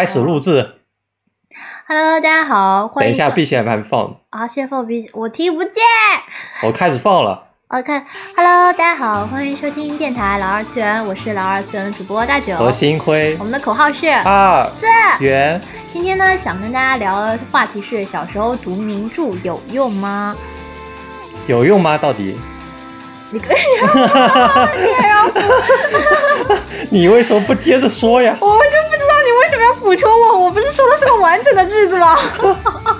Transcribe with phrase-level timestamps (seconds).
[0.00, 0.76] 开始录制。
[1.86, 5.74] Hello，大家好，欢迎等一下，B 线还没放，啊，先放 B，我听不见。
[6.62, 7.44] 我开始放了。
[7.68, 12.56] OK，Hello，、大家好，欢迎收听电台老二次元，我是老二次元的主播大九。
[12.56, 14.86] 何星辉我，们的口号是二四。
[15.22, 15.60] 元，
[15.92, 20.34] 今天呢，想跟大家聊的话题是小时候读名著有用吗？
[21.46, 21.98] 有用吗？
[21.98, 22.38] 到底？
[23.32, 23.58] 你可以，
[26.88, 28.34] 你 为什么不接着说呀？
[28.40, 29.06] 我就不知
[29.50, 32.16] 什么要补充我，我不是说的是个完整的句子吗？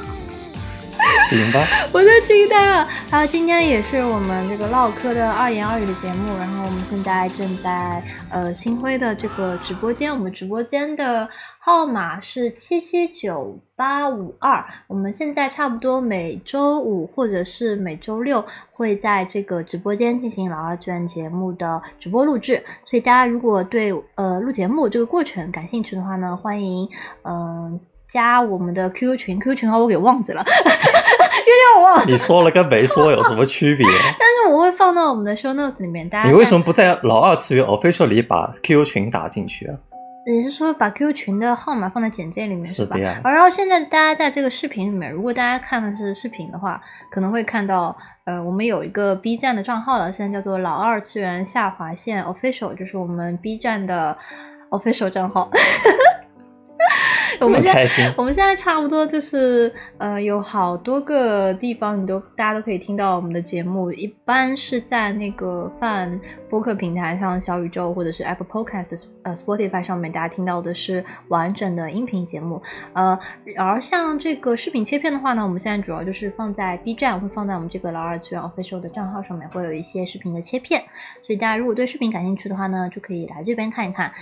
[1.30, 2.86] 行吧， 我就惊呆了。
[3.10, 11.26] 还有今天也是我们这个唠嗑的二言二语的节目，然后我们现在正在呃星辉的这个直播间，我们直播间的
[11.62, 14.64] 号码是七七九八五二。
[14.86, 18.42] 我们现在差不多每周五或者是每周六
[18.72, 26.88] 会在这个直播间进行老二志愿节目的直播录制，所以大家如果对呃录节目这个过程感兴趣的话呢，欢迎
[27.24, 32.04] 嗯、加我们的 QQ 群，QQ 群号我给忘记了，因为我忘了。
[32.06, 33.86] 你说了跟没说有什么区别？
[34.18, 36.60] 但是我会放到我们的 show notes 里面，大家你为什么？
[36.60, 39.76] 么不在老二次元 official 里把 QQ 群打进去啊？
[40.26, 42.96] 你是说把 QQ 群的号码放在简介里面吧是吧？
[43.24, 54.16] 然后现在大家在这个视频里面，如果大家看的是视频的话，可能会看到，呃，我们有一个 B 站的账号了，现在叫做老二次元下划线 official，就是我们 B 站的
[54.70, 55.50] official 账号。
[57.40, 63.92] 我们现在，我们现在差不多就是呃，有好多个地方，你都大家都可以听到我们的节目。
[63.92, 72.60] 一般是在那个泛播客平台上，小宇宙或者是 Apple Podcast、呃 Spotify 上面，大家听到的是完整的音频节目。
[72.92, 73.18] 呃，
[73.56, 80.82] 而像这个视频切片的话呢，我们现在主要就是放在 B 站，会放在我们这个老二次元 official 的账号上面，会有一些视频的切片。
[81.22, 84.12] 所以大家如果对视频感兴趣的话呢，就可以来这边看一看。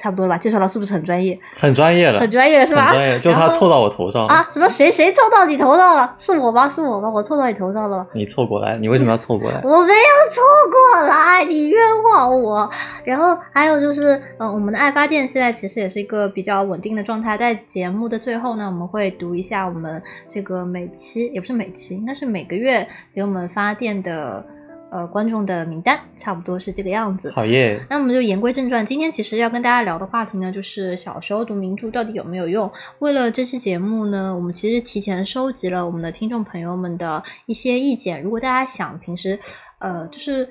[0.00, 0.38] 差不多吧？
[0.38, 1.38] 介绍的是不是很专业？
[1.54, 2.86] 很专业的，很专业了是吧？
[2.86, 4.26] 很专业，就他凑到我头上。
[4.26, 6.14] 啊，什么谁谁凑到你头上了？
[6.16, 6.66] 是我吗？
[6.66, 7.10] 是我吗？
[7.10, 8.06] 我凑到你头上了？
[8.14, 9.60] 你凑过来，你为什么要凑过来？
[9.62, 10.40] 我没有凑
[10.70, 11.78] 过来，你冤
[12.10, 12.70] 枉我。
[13.04, 17.36] 然后还有就是，呃，我们的爱发电现在其实也是一个比较稳定的状态。
[17.36, 24.44] 在节目的最后呢，我们会读一下我们这个每期也不是每期，应该是每个月给我们发电的
[24.90, 27.30] 呃观众的名单，差不多是这个样子。
[27.32, 32.70] 好耶，那我们就言归正传，今天其实要跟大家聊的话题呢，就是小时候读名著到底有没有用。
[32.98, 38.22] 为了这期节目呢，我们其实提前收集了我们的听众朋友们的一些意见。
[38.22, 39.38] 如果大家想平时，
[39.78, 40.48] 呃，就是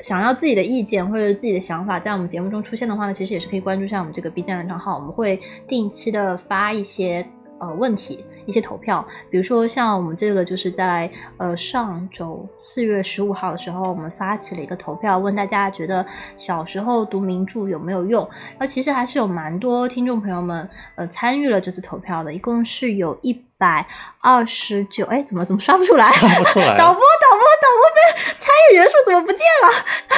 [0.00, 7.26] 想要自己的意见或者自己的想法在我们节目中出现的话呢，其实也是可以关注一下我们这个 B 站的账号，我们会定期的发一些
[7.60, 8.24] 呃问题。
[8.46, 16.02] 一些投票，比如说像我们这个就是在呃上周四月十五号的时候，我们发起了一个投票，问大家觉得
[16.38, 18.26] 小时候读名著有没有用？
[18.52, 23.86] 然后其实还是有蛮多听众朋友们呃参与了这次投票的，一共是有一百
[24.22, 26.06] 二十九，哎，怎么怎么刷不出来？
[26.10, 29.68] 看不出来 导播，导播，导播，被参与人数怎么不见了？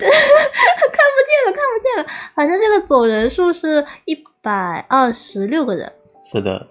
[0.00, 2.06] 看不见了，看不见了。
[2.34, 5.92] 反正这个总人数是一百二十六个人。
[6.24, 6.66] 是的，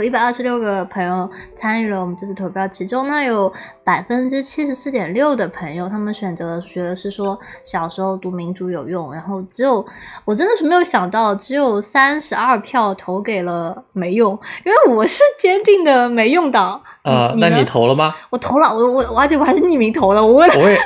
[0.00, 3.52] 有一百二十六个朋友参与了我们这次投票，其中呢有
[3.90, 9.84] 百分之七十四点六的朋友，他们选择觉得是说小时候读民主有用，然后只有
[10.24, 16.80] 我真的是没有想到，只有三十二票投给了没用，因为我是坚定的没用党。
[17.02, 18.14] 呃，那你投了吗？
[18.30, 20.78] 我投了，我我而且我还是匿名投的，我为了我也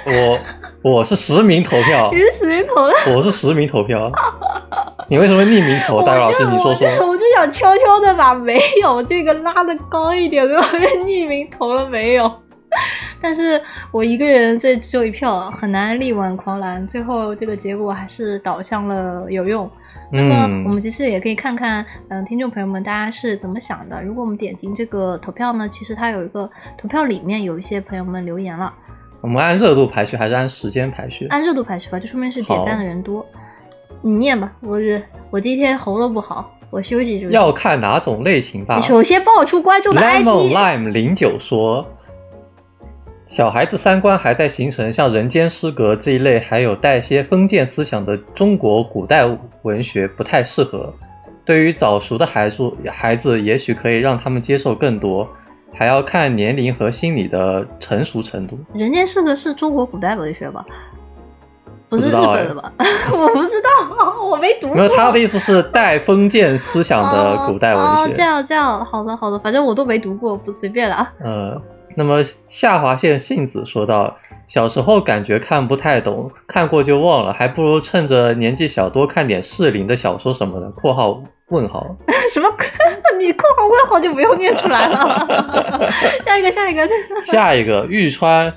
[0.83, 2.95] 我我是实名投票 你，是实名投的。
[3.15, 4.11] 我是实名投票。
[5.11, 5.97] 你为什么匿名投？
[5.97, 7.15] 我戴老师，你说说我。
[7.25, 12.31] 就想悄悄的把没有这个拉的高一点，然后匿名投了没有。
[13.21, 16.87] 但是我一个人这只有一票，很难力挽狂澜。
[16.87, 19.71] 最后这个结果还是导向了有用。
[20.11, 24.03] 那么我们嗯，其实也可以看看，嗯、听众朋友们大家是怎么想的。
[24.03, 28.73] 如果我们点进这个投票呢，其实它有一个投票里面有一些朋友们留言了，
[29.21, 31.27] 我们按热度排序还是按时间排序？
[31.29, 33.25] 按热度排序吧，就说明是点赞的人多。
[34.03, 34.79] 你念吧，我
[35.31, 37.33] 我今天喉咙不好，我休息休息。
[37.33, 38.83] 要看哪种类型吧你。
[38.83, 40.55] 首先报出观众的 Lemon ID。
[40.55, 41.87] Lime 零九说，
[43.35, 49.25] 小孩子三观还在形成，像人间失格这一类还有带些封建思想的中国古代
[49.63, 50.95] 文学不太适合。
[51.45, 55.29] 对于早熟的孩子，孩子也许可以让他们接受更多，
[55.73, 58.57] 还要看年龄和心理的成熟程度。
[58.73, 60.65] 人间失格是中国古代文学吧？
[61.89, 62.73] 不是日本的吧？
[63.13, 64.77] 我不知道，我没读过。
[64.77, 67.97] 没有，他的意思是带封建思想的古代文哦。
[67.99, 68.13] 哦，学。
[68.13, 71.13] 这样这样，好的好的，反正我都没读过，不随便了啊。
[71.19, 71.63] 呃，
[71.97, 74.17] 那么下划线杏子说道，
[74.49, 80.69] 小时候感觉看不太懂，看过就忘了，还不如趁着年纪小多看点适龄的小说什么的。
[80.77, 81.97] （括号问号
[82.33, 82.49] 什么？
[83.19, 85.89] 你括号问号就不用念出来了。
[86.27, 86.89] 下一个，下一个，
[87.23, 87.87] 下一个。
[87.89, 88.53] 玉川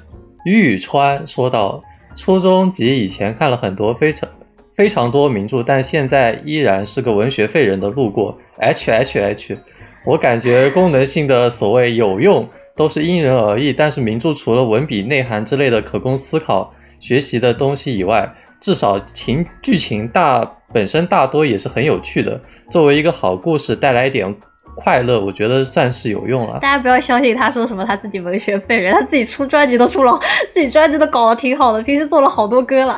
[0.45, 1.81] 玉川说道
[2.17, 4.27] ：“初中及以前看了很多非常
[4.75, 8.33] 非常多名著，但现在依然是个文学废人的路过。
[8.57, 9.57] H H H，
[10.05, 18.31] 我感觉功能性的所谓有用。”都是因人而异，但是名著除了文笔、内涵之类的可供思考、学习的东西以外，
[18.61, 22.39] 至少情剧情大本身大多也是很有趣的。
[22.69, 24.35] 作为一个好故事，带来一点
[24.75, 26.59] 快乐，我觉得算是有用了。
[26.59, 30.13] 大家不要相信他说什么他自己文学废人，他自己出专辑都出了，
[30.49, 32.95] 自己专辑都搞得挺好的，平时做了好多歌了。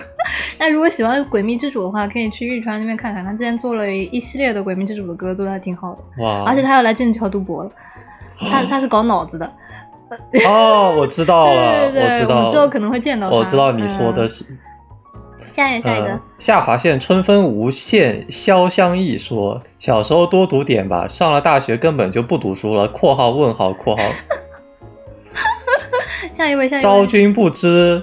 [0.58, 6.22] 那如果喜欢《诡秘之主》的话，可以去玉川那边看看，他之前做了一系列的《诡秘之主》的歌，做的还挺好的。
[6.22, 6.44] 哇！
[6.46, 7.70] 而且他要来剑桥读博了。
[8.48, 9.52] 他他是搞脑子的，
[10.48, 13.36] 哦，我知道了， 我知道，之后可能会见到他。
[13.36, 14.44] 我知道你说的是
[15.52, 16.20] 下一个，下一个。
[16.38, 22.88] 下划线春分无限潇湘意说，小时候多读点吧，上了大学根本就不读书了。
[22.88, 24.02] 括号问号括号。
[26.32, 26.82] 下一位，下一位。
[26.82, 28.02] 昭君不知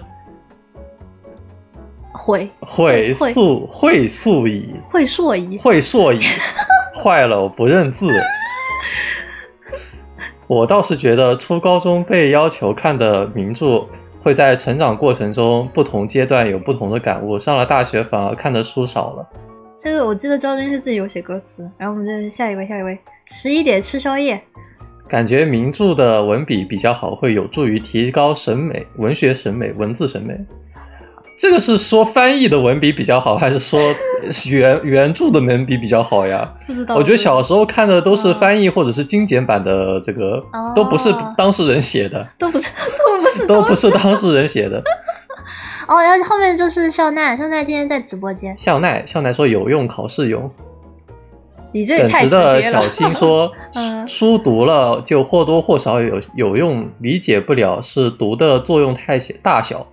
[2.12, 6.22] 悔悔素悔素矣，悔硕矣，悔硕矣。
[7.04, 8.08] 坏了，我不认字。
[10.48, 13.86] 我倒是觉得初高中被要求看的名著，
[14.24, 17.38] 会在成长过程中不同阶段有不同的感悟。
[17.38, 19.28] 上了大学反而看的书少了。
[19.78, 21.70] 这个我记得赵军是自己有写歌词。
[21.78, 24.42] 然后我们再下一位，下一位，十一点吃宵夜。
[25.06, 30.34] 感觉名著的文笔比较好，会有助于提高审美、文学审美、文字审美。
[31.38, 33.80] 这个是说翻译的文笔比较好，还是说
[34.50, 36.52] 原原著的文笔比较好呀？
[36.66, 36.96] 不知道。
[36.96, 40.44] 我觉得小时候看的都是翻译或者是精简版的，这个
[40.76, 44.82] 都不是当事人写的，都不是，都不是， 都不是当事人写的。
[45.88, 48.58] 哦，然后后面就是笑奈，笑奈今天在直播间。
[48.58, 50.52] 笑奈，笑奈说有用，考试用。
[51.72, 52.62] 你这也太直接了。
[52.62, 53.52] 小新说，
[54.08, 59.86] 书读了就或多或少有有用，理解不了是读的作用太小大小。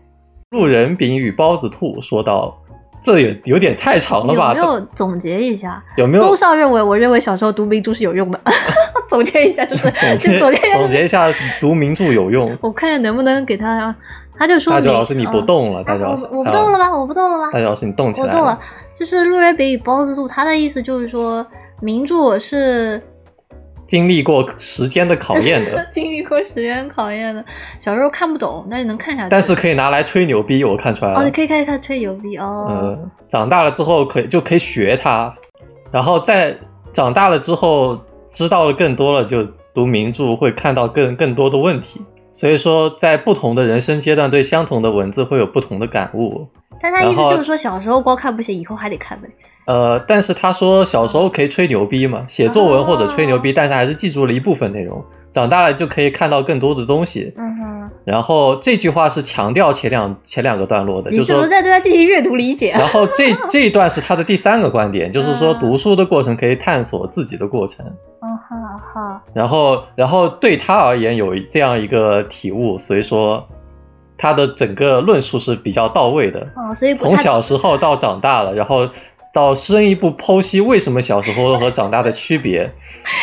[0.54, 2.56] 路人丙与包子兔说道
[3.02, 4.54] ：“这也有点太长了吧？
[4.54, 5.82] 有没有总结一下？
[5.96, 6.22] 有没有？
[6.22, 8.40] 综上认为，我认为小时候读名著是有用的。
[9.10, 11.28] 总结一下，就是总结总结总结一下，
[11.60, 12.56] 读名著有用。
[12.60, 13.94] 我看看能不能给他，
[14.38, 16.96] 他就说：大脚老师你不动了，大脚老师我不动了吧？
[16.96, 17.50] 我不动了吧？
[17.52, 18.26] 大脚老师你动起来。
[18.26, 18.58] 我动了。
[18.94, 21.44] 就是路人丙与包子兔，他的意思就是说，
[21.80, 23.02] 名著是。”
[23.86, 27.44] 经历过时间的考验的， 经历过时间考验的，
[27.78, 29.28] 小时候看不懂，但是能看下去。
[29.30, 31.20] 但是可以拿来吹牛逼，我看出来了。
[31.20, 32.66] 哦，你可以看一看吹牛逼哦。
[32.68, 35.34] 嗯，长大了之后可以就可以学它，
[35.90, 36.56] 然后在
[36.92, 37.98] 长大了之后
[38.30, 39.44] 知道了更多了，就
[39.74, 42.00] 读名著会看到更更多的问题。
[42.34, 46.46] 所以说，在不同的人生阶段，对相同的文字会有不同的感悟。
[46.82, 49.28] 但他意思就是说，小时候光看不行，以后还得看呗。
[49.66, 55.02] 呃，但是他说小时候可以吹牛逼嘛，写作文或者吹牛逼，但是还是记住了一部分内容。
[55.32, 57.32] 长大了就可以看到更多的东西。
[58.04, 62.70] 然后这句话是强调前两前两个段落的，就是说在对他进行阅读理解。
[62.72, 67.84] 然后这 这一段是他的第三个观点，就是说读书的过程可以探索自己的过程。
[68.20, 68.56] 嗯好
[68.92, 69.20] 好。
[69.32, 73.46] 然后然后对他而言有这样一个体悟，所以说
[74.18, 76.40] 他的整个论述是比较到位的。
[76.56, 78.88] 哦，所以从小时候到长大了，然后。
[79.34, 82.70] 到深一步剖析为什么小时候和长大的区别，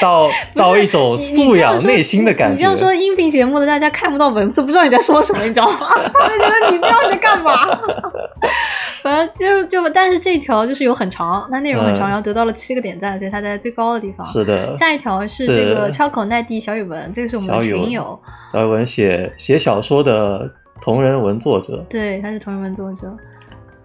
[0.02, 2.54] 到 到一种素养内心的感觉。
[2.54, 5.78] 你这样说音频节目的大家看不到文字，不知道你在说什么，你知道吗？
[6.14, 7.54] 他们觉得你不知道你在干嘛。
[9.02, 14.28] 反正就就，但是这条就是有很长，它内容很长，然后得到了七个点赞，所以它在最高的地方。
[14.28, 14.76] 是的。
[14.76, 18.19] 下一条是这个超口奈地小语文，这个是我们的群友。
[18.52, 21.83] 小语文写写小说的同人文作者。
[21.90, 23.07] 对，他是同人文作者。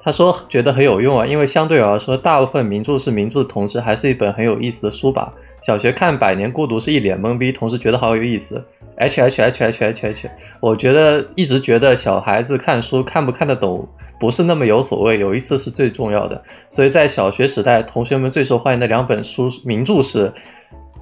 [0.07, 5.33] 他说觉得很有用啊，因为相对而说，大部分名著是名著的同时，还是一本很有意思的书吧。
[5.63, 8.65] 小学看《百年孤独》是一脸懵逼，同时觉得好有意思。
[8.99, 13.85] H H H H H H，我觉得一直觉得小孩子看书看不看得懂
[14.21, 16.41] 不是那么有所谓，有意思是最重要的。
[16.69, 20.29] 所以在小学时代，同学们最受欢迎的两本书名著是《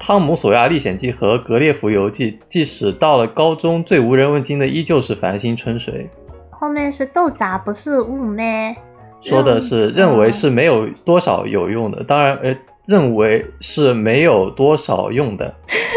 [0.00, 6.08] 汤姆索亚历险记》和《格列佛游记》，即使到了高中，最无人问津的依旧是《繁星春水》。
[6.50, 8.75] 后面是豆杂，不是雾咩？
[9.24, 12.54] 说的是认为是没有多少有用的，当然，呃，
[12.86, 15.54] 认为是没有多少用的，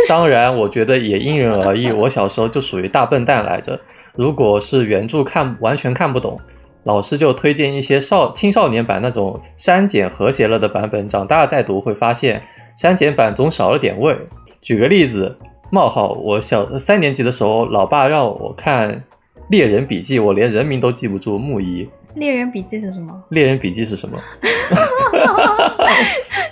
[0.07, 1.91] 当然，我觉得也因人而异。
[1.91, 3.79] 我小时候就属于大笨蛋来着，
[4.15, 6.39] 如果是原著看完全看不懂，
[6.83, 12.41] 老师就推荐一些少青少年版那种删减和谐了的版本，长大再读会发现
[12.77, 14.15] 删减版总少了点味。
[14.61, 15.35] 举个例子，
[15.69, 19.03] 冒号，我小三年级的时候，老爸让我看。
[19.49, 21.37] 猎人笔记》，我连人名都记不住。
[21.37, 23.13] 木仪，猎人笔记是什么？
[23.29, 24.17] 猎人笔记是什么？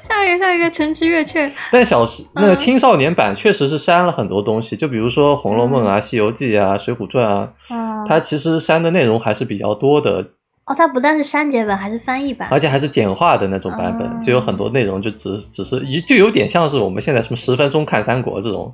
[0.01, 1.49] 像 一个，像一个，城池月雀。
[1.71, 10.23] 但小时那个青少年版确实是删了很多东西，就比如说《红楼梦》啊、《西游记》啊、《水浒传》啊，嗯，它其实删的内容还是比较多的，
[10.65, 12.47] 哦，它不但是删节版，还是翻译版。
[12.51, 18.71] 而且还是简化的那种版本，哦就有很多内容就只只是一就有点像是我们现在什么十分钟看三国这种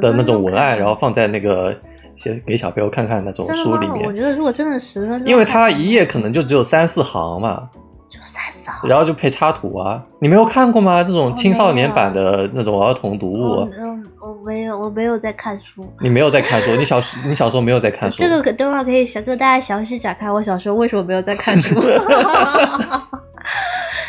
[0.00, 1.78] 的那种文案，然后放在那个
[2.16, 3.44] 些给小朋友看看那种？
[3.54, 7.68] 书里面我，觉得如果真的十分钟，因为它一页可能就只有三四行嘛，
[8.08, 8.88] 就三四行。
[8.88, 11.02] 然后就配插图啊，你没有看过吗？
[11.02, 15.86] 这种青少年版的那种儿童读物我，嗯，我没有，我没有在看书。
[16.00, 21.80] 你没有在看书，你小时你小时候没有在看书，这个可等会儿可以小，就大家详细展开我小时候为什么没有在看书。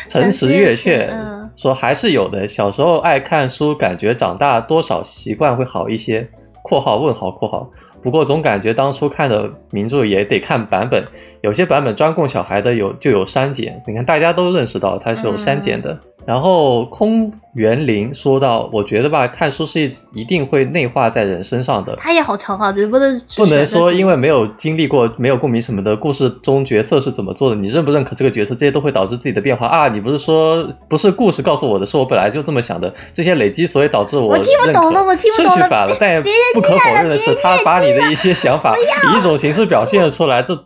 [0.08, 6.28] 诚实月雀嗯说还是有的，小时候爱看书，感觉长大多少习惯会好一些。
[6.62, 7.68] （括号问号括号）
[8.04, 11.02] 不过总感觉当初看的名著也得看版本，
[11.40, 13.82] 有些版本专供小孩的有就有删减。
[13.86, 15.98] 你看大家都认识到它是有删减的。
[16.26, 21.94] 然后空园林说到，我觉得吧，看书是一一定会内化在人身上的。
[21.96, 29.88] 它也好长啊，只不能不能说因为没有经历过、没有共鸣什么的故事中角色是怎么做的，你认不认可这个角色，这些都会导致自己的变化啊！
[29.88, 36.22] 你不是说不是故事告诉我的，是我本来就这么想的，这些累积，所以导致我我听不懂了我听不懂了顺序反了，但也
[36.54, 40.58] 不可否认的是，他把你的一些想法以一种形式表现了出来，这。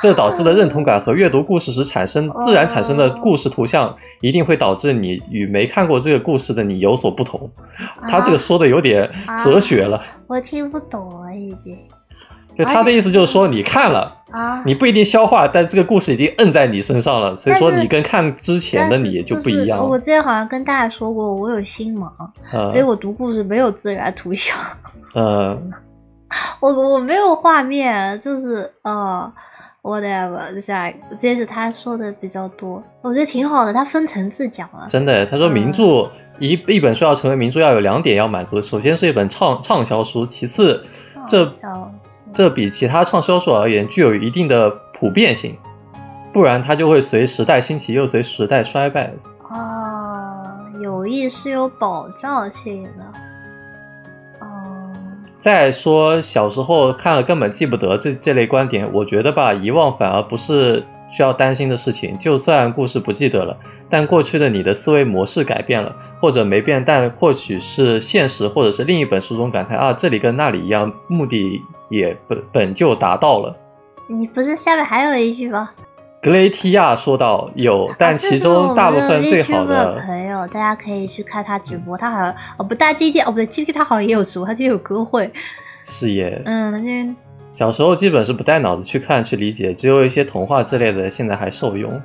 [0.00, 7.50] 这导致的认同感和阅读故事时产生自然产生的故事图像，一定会导致你与没看过这个故事的你有所不同。
[8.08, 9.08] 他这个说的有点
[9.42, 11.78] 哲学了，我听不懂啊，已经
[12.56, 14.22] 就他的意思就是说，你看了。
[14.30, 14.62] 啊。
[14.66, 22.10] 你不一定消化，但这个故事已经摁在你身上了，所以说你跟看之前的你就不一样我之前好像跟大家说过，我有心盲，
[22.52, 24.56] 呃所以我读故事没有自然图像，
[25.14, 25.70] 嗯，
[26.60, 29.32] 我我没有画面，就是呃。
[29.84, 34.86] whatever，下一个，接着他说的比较多，我觉得挺好的，他分层次讲了。
[34.88, 40.82] 真的，他说名著一一本书要成为名著，要有两点要满足，首先是一本畅畅销书，其次
[41.28, 41.52] 这
[42.32, 45.56] 这比其他畅销书而言具有一定的普遍性，
[46.32, 49.12] 不然它就会随时代兴起，又随时代衰败。
[49.50, 50.42] 哦，
[50.82, 53.04] 有益是有保障性的。
[55.44, 60.82] 再说小时候看了根本记不得这这类观点，我觉得吧，遗忘反而不是
[61.12, 62.18] 需要担心的事情。
[62.18, 63.54] 就算故事不记得了，
[63.90, 71.60] 但过去的你的思维模式改变了，或者没变，但或许是现实，或者是另一本书中感叹啊，这里跟那里一样，目的
[71.90, 73.54] 也本本就达到了。
[74.08, 75.68] 你不是下面还有一句吗？
[76.24, 85.30] 格雷提亚说道：“有，但啊其中大部分最好的朋友，大家可以去看他直播，他好像哦不，大今天哦不对，今天他好像也有直播，他今天有歌会，
[85.84, 86.40] 是耶。
[86.46, 87.14] 嗯，那天
[87.52, 92.00] 小时候基本是不带脑子去看去理解，只有一些童话之类的现在还受用。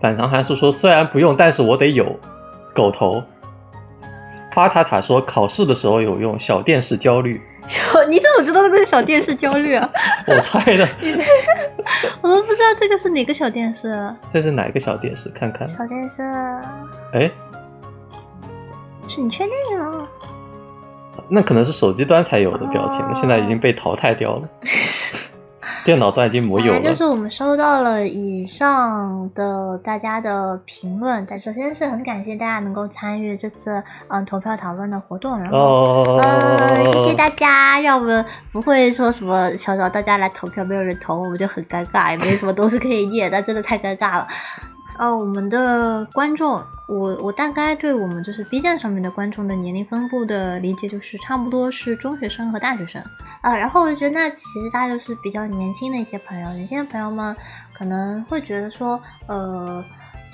[0.00, 2.16] 反常函数说虽然不用，但是我得有。
[2.72, 3.20] 狗头。
[4.54, 7.42] 巴塔塔说考试的时候有用，小电视焦虑。
[7.66, 9.88] 就 你怎么知道那个是小电视焦虑啊？
[10.26, 10.86] 我猜的，
[12.20, 14.14] 我都不知道这个是哪个小电视啊。
[14.32, 15.28] 这是哪个小电视？
[15.30, 15.66] 看看。
[15.68, 16.22] 小电视
[17.12, 17.30] 哎，
[19.08, 20.06] 是你确定吗？
[21.28, 24.48] 那可能是手机端才有的表情，哦现在已经被淘汰掉了。
[25.84, 26.72] 电脑都已经没有了。
[26.72, 35.58] 反正就是我们收到了以上的大家的评论，但首先是很感谢大家能够参与这次嗯投票讨论的活动，然后。
[35.58, 44.26] 哦，呃，谢谢大家，让我们不会说什么想找大家来投票，没有人投，我们就很尴尬，也没什么东西可以念，但真的太尴尬了。
[44.96, 53.02] 呃，我们的观众，我我大概对我们就是 B 站上面的观众的年龄分布的理解，就是差不多是中学生和大学生
[53.40, 57.36] 啊、然后我就觉得那其实大家都是比较年轻的一些朋友，年轻的朋友们
[57.72, 59.84] 可能会觉得说，呃。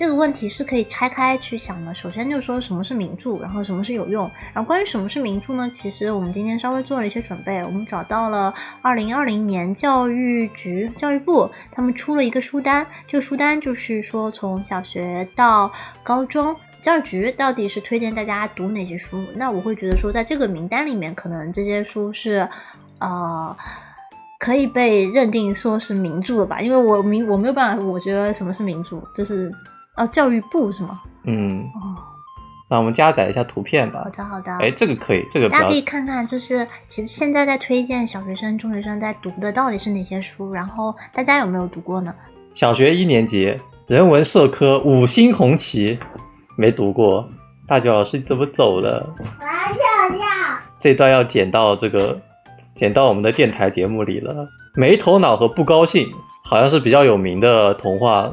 [0.00, 1.94] 这个问题是可以拆开去想的。
[1.94, 4.22] 首先就是说什么是名著，然后什么是有用。
[4.54, 5.70] 然后关于什么是名著呢？
[5.70, 12.86] 其实我们今天稍微做了一些准备，我们找到了二零二零年教育局、教育部他们出了一个书单。
[13.06, 15.70] 这个书单就是说从小学到
[16.02, 16.56] 高中。
[16.80, 19.22] 教育局到底是推荐大家读哪些书？
[19.36, 22.48] 那我会觉得说，在这个名单里面，可能这些书是，
[23.00, 23.54] 呃，
[24.38, 26.62] 可以被认定说是名著的吧？
[26.62, 29.52] 因为我名我没有办法，我觉得什么是名著，就是
[30.00, 30.98] 哦，教育部是吗？
[31.24, 31.94] 嗯，哦，
[32.70, 34.10] 那我们加载一下图片吧好。
[34.10, 34.50] 的好的。
[34.56, 42.14] 哎，这个可以，这个大家可以看看，就是其实现在在推荐小学生、中学生在读的到底是哪些书，然后大家有没有读过呢？
[42.54, 43.54] 小学一年级
[43.86, 45.98] 人文社科五星红旗
[46.56, 47.28] 没读过，
[47.66, 49.06] 大九老师怎么走了？
[49.18, 50.26] 我要要。
[50.80, 52.18] 这段要剪到这个
[52.74, 54.48] 剪到我们的电台节目里了。
[54.74, 56.10] 没头脑和不高兴，
[56.42, 58.30] 好像是比较有名的童话。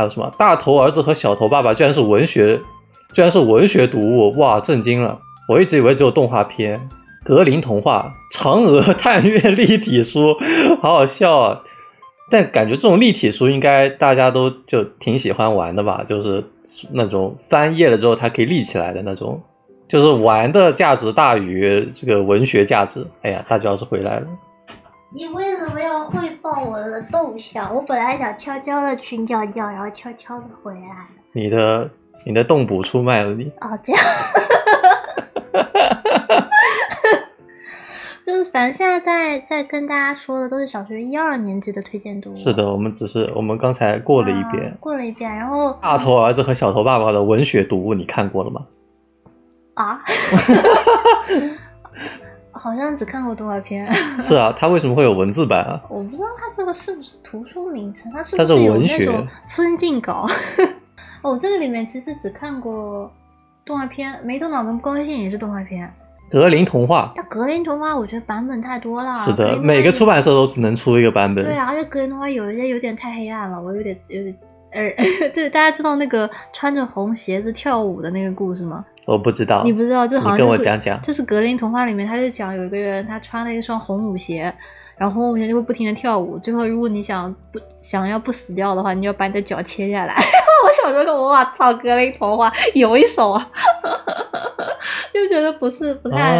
[0.00, 2.58] 还有什么大头儿子和小头爸爸，居然是文学，
[3.12, 5.18] 居然是文学读物，哇，震惊了！
[5.46, 6.80] 我一直以为只有动画片。
[7.22, 10.34] 格林童话《嫦娥探月》立体书，
[10.80, 11.62] 好好笑啊！
[12.30, 16.02] 但感觉这种立体书应该大家都就挺喜欢玩的吧？
[16.08, 16.42] 就是
[16.92, 19.38] 那种翻页了之后它可以立起来的那种，
[19.86, 23.06] 就是玩的价值大于这个文学价值。
[23.20, 24.26] 哎呀，大脚是回来了。
[25.12, 27.74] 你为什么要汇报我的动向？
[27.74, 31.08] 我本来想悄悄的去尿尿，然后悄悄的回来。
[31.32, 31.90] 你的
[32.24, 33.50] 你的动捕出卖了你。
[33.60, 34.00] 哦，这样。
[38.24, 42.36] 就是反正现在在在跟大家说的都是小学一二年级的推荐读物。
[42.36, 48.64] 是的，我们只是我们刚才过了一遍，过了一遍，然后大头儿子和小头爸爸的文学读物你看过了吗？
[49.74, 50.00] 啊。
[52.60, 53.86] 好像只看过动画片。
[54.18, 55.80] 是啊， 它为什么会有文字版啊？
[55.88, 60.26] 我不知道它这个是不是图书名称，它是不是有那种分镜稿？
[61.22, 63.10] 哦，这个里面其实只看过
[63.64, 65.90] 动画片，没头脑跟不高兴也是动画片。
[66.30, 69.14] 格林童话，但格林童话我觉得版本太多了。
[69.20, 71.44] 是的，每个出版社都只能出一个版本。
[71.44, 74.36] 对啊，而且格林童话有一些有点太黑暗了，我有点有点
[74.72, 74.88] 呃，
[75.34, 78.84] 对，大家知道那个穿着红鞋子跳舞的那个故事吗？
[79.10, 84.54] 我不知道，你不知道，这好像跟我讲讲，就是格林童话里面，他就讲有一个人，他穿了一双红舞鞋，
[84.96, 90.14] 然后红舞鞋就会不停的跳舞，最后如果你想不想要不死掉的话，你就要把你的脚切下来。
[90.62, 93.50] 我小时候，我操，格林童话有一首啊，
[95.12, 96.38] 就觉得不是不太。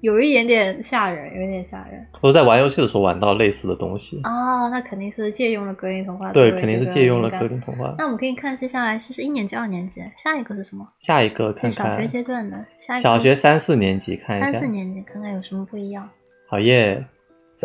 [0.00, 2.06] 有一点点吓人，有一点吓人。
[2.20, 6.32] 我在玩游戏的时候玩到类似的东西哦，那肯定是借用了格林童话。
[6.32, 7.94] 对，肯定是借用了格林童话。
[7.98, 10.86] 那我们可以看接下来是是一年级、二年级，下一个是什么？
[11.00, 14.52] 下一个看看小学阶段的，下小学三四年级看一下。
[14.52, 16.08] 三四年级看看有什么不一样。
[16.48, 17.04] 好耶！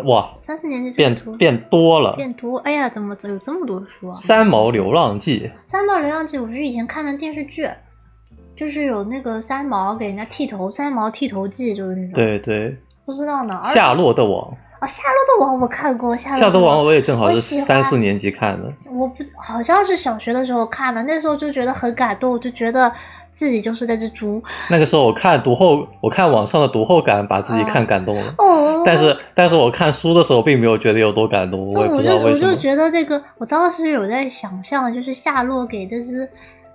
[0.04, 2.58] 哇，三四年级变变多了，变多。
[2.58, 4.18] 哎呀，怎么有这么多书啊？
[4.20, 5.48] 三毛流浪记。
[5.66, 7.70] 三毛流浪记，我是以前看的电视剧。
[8.56, 12.12] 就是有那个三毛给人家剃头，三毛剃头记就是那种。
[12.12, 12.76] 对对。
[13.06, 13.60] 不知道呢。
[13.64, 14.50] 夏洛的网。
[14.80, 16.16] 哦，夏洛的网我看过。
[16.16, 18.72] 夏洛的网我也正好是三四年级看的。
[18.90, 22.90] 我不好像是小学的时候看的，那时候就觉得很感动，就觉得
[23.30, 24.42] 自己就是那只猪。
[24.70, 28.34] 那个时候我看读后，我看网上的读后感，把自己看感动了。
[28.38, 28.82] 哦。
[28.86, 31.68] 但是但是我看书的时候，并没有觉得有多感动。
[31.70, 32.50] 我也不知道为什么。
[32.50, 36.26] 我就觉得那个，我当时有在想象，就是夏洛给那只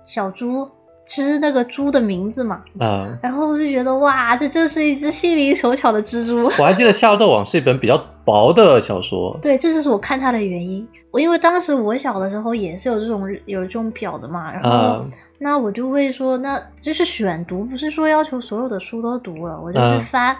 [0.04, 0.68] 小猪。
[1.10, 6.44] 织那个猪的名字嘛，啊，然后我就觉得哇，这真是一只心灵手巧的蜘蛛。
[6.62, 10.86] 我还记得《夏洛特网》是一本比较薄的小说， 对，这就是我看它的原因。
[11.10, 15.04] 我因为当时我小的时候也是有这种有这种表的嘛，然后
[15.38, 20.36] 那我就会说，那就是选读，不是说要求所有的书都读了，我就去翻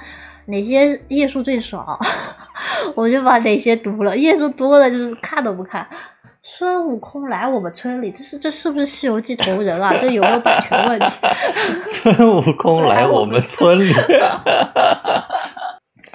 [0.47, 1.99] 哪些页数最少，
[2.95, 5.85] 我就把哪些读了，页数多的就是看都不看。
[6.43, 9.95] 孙悟空来我们村里，这是这是不是《西游记》同人啊？
[10.01, 11.07] 这有没有版权问题？
[11.85, 13.93] 孙悟空来我们村里，
[14.75, 15.27] 啊，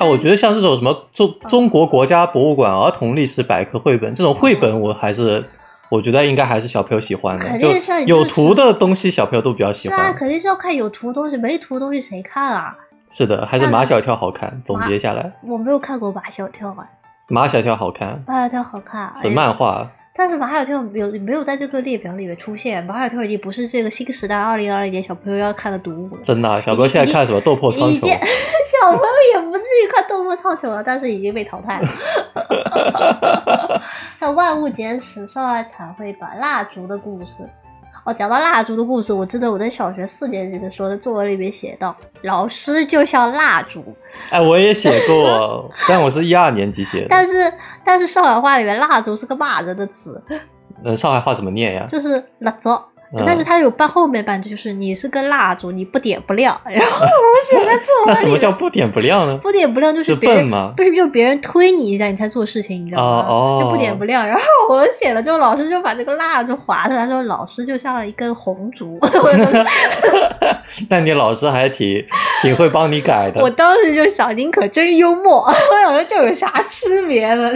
[0.09, 5.47] 我觉得像这种什么中中国国家博物馆儿童历史百科绘本这种绘本，我还是
[5.89, 9.97] 我觉得应该还是小朋友喜欢的，肯定是有图的东西小朋友都比较喜欢。
[9.97, 12.75] 是啊，肯定是要看有图的东西，没图的东西谁看啊？
[13.09, 14.59] 是的，还是马小跳好看。
[14.65, 16.89] 总结下来，我没有看过马小跳啊。
[17.27, 19.87] 马小跳好看，马小跳好看，是漫画。
[20.17, 22.81] 但是马小跳有没有在这个列表里面出现？
[22.85, 26.21] 马小跳已经不是这个新时代二零二零年小朋友要看的读物了。
[26.23, 27.99] 真的，小朋友现在看什么《斗破苍穹》？
[28.01, 31.87] 小朋友也不至于看《斗破苍穹》了，但是已经被淘汰了。
[34.21, 37.25] 那《万物简史》少儿彩绘版《蜡烛的故事》。
[38.05, 43.83] 哦，讲到蜡烛的故事，我记得我在小学四年级的时候，的作文里面写到，老师就像蜡烛。
[44.29, 47.07] 哎，我也写过， 但我是一二年级写的。
[47.09, 47.51] 但是，
[47.83, 50.21] 但是上海话里面蜡烛是个骂人的词。
[50.83, 51.85] 嗯，上海话怎么念呀？
[51.87, 52.69] 就是蜡烛。
[53.25, 56.59] 但是它有半后面半句，就是你是根蜡烛，你不点不亮。
[56.65, 59.37] 然后我写在作文那什么叫不点不亮呢？
[59.37, 60.73] 不点不亮就是笨吗？
[60.75, 63.25] 不是，就别人推你一下，你才做事情，你知道吗？
[63.29, 64.25] 哦就不点不亮。
[64.25, 68.99] 然后我写了之后，老师就把这个蜡烛划出来，说老师就像一根红烛。
[70.89, 72.03] 那你老师还挺
[72.41, 73.39] 挺会帮你改的。
[73.43, 75.41] 我当时就想，您可真幽默。
[75.45, 77.51] 我想说，这有啥区别呢？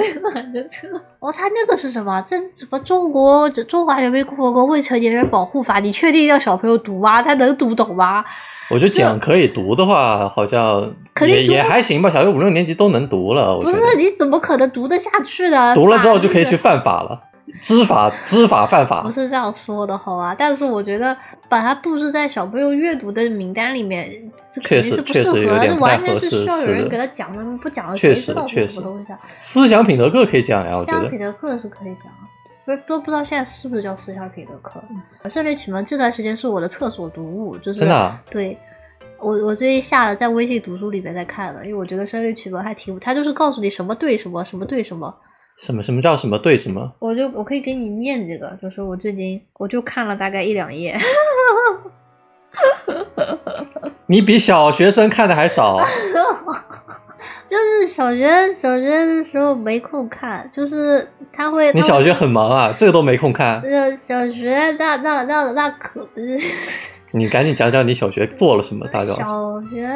[1.19, 2.21] 我猜那个是什么？
[2.21, 5.79] 这什么中国中华人民共和国未成年人保护法？
[5.79, 7.21] 你确定要小朋友读吗？
[7.21, 8.23] 他能读懂吗？
[8.69, 10.93] 我觉得讲可以读的话，好像
[11.27, 12.09] 也也还行吧。
[12.09, 13.59] 小学五六年级都能读了。
[13.59, 15.75] 不是，你怎么可能读得下去呢？
[15.75, 17.19] 读了之后就可以去犯法了。
[17.61, 19.11] 知法知法犯法不。
[19.11, 20.35] 是这样说的，好吧？
[20.37, 21.15] 但是我觉得
[21.47, 24.09] 把它布置在小朋友阅读的名单里面，
[24.51, 29.19] 这肯定是不适合这完全是需要有人给他讲的，不讲了谁知道是什么东西啊？
[29.39, 32.23] 思想品德课可以讲呀，我觉得思想品德课是可以讲啊，
[32.65, 34.81] 不是都不知道现在是不是叫思想品德课。
[35.29, 38.57] 圣女启蒙这段时间是我的厕所读物，就是真的啊对。
[39.21, 45.13] 我我最近下了在微信读书里面在看了，因为我觉得声律启蒙还挺，它就是告诉你什么对什么，什么对什么。
[45.61, 46.91] 什么什么叫什么对什么？
[46.99, 50.97] 我就我可以给你念几个，就是我最近我就看了大概一两页，
[54.07, 55.77] 你比小学生看的还少。
[57.45, 63.59] 就是小学小学的时候没空看，就是他会你小学很忙啊，这个都没空看。
[63.61, 66.07] 呃小学那那那那可
[67.11, 69.63] 你赶紧讲讲你小学做了什么， 大告诉我。
[69.63, 69.89] 小学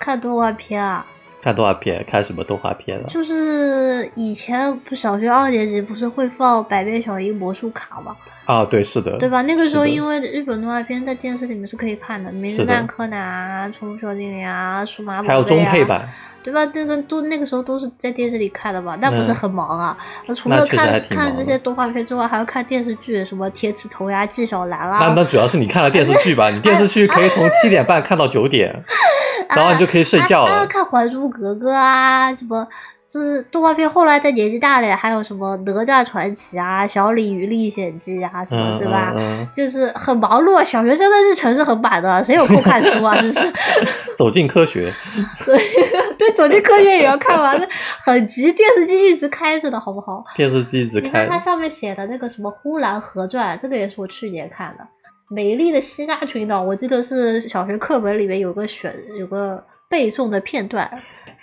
[0.00, 1.04] 看动画片啊，
[1.40, 3.04] 看动画片，看什么动画片了？
[3.08, 8.16] 就是以前不小学二年级不是会放《百变小樱魔术卡》吗？
[8.48, 9.42] 啊，对，是的，对吧？
[9.42, 16.08] 那个时候因为日本动画片在电视里面是可以看的，《名侦探柯南》啊、《宠物小精灵》啊、《数码宝贝》啊，还有中配版，
[16.42, 16.64] 对吧？
[16.64, 19.94] 这个都那个时候都是在电视里看的吧，那不是嗯很忙啊？
[20.26, 26.48] 那除了看看这些动画片之外，还要看电视剧，什么《铁齿铜牙纪晓岚》啊，那那主要是你看了电视剧吧？
[26.48, 28.74] 你电视剧可以从七点半看到九点，
[29.54, 30.48] 然后你就可以睡觉了。
[30.48, 32.66] 还还要看《还珠格格》啊，什么
[33.10, 33.88] 这动画片。
[33.88, 39.14] 后来在年纪大了，还有什么《哪吒传奇》啊，《小鲤鱼历险记》啊，什么嗯，对吧？
[39.52, 43.16] 就是很忙碌，啊，小学生的日程是很满的，谁有空看书啊？
[43.16, 43.40] 真是，
[44.18, 44.92] 走进科学，
[45.46, 45.58] 对
[46.18, 47.66] 对，走进科学也要看完，那
[48.04, 50.22] 很急，电视机一直开着的，好不好？
[50.36, 51.38] 电视机一直开你看它。
[51.38, 54.86] 上面写的那个什么《呼兰河传》，这个也是我去年看的。
[55.30, 60.90] 美丽的希腊群岛，我记得是小学课本里面有个选有个背诵的片段。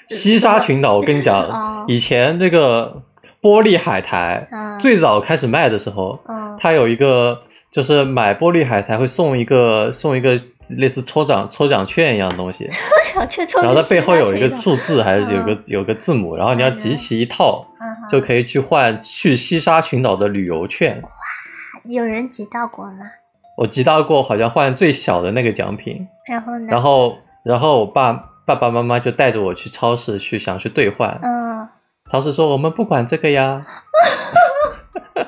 [0.09, 1.23] 西沙群岛，我跟你哦。
[1.23, 3.01] 讲，以前这个
[3.41, 4.79] 玻璃海苔嗯。
[4.79, 6.57] 最早开始卖的时候，嗯。
[6.59, 7.41] 它有一个
[7.71, 10.37] 就是买玻璃海苔会送一个送一个
[10.69, 12.67] 类似抽奖抽奖券一样的东西，
[13.13, 21.01] 小 雀抽然后它背后有一个数，字还是有个有个字母，然后你要集齐一套，嗯就可以去换去西沙群岛的旅游券。
[21.01, 21.09] 哇
[21.83, 23.05] 有人集到过吗？
[23.57, 26.67] 我集到过，好像换最小的那个奖品，然后呢？
[26.69, 31.67] 然后然后我爸爸爸妈妈就带着我去超市去想去兑换，嗯，
[32.09, 33.65] 超市说我们不管这个呀。
[35.15, 35.23] 那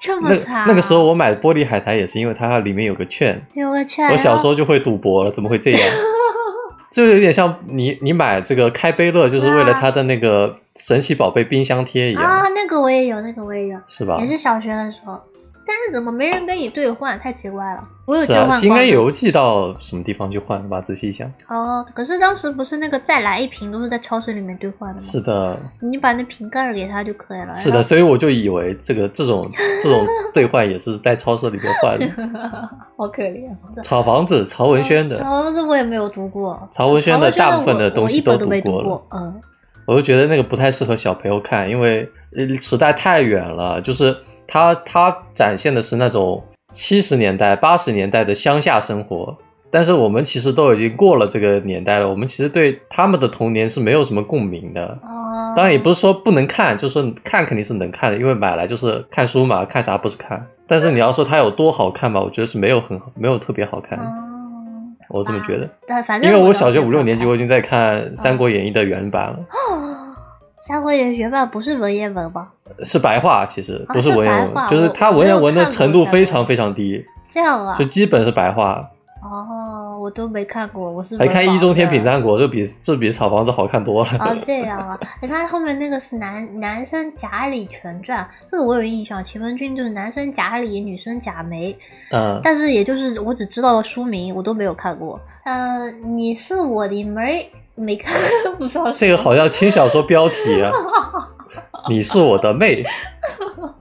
[0.00, 5.80] 这么惨，那个时候我买玻璃海苔也是因为它里面有个券，有个券，我小时候候就会赌博了，怎么会这样？
[6.90, 14.26] 就有点像你你买这个开杯乐，就是为了它的那个神奇宝贝冰箱贴一样，啊，那个我也有，那个我也有，是吧也？
[14.26, 15.20] 是小学的时候。
[15.66, 17.18] 但是怎么没人跟你兑换？
[17.20, 17.84] 太奇怪了。
[18.04, 20.80] 我有兑换应该邮寄到什么地方去换吧？
[20.80, 25.06] 仔细一想，哦，可是当时不是那个再来一瓶都是在超市里面兑换的吗？
[25.06, 27.54] 是的，你把那瓶盖儿给他就可以了。
[27.54, 29.48] 是的，所以我就以为这个这种
[29.82, 32.06] 这种 兑换也是在超市里面换的。
[32.98, 33.48] 好可怜。
[33.84, 36.68] 草房子，曹文轩的，曹房子我也没有读过。
[36.72, 39.06] 曹文轩的大部分的东西都读过了过。。
[39.10, 39.40] 嗯，
[39.86, 44.16] 我就觉得那个不太适合小朋友看，因为呃时代太远了，就是
[44.52, 49.34] 它它展现的是那种七十年代、八十年代的乡下生活，
[49.70, 54.86] 但是我们其实都已经过了这个年代了，我们其实对他们的童年是没有什么共鸣的。
[55.02, 60.46] 哦，当然也不是说不能看，就是说看肯定是能看的，因为买来就是看书嘛，看啥不是看。
[60.66, 64.04] 但是你要说它有多好看吧，我觉得是没有很好，没有特别好看，的，
[65.08, 65.66] 我这么觉得。
[65.86, 69.38] 但反正因为我小学五六年级我已经在看《三国演义》的原版了。
[69.38, 70.01] 哦，
[70.64, 72.48] 三国演义原版不是文言文吗？
[72.84, 77.84] 是白话，其实啊不是文言文，是就是它文言文的程度非常非常低，这样啊就？
[77.86, 78.88] 基本是白话。
[79.24, 84.10] 哦，我都没看过，我是还看《文盲一中天品的三国》，这比这比草房子好看多了。
[84.18, 84.98] 哦，这样啊！
[85.20, 89.24] 你看后面那个是男男生贾里全传，这个我有印象。
[89.24, 91.76] 秦文君就是男生贾里，女生贾梅，
[92.10, 95.20] 嗯，但是也就是我只知道书名，我都没有看过。
[95.44, 98.14] 呃，你是我的妹，没看，
[98.58, 100.70] 不知道这个好像轻小说标题啊。
[101.88, 102.84] 你是我的妹，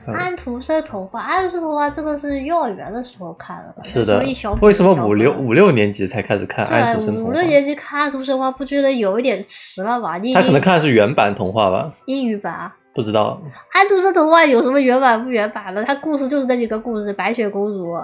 [0.07, 3.81] 嗯安徒生童话，安徒生童话这个是幼儿园的时候看的吧？
[3.83, 4.17] 是的。
[4.59, 7.29] 为什么五六五六年级才开始看安徒生对童话？
[7.29, 10.17] 五六年级看安徒生童话，不觉得有一点迟了吗？
[10.17, 11.93] 你他可能看的是原版童话吧？
[12.05, 12.73] 英语版啊。
[12.93, 13.39] 不知道。
[13.71, 15.83] 安徒生童话有什么原版不原版的？
[15.83, 17.95] 它故事就是那几个故事，白雪公主，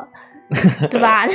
[0.91, 1.25] 对吧？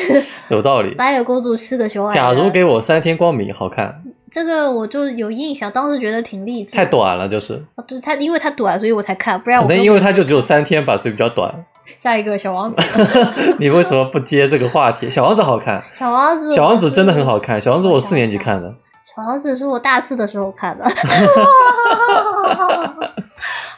[0.50, 0.94] 有道理。
[0.94, 2.24] 白雪公主是个熊矮人。
[2.24, 4.02] 假如给我三天光明，好看，
[4.32, 6.76] 这个我就有印象，当时觉得挺励志。
[6.76, 7.62] 太短了，就是。
[7.74, 11.64] 哦，对它，因为它短，所以我才看，不然可我可能因为它就只有三天吧，所以比较短。
[11.98, 12.82] 下一个小王子
[13.60, 15.10] 你为什么不接这个话题？
[15.10, 17.60] 小王子好看，小王子，小王子真的很好看。
[17.60, 18.74] 小王子我四年级看的，
[19.14, 20.84] 小王子是我大四的时候看的，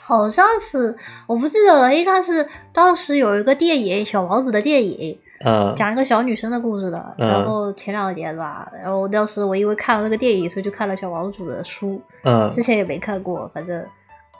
[0.00, 0.94] 好像是
[1.26, 7.14] 我不记得了，应该是当时有一个电影《小王子》的电影，嗯，讲一个小女生的故事的。
[7.18, 13.84] 嗯然后前两年吧，然后当时我因为看了那个电影，所以就看了小王子的书，嗯，之前也没看过，反正。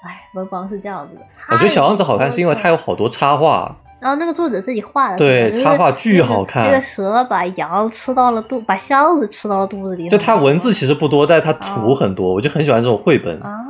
[0.06, 1.22] 哎，文房是这样子的。
[1.48, 10.10] 我觉得小王子好看是因为它有，有好多插画，然后那个作者自己画的，对插画巨好看那个蛇把羊吃到了肚，把箱子吃到了肚子里。
[10.10, 13.40] 就它文字其实不多，但是它哦图很多，我就很喜欢这种绘本。
[13.40, 13.64] 啊，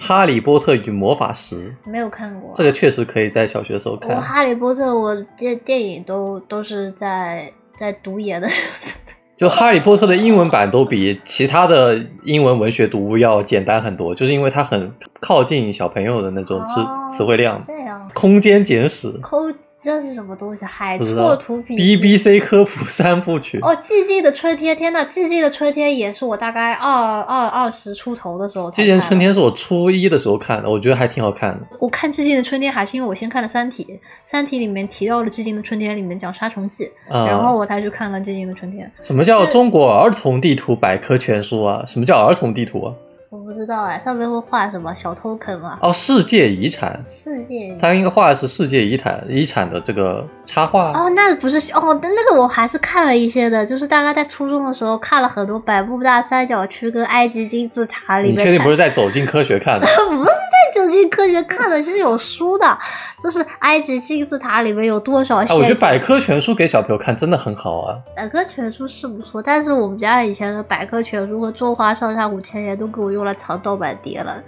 [0.04, 4.20] 《哈利波特与魔法石》没有看过这个确实可以在小学时候我看。
[4.20, 9.12] 哈利波特，我电电影都都是在在读研的时候。
[9.42, 17.60] 就《哈利波特》的英文版都比其他的英文文学读物要简单很多，就是因为它很靠近小朋友的那种词哦词汇量。
[17.66, 19.50] 这样，空间简史抠
[19.82, 20.64] 这是什么东西？
[20.64, 21.76] 海错图笔。
[21.76, 23.58] ，BBC 科普三部曲。
[23.62, 29.08] 哦，寂静的春天，天呐，寂静的春天也是我大概二二二十出头的时候才这件看的。
[29.08, 31.66] 春天是我初一的时候看的，我觉得还挺好看的。
[31.80, 33.84] 我看《寂静的春天》还是因为我先看了《三体》，
[34.22, 38.88] 《三体》里面提到了《寂静的春天》，里面讲杀虫剂，啊、然后我才去看了《寂静的春天》。
[39.04, 41.82] 什么叫中国儿童地图百科全书啊？
[41.88, 42.94] 什么叫儿童地图啊？
[43.32, 45.78] 我不知道哎，上面会画什么小偷啃吗？
[45.80, 50.92] 哦，世界遗产，世界它应该画的是世界遗产遗产的这个插画。
[50.92, 58.38] 哦，那不是哦，那那个我还是看了一些的，就是大概在初中的时候看了很多百慕大三角区跟埃及金字塔里面。
[58.38, 59.86] 你确定不是在走进科学看的？
[60.10, 60.61] 不是在
[61.10, 62.78] 科学看的，是有书的，
[63.22, 67.98] 就是埃及金字塔里面有多少啊，我觉得百科全书给小朋友看真的很好啊。
[68.16, 74.42] 百科全书是不错，但是我们家以前的百科全书和中华上下五千年都给我用来藏盗版碟了，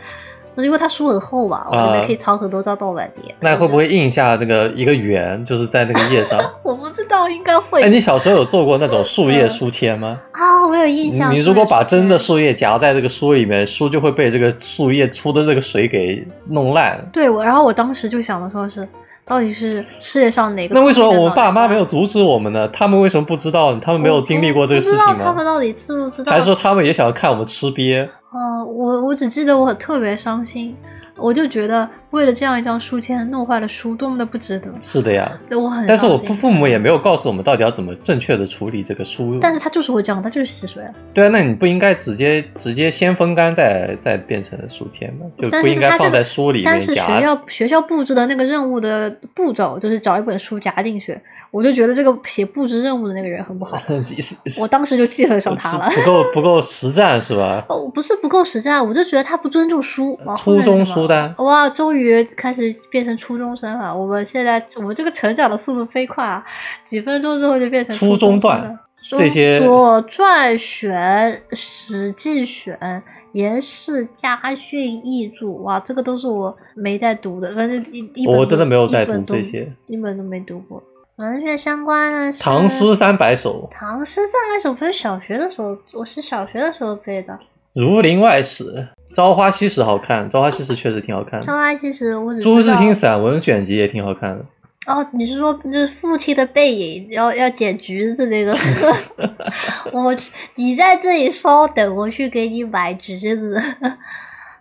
[0.56, 3.34] 因为它书很厚嘛，我里面啊可以藏很多张盗版碟。
[3.40, 6.38] 那会不会印下那个一个圆，就是在那个页上？
[6.62, 7.82] 我不知道，应该会。
[7.82, 10.20] 哎，你小时候有做过那种树叶书签吗？
[10.32, 11.32] 啊，我有印象。
[11.34, 17.04] 你如果把真的树叶夹在这个书里面，书就会被这个树叶出的这个水给弄烂。
[17.12, 18.86] 对我，然后我当时就想的说是，
[19.26, 20.74] 到底是世界上哪个？
[20.74, 21.84] 那为什么我们爸妈没有？
[21.84, 22.68] 阻止我们呢？
[22.68, 23.74] 他们为什么不知道？
[23.80, 25.44] 他们没有经历过这个事情吗不知道他们？
[25.44, 26.32] 到底知不知道？
[26.32, 28.08] 还是说他们也想要看我们吃瘪？
[28.32, 30.76] 呃，我我只记得我特别伤心，
[31.16, 34.70] 我就觉得为了这样一张书签弄坏了书，多么的不值得。
[34.82, 39.38] 是的呀，对我很但是我伤心父母也没有告诉我们到底要怎么正确的处理这个书。
[39.40, 40.90] 但是他就是会这样，他就是吸水了。
[41.12, 45.26] 对啊，那你不应该直接直接先风干再再变成书签吗？
[45.38, 47.20] 就不应该放在书里面但是学。
[47.20, 51.18] 校学校布置的那个任务的步骤就是找一本书夹进去，
[51.50, 53.80] 我就觉得这个写布置任务的那个人很不好，
[54.60, 55.88] 我当时就记恨上他了。
[55.94, 57.64] 不够不够实战是吧？
[57.68, 60.18] 哦，不是不够实战，我就觉得他不尊重书。
[60.36, 62.03] 初中书单哇，终于
[62.36, 63.96] 开始变成初中生了。
[63.96, 66.44] 我们现在我们这个成长的速度飞快啊，
[66.82, 68.80] 几分钟之后就变成初中段了。
[69.06, 80.82] 这些左传选、史记选、颜氏家训译注，哇，这个都是我没在读的，反正一一本我真的没有在读这些，一本都没读过。
[81.16, 87.34] 文学相关的是唐诗三百首，唐诗三百首，不是小学的时候，我是小学的时候背的。
[87.74, 88.64] 《儒林外史》，
[89.14, 91.46] 《朝花夕拾》好看，《朝花夕拾》确实挺好看的。
[91.46, 94.44] 朝花夕拾我只朱自清散文选集也挺好看的。
[94.86, 98.54] 哦，你是说就是父亲的背影，要要捡橘子那个？
[99.92, 100.14] 我
[100.56, 103.58] 你在这里稍等，我去给你买橘子。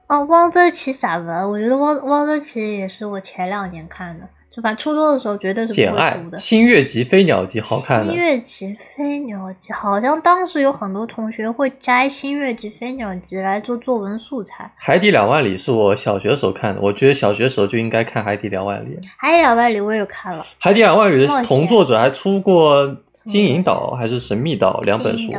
[0.08, 6.38] 哦，汪曾祺散文，我觉得汪汪曾祺也是我前两年看的，就反正初中的时候绝对是简爱不会读》的。
[6.42, 8.16] 《新月集》《飞鸟集》好看的新。
[8.16, 14.72] 月集、飞鸟集，好像当时有很多同学会摘星月集、飞鸟集来做作文素材。
[14.76, 18.96] 海底两万里是我小学时候看的，我觉得小学时候就应该看《海底两万里》。
[19.18, 22.88] 《海底两万里我也有看了，海底两万里》的同作者还出过
[23.26, 25.32] 《金银岛》还是《神秘岛》两本书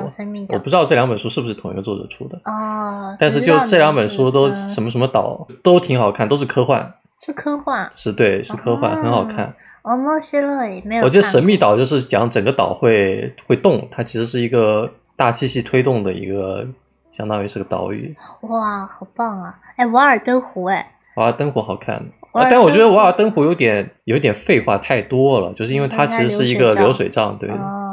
[0.49, 2.41] 我不知道这两本书是不是同一个作者出的。
[2.47, 9.55] 哦，但是就这两本书都嗯什么什么岛都挺好看，都是科幻，是科幻，是对是科幻，哦很好看。
[9.83, 11.05] 我莫西洛也没有。
[11.05, 16.67] 我觉得神秘岛就是讲整个岛会会动，它其实是一个大机器推动的一个，
[17.13, 18.17] 相当于是个岛屿。
[18.43, 19.59] 哇，好棒啊！
[19.77, 21.97] 哎，瓦尔登湖，哎，瓦尔登湖好看，
[22.33, 27.51] 啊但我觉得瓦尔登湖有点有点废话太多了，就是因为它其实是一个流水账，对。
[27.51, 27.84] 哦，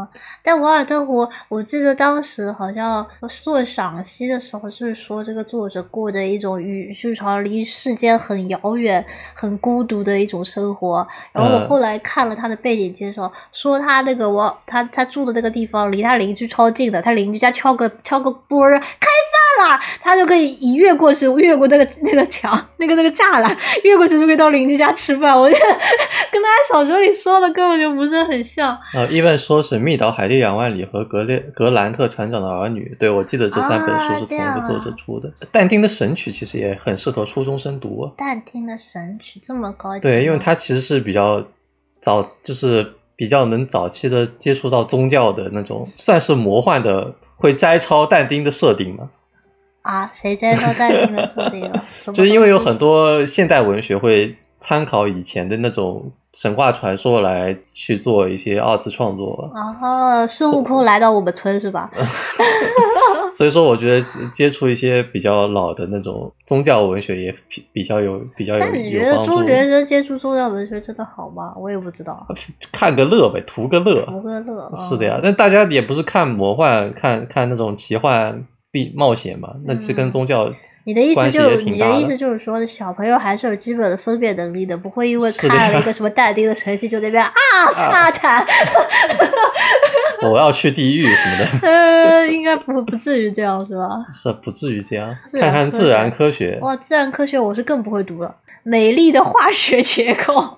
[0.43, 3.05] 但瓦尔登湖，我记得当时好像
[3.43, 11.05] 做赏析的时候，就是说这个作者过着一种与就是好像离世间很遥远、很孤独的一种生活。
[11.31, 25.39] 然后我嗯后来看了他的背景介绍，说他那个我他他住的那个地方离他邻居超近的，他邻居家敲个敲个波儿，开饭啦，他就可以一越过去，越过那个那个墙，那个那个栅栏，越过去就可以到邻居家吃饭。
[25.39, 25.61] 我觉得
[26.31, 28.77] 跟大家小说里说的根本就不是很像。
[28.93, 35.31] 呃，伊问说是《密岛海地两万里》和《格列格兰特船长的儿女》，对我记得这三本书是同一个作者出的。
[35.51, 38.11] 但丁的《神曲》其实也很适合初中生读。
[38.17, 40.01] 但丁的《神曲》这么高级？
[40.01, 41.43] 对，因为它其实是比较
[42.01, 47.13] 早，就是比较能早期的接触到宗教的那种，算是魔幻的。
[47.37, 49.09] 会摘抄但丁的设定吗？
[49.81, 51.83] 啊，谁摘抄但丁的设定了？
[52.13, 59.51] 就是因为有很多现代文学会参考以前的那种神话传说来去做一些二次创作。
[59.55, 61.89] 然后孙悟空来到我们村是吧？
[63.31, 71.53] 所以说，我觉得接触一些比较老的那种宗教文学也比比较有比较有但你觉得中学生接触宗教文学真的好吗？
[71.57, 72.27] 我也不知道。
[72.73, 74.01] 看个乐呗，图个乐。
[74.05, 74.69] 图个乐。
[74.75, 80.51] 是的呀，但大家也不是看魔幻，看看那种奇幻、历冒险嘛，那是跟宗教。
[80.83, 87.31] 你的意思就是，你的意思就是说，小朋友还是有基本的分辨能力的，不会因为看了一个什么但丁的神器就那边 啊，
[87.71, 88.43] 撒坦，
[90.27, 91.67] 我要去地狱什么的。
[91.67, 93.87] 呃，应该不不至于这样，是吧？
[94.11, 95.15] 是不至于这样。
[95.39, 96.57] 看看自然科学。
[96.63, 98.35] 哇，自然科学我是更不会读了。
[98.63, 100.57] 美丽的化学结构。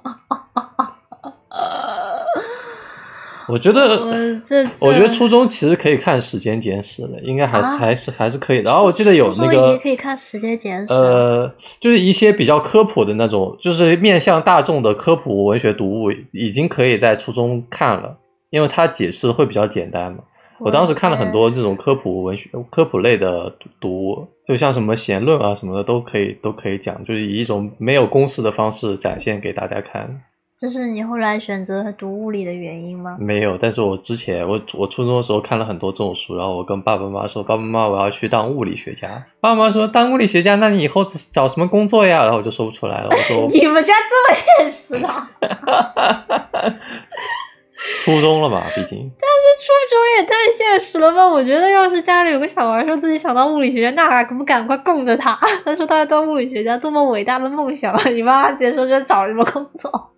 [3.48, 3.82] 我觉得，
[4.80, 8.72] 我觉得初中其实可以看《时间简史》的，应该还是还是还是可以的。
[8.72, 18.18] 然后我记得有那个可以看《时间简史》，呃，就是一些比较科普的那种，就是面向大众的科普文学读物，已经可以在初中看了，
[18.50, 20.20] 因为它解释会比较简单嘛。
[20.60, 30.22] 我当时看了很多这种科普文学、科普类的读物，就像什么弦论啊什么的，都可以都可以讲，就是以一种没有公式的方式展现给大家看。
[30.64, 33.18] 这是你后来选择读物理的原因吗？
[33.20, 39.10] 没有，但是我之前我我初中的时候看了很多这种书，然后我跟爸爸妈妈说：“爸爸妈妈，我要去当物理学家。”
[39.42, 43.10] 爸爸妈妈说：“当物理学家，那你以后找什么工作呀？”然后我就说不出来了。
[43.12, 45.30] 我说： “你们家这么现实啊？”
[48.00, 49.12] 初中了嘛，毕竟。
[49.20, 51.28] 但是初中也太现实了吧？
[51.28, 55.38] 我觉得要是家里有个小孩说自己想当物理学家，那还不赶快供着他？
[55.66, 58.02] 他说他要当物理学家，多么伟大的梦想啊！
[58.12, 60.12] 你妈妈直接说就找什么工作？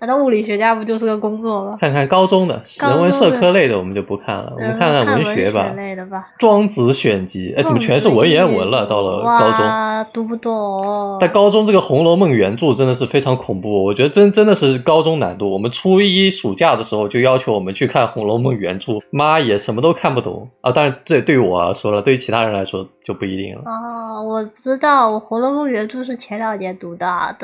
[0.00, 1.78] 难道物理学家不就是个工作吗？
[1.80, 4.52] 看看高中的人文社科类的，我们就不看了。
[4.56, 5.72] 我们看看文学吧。
[5.76, 8.86] 类的吧庄子选集，哎，怎么全是文言文了？
[8.86, 11.18] 到了高中，读不懂。
[11.20, 13.84] 但高中，这个《红楼梦》原著真的是非常恐怖。
[13.84, 15.50] 我觉得真真的是高中难度。
[15.50, 20.72] 我们初一暑假的时候就要求我们去看《红楼梦》原著，妈也什么都看不懂啊！
[20.74, 23.62] 但是，对对于我说了，对于其他人来说就不一定了。
[23.64, 27.06] 哦，我不知道，我《红楼梦》原著是前两年读的，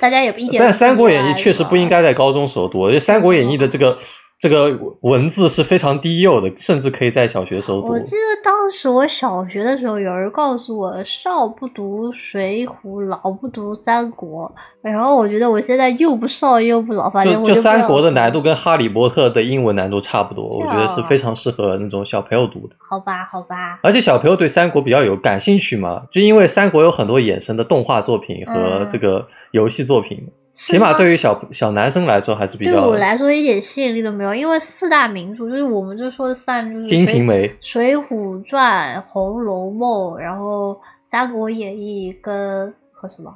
[0.00, 0.62] 大家也不一点。
[0.62, 3.96] 但《三国演义》确实不应该在高中时候读，因为《三国演义》的这个。
[4.38, 7.88] 这个文字是非常低幼的，甚至可以在小学时候读。
[7.88, 22.76] 我记得当时我小学的时候，有人告诉我“少不读水浒，老不读三国”，然后我觉得我现在又不少又不老，反正就就三国的难度跟《哈利波特》的英文难度差不多，我觉得是非常适合那种小朋友读的。
[22.78, 23.80] 好吧，好吧。
[23.82, 30.28] 而且小朋友对三国比较有感兴趣嘛，就因为三国有很多衍生的动画作品和这个游戏作品。
[30.56, 32.72] 起码对于小小男生来说还是比较。
[32.72, 40.72] 对我来说一点吸引力都没有，因为四大名著就是我们就说的三就是《金瓶梅》《水浒传》《红楼梦》，然后
[41.06, 43.32] 《三国演义》跟和什么？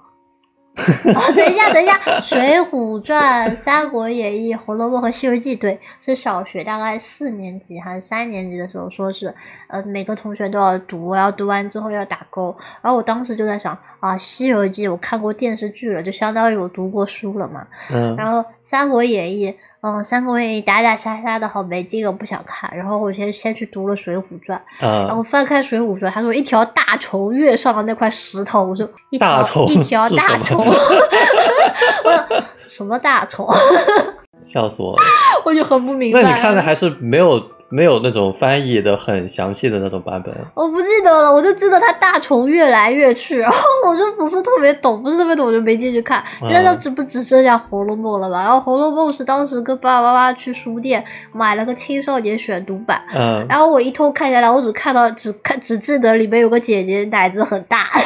[0.81, 9.35] 哦，等一下，等一下，《水浒传》《三国演义》《红楼梦》和《西游记》，对，是小学大概四年级还是三年级的时候，说是
[9.67, 12.57] 呃每个同学都要读，然后读完之后要打勾。
[12.81, 17.67] 然后我当时就在想啊，《西游记》我看过电视剧了，就相当于我读过书了嘛。
[17.93, 18.17] 嗯。
[18.17, 19.51] 然后《三国演义》。
[19.83, 22.71] 嗯，《三国演义》打打杀杀的好没劲，我不想看。
[22.77, 24.61] 然后我先先去读了《水浒传》，
[25.07, 33.49] 然后翻开《水浒传》，他说一条大虫跃上了那块石头，我说一条一条大虫， 我什么大虫？
[34.45, 34.99] 笑死我了！
[35.45, 36.23] 我就很不明白。
[36.23, 37.41] 那你看的还是没有？
[37.71, 46.23] 没有那种翻译的很详细的那种版本，我不记得了，我就记得他大虫越来越去， 然后我就不是特别懂，不是特别懂，我就没进去看。
[46.49, 48.43] 现在只不只剩下《红楼梦》了吧？
[48.43, 57.87] 然后《红楼梦》是当时跟爸爸妈妈去书店买了个青少年选读版，嗯，然后我一通看下来，我只看到只看只记得里面有个姐姐奶子很大。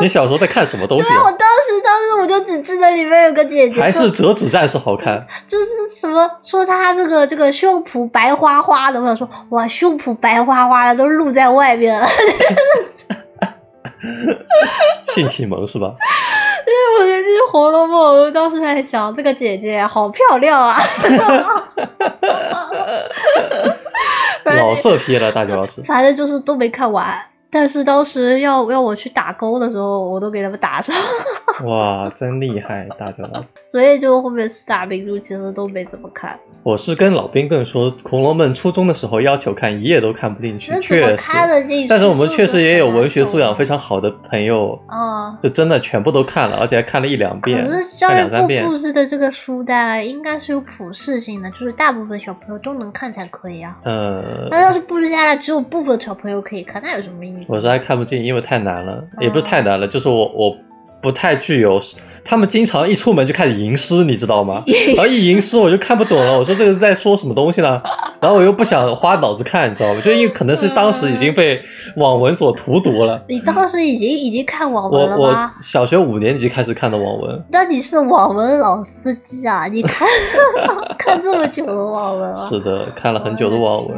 [0.00, 1.08] 你小时候在看什么东西？
[1.08, 5.26] 对，我当时当时我就只记得里面有个姐姐，还是折纸战士好看。
[5.48, 12.06] 就是什么说他这个这个胸脯白花花的，我想说哇，胸脯白花花的都露在外面了。
[15.14, 15.92] 性启蒙是吧？
[16.66, 20.76] 因为我觉得这是《红楼梦》，我当时在想，这个姐姐好漂亮啊。
[24.44, 25.82] 老色批了，大九老师。
[25.82, 27.06] 反正就是都没看完。
[27.50, 30.94] 但是当时要要我去打勾的时候，我都给他们打上。
[31.64, 33.48] 哇，真厉害，大九老师。
[33.70, 36.38] 所以就后面四大名著其实都没怎么看。
[36.62, 41.86] 我是跟老兵更说，《红楼梦》初中的时候要求看，一页都看不进去，确实。
[41.88, 47.66] 但是我们确实也有文学素养非常好的朋友，啊，就真的全部都看了，而且还看了一两遍，
[48.00, 48.66] 看两三遍。
[48.66, 53.74] 布置的这个书单应该是有普适性的，就是大部分小朋友都能看才可以啊。
[53.84, 57.37] 呃，那要是布置下来只有部分小朋友可以看，那有什么意思？
[57.46, 60.56] 我实在看不进，因为太难了，也不是太难了，就是我我。
[61.00, 61.80] 不太具有，
[62.24, 64.64] 他们经常一出门就开始吟诗，你知道吗？
[64.96, 67.80] 然后一吟诗我就看不懂了，我说这个在说什么东西呢？
[68.20, 70.00] 然后我又不想花脑子看，你知道吗？
[70.00, 71.62] 就因为可能是当时已经被
[71.98, 73.22] 网文所荼毒了。
[73.28, 75.22] 你当时已经已经看网文了吗？
[75.22, 77.44] 我我小学五年级开始看的网文。
[77.52, 79.68] 那你是网文老司机啊？
[79.68, 80.08] 你看
[80.98, 83.96] 看这么久的网文是的，看了很久的网文。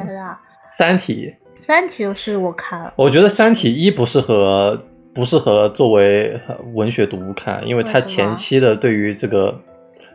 [0.70, 1.32] 三体。
[1.60, 2.92] 三体是我看了。
[2.96, 4.82] 我觉得三体一不适合。
[5.12, 6.40] 不适合作为
[6.72, 9.60] 文学读物看，因为它前期的对于这个。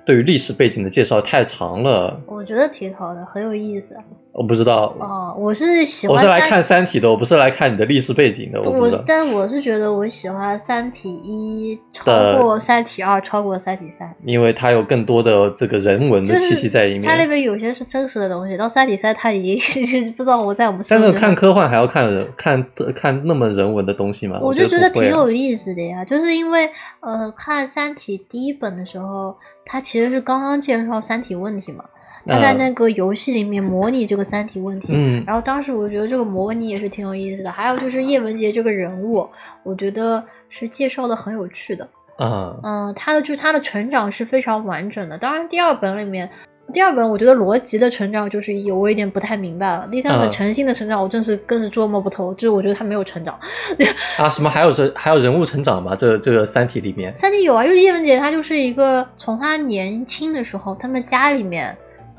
[0.05, 3.95] 对于历史背景的介绍太长了，我觉得挺好的，很有意思。
[4.31, 8.59] 我不知道哦，我是喜欢，我是来看《三体》的，我不是来看你的历史背景的。
[8.69, 12.03] 我但我是觉得我喜欢《三体一》超
[12.43, 17.01] 过《三体二》，超过《三体三》，因为它有更多的这个人文的气息在里面。
[17.01, 20.81] 它那边有些是真实的东西，到《三体三》它已经 不知道我在我们。
[20.89, 24.37] 但是看科幻还要看人看看那么人文的东西吗？
[24.41, 29.33] 我就觉得挺有意思的呀，就是因为呃，看《三体》第一本的时候。
[29.65, 31.83] 他其实是刚刚介绍三体问题嘛，
[32.25, 37.51] 他在那个游戏里面模拟这个三体问题，嗯，然后当时我觉得这个模拟也是挺有意思的。
[37.51, 39.27] 还有就是叶文洁这个人物，
[39.63, 41.89] 我觉得是介绍的很有趣的，
[42.19, 45.17] 嗯嗯，他的就是他的成长是非常完整的。
[45.17, 46.29] 当然第二本里面。
[46.73, 49.87] 第二本我觉得罗辑的成长就是有我有点不太明白了。
[49.91, 53.39] 第三本诚信的成长我真是更是捉摸不透，就是我觉得他没有成长。
[54.17, 55.95] 啊，什么还有这还有人物成长吗？
[55.95, 57.15] 这这个三体里面？
[57.15, 61.77] 三体有啊，就是叶文洁她就是一个从她年轻的时候，他们家里面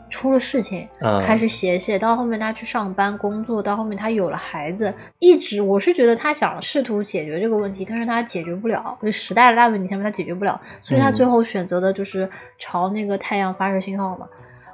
[0.08, 0.88] 出了事情，
[1.24, 12.28] 开始写写到后面他去上班工作，到后面他有了孩子，一直我是觉得他想试图解决这个问题，但是他解决不了，就时代的大问题下面他解决不了，所以他最后选择的就是
[12.58, 14.28] 朝那个太阳发射信号嘛。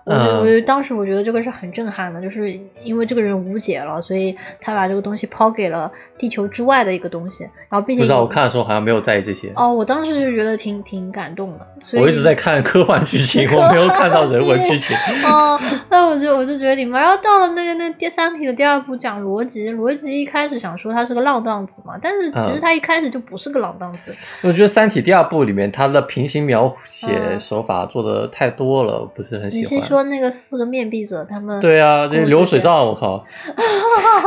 [0.05, 11.67] 我我觉得当时我觉得这个是很震撼的，就是因为这个人无解了，所以他把这个东西抛给了地球之外的一个东西，然后并且不知道我看的时候好像没有在意这些哦，我当时就觉得挺挺感动的。
[11.95, 14.97] 我一直在看科幻剧情，我没有看到人文剧情。
[15.25, 24.13] 哦，那我就我就觉得你们，然后到了那个那第三体的第二部讲逻辑，逻辑一开始想说他是个浪荡子嘛，但是其实他一开始就不是个浪荡子。
[24.47, 29.92] 我觉得三体第二部里面他的平行描写手法做的太多了，不是很喜欢。
[29.93, 33.25] 说那个四个面壁者，他们对啊，这流水账，我靠，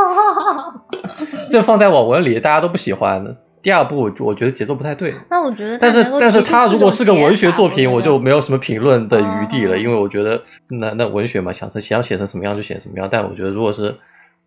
[1.50, 3.36] 这放在网文里大家都不喜欢。
[3.62, 5.12] 第二部我觉得节奏不太对。
[5.28, 10.40] 那我觉得，但是但是他如果是个文学作品，我就没有什么评论的余地了，因为我觉得
[10.70, 13.10] 那那文学嘛，想成想写成什么样就写什么样。
[13.12, 13.96] 但我觉得如果是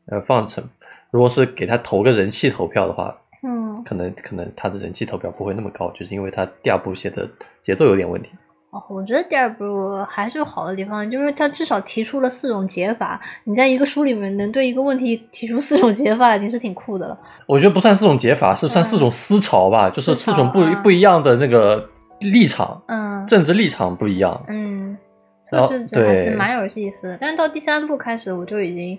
[0.06, 0.62] 呃放成，
[1.10, 3.12] 如果是给他投个人气投票的话，
[3.42, 7.28] 嗯，可能可能他的人气投票不会那么高，就是因为他第二部写的
[7.60, 8.28] 节奏有点问题。
[8.70, 13.18] 哦，我觉得第二部还是有好的地方，就是它至少提出了四种解法。
[13.44, 17.18] 你在一个书里面能对一个问题提出四种解法，已经是挺酷的了。
[17.46, 21.88] 我觉得不算四种解法，是算四种思潮吧，就是四种不不一样的那个
[22.20, 24.98] 立场，嗯，政治立场不一样，嗯，
[25.44, 27.16] 所以这还是蛮有意思的。
[27.18, 28.98] 但是到第三部开始，我就已经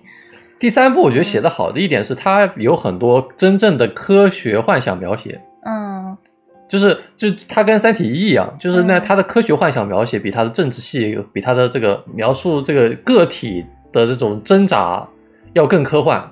[0.58, 6.18] 第三部我觉得写的好的一点是，它有很多真正的科学幻想描写，嗯。
[6.70, 15.04] 就是，就它跟《三体一》一样，就是那它的科学幻想描写比它的政治戏，比它的这个描述这个个体的这种挣扎
[15.52, 16.30] 要更科幻。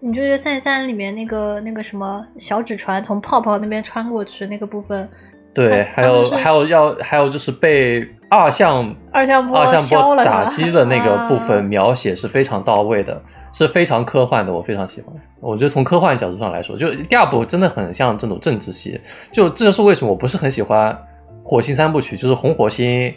[0.00, 5.08] 你就觉得《三体三》里面那个那个什么小纸船从泡泡那边穿过去那个部分，
[5.54, 13.22] 对，还有还有要还有就是被二向二向波二向波打击的那个部分描写是非常到位的。
[13.58, 15.12] 是非常科幻的，我非常喜欢。
[15.40, 19.00] 我觉得从科幻角度上来说，就第二部真的很像这种政治戏。
[19.32, 20.96] 就这就是为什么我不是很喜欢
[21.42, 23.12] 火星三部曲，就是红火星、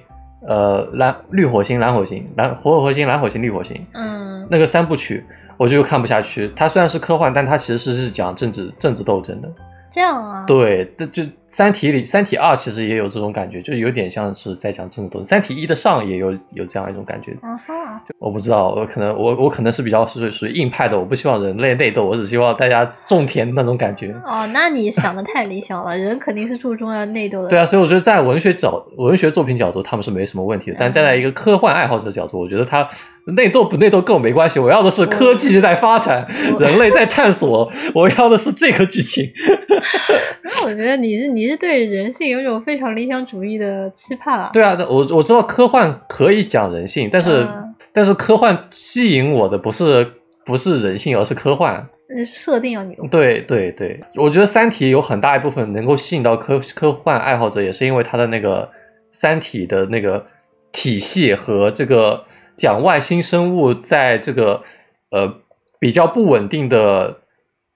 [0.48, 3.86] 呃蓝绿火星、蓝火星、蓝红火星、蓝火星、绿火星。
[3.94, 5.24] 嗯，那个三部曲
[5.58, 6.52] 我就看不下去。
[6.56, 9.50] 它虽然是科幻，但它其实是是讲政治政治斗争的。
[9.92, 10.44] 这样啊？
[10.48, 15.24] 对，这就三体》里，《三体二》其实也有这种感觉，就有点像是在讲政治斗争。
[15.28, 17.36] 《三体一》的上也有有这样一种感觉。
[17.44, 17.74] 嗯哼，
[18.20, 24.16] 我不知道，我可能我我可能是比较属于属于硬派的，我不希望人类内斗，我只希望大家种田的那种感觉。
[24.26, 27.50] 哦，那你想的太理想了，人肯定是注重要内斗的。
[27.52, 30.78] 对啊，所以我觉得在文学角文学作品角度，他们是没什么问题的。
[30.80, 32.88] 但站在一个科幻爱好者角度，我觉得他
[33.26, 36.26] 内斗不内斗跟我没关系，我要的是科技在发展，
[36.58, 39.26] 人类在探索，我要的是这个剧情。
[40.44, 44.50] 那我觉得你是你是对人性有一种非常理想主义的期盼啊。
[44.54, 50.10] 对啊，我我知道科幻可以讲人性，但是、嗯但是科幻吸引我的不是
[50.46, 51.86] 不是人性，而是科幻。
[52.26, 53.06] 设定要牛。
[53.12, 58.64] 对对对，我觉得《三体》有很大一部分能够吸引到科科幻爱好者，也是因为它的那个
[59.12, 60.26] 《三体》的那个
[60.72, 62.24] 体系和这个
[62.56, 64.62] 讲外星生物在这个
[65.10, 65.42] 呃
[65.78, 67.18] 比较不稳定的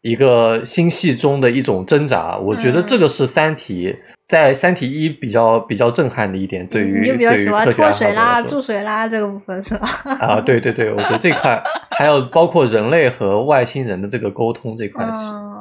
[0.06, 2.38] 一个星系中的一种挣扎。
[2.38, 3.90] 我觉得这个是《三体》
[4.28, 9.88] 在《三体一》比较比较震撼的一点，对于你就比较喜欢脱水啦、注水啦这个部分是吧？
[10.20, 15.04] 啊，对对对，我觉得这块还有包括人类和外星人的这个沟通这块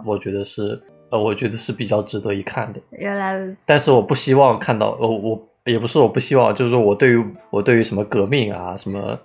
[0.05, 0.79] 我觉得是
[1.11, 2.81] 呃，我觉得是比较值得一看的。
[2.99, 3.57] 原来如此。
[3.67, 9.19] 但是我不希望看到，呃，我也不是我不希望，就是说我对于我对于什么革命啊，什么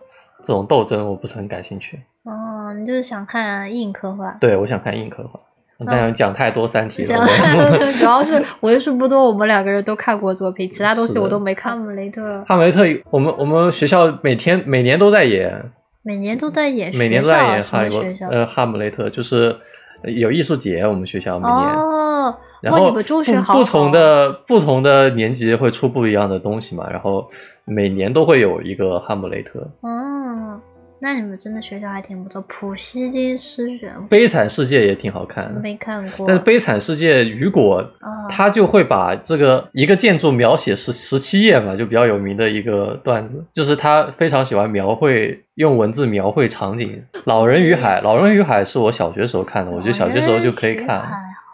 [0.45, 1.99] 这种斗争，我不是很感兴趣。
[2.23, 2.31] 哦，
[2.73, 4.37] 你就是想看硬科幻。
[4.39, 5.41] 对，我想看硬科幻。
[5.87, 11.71] 但是讲太多《三体》讲了，我 主要是为数不多，我们两个人都看过作品，其他东西我都没看。
[11.71, 15.71] 哈姆雷特哈姆雷特，我们我们学校每天每年都在演，
[16.03, 18.27] 每年都在演，每年都在演哈利波特？
[18.29, 19.55] 呃哈姆雷特，就是
[20.03, 21.57] 呃有艺术节，我们学校每年。
[21.75, 22.35] 哦，
[22.69, 27.25] 后你们中学不好不同的不同的年级会出不一样的东西嘛，然后
[27.63, 29.61] 每年都会有一个哈姆雷特。
[29.79, 30.59] 哦，
[31.01, 32.41] 那你们真的学校还挺不错。
[32.47, 47.01] 普希金诗选悲惨世界也挺好看的，没看过，但是悲惨世界雨果啊他就会把这个一个建筑描写十十七页嘛，就比较有名的一个段子，就是他非常喜欢描绘用文字描绘场景。
[47.25, 51.01] 老人与海，老人与海是我小学时候看的，我觉得小学时候就可以看。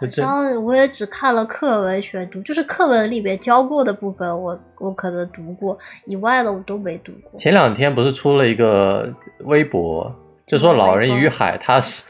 [0.08, 7.38] 就这好像我也只看了课文选读，就是课文里面教过的部分我，我可能读过，以外的我都没读过。
[7.38, 9.08] 前两天不是出了一个
[9.46, 10.14] 微博，
[10.48, 12.06] 就说《老人与海》，他是、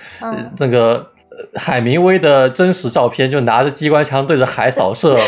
[0.57, 5.15] 那个呃海明威的真实照片，就拿着机关枪对着海扫射。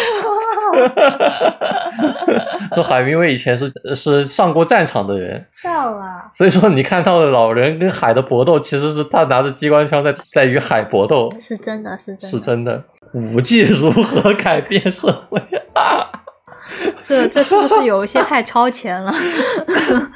[2.78, 12.84] 说海明威以前是是上过战场的人，笑啊，所以说你看到的老人跟海的搏斗，其实是他拿着机关枪在在与海搏斗，是真的，是真的，是真的。
[13.14, 15.42] 武技如何改变社会？
[17.02, 19.12] 这这是不是有一些太超前了？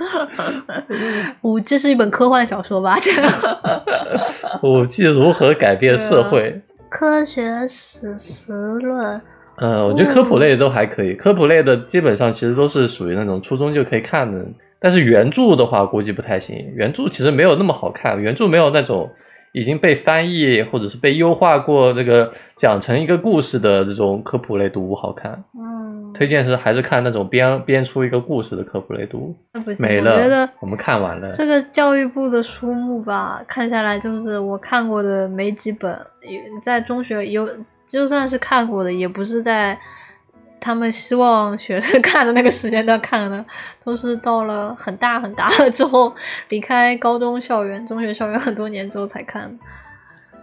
[1.42, 2.96] 五这是一本科幻小说吧？
[3.02, 3.12] 这
[4.62, 6.62] 武技如何改变社会？
[6.92, 9.20] 科学史实论，
[9.62, 14.44] 嗯，我觉得科普类的都还可以，科普类的基本上其实都是属于那种初中就可以看的，
[14.80, 19.12] 但是原著的话估计不太行，原著其实没有那么好看，原著没有那种
[19.54, 25.44] 已经被翻译或者是被优化过这个讲成一个故事的这种科普类读物好看。
[25.54, 29.36] 嗯，推荐是还是看那种编编出一个故事的科普类读物。
[29.64, 31.30] 不行，没我觉得了，我们看完了。
[31.30, 35.92] 这个教育部的书目吧，看下来就是我看过的没几本，
[36.22, 37.48] 也在中学有，
[37.92, 39.78] 就算是看过的，也不是在
[40.62, 43.44] 他们希望学生看的那个时间段看的，
[43.84, 46.14] 都是到了很大很大了之后，
[46.48, 49.60] 离开高中校园、中学校园很多年之后才看。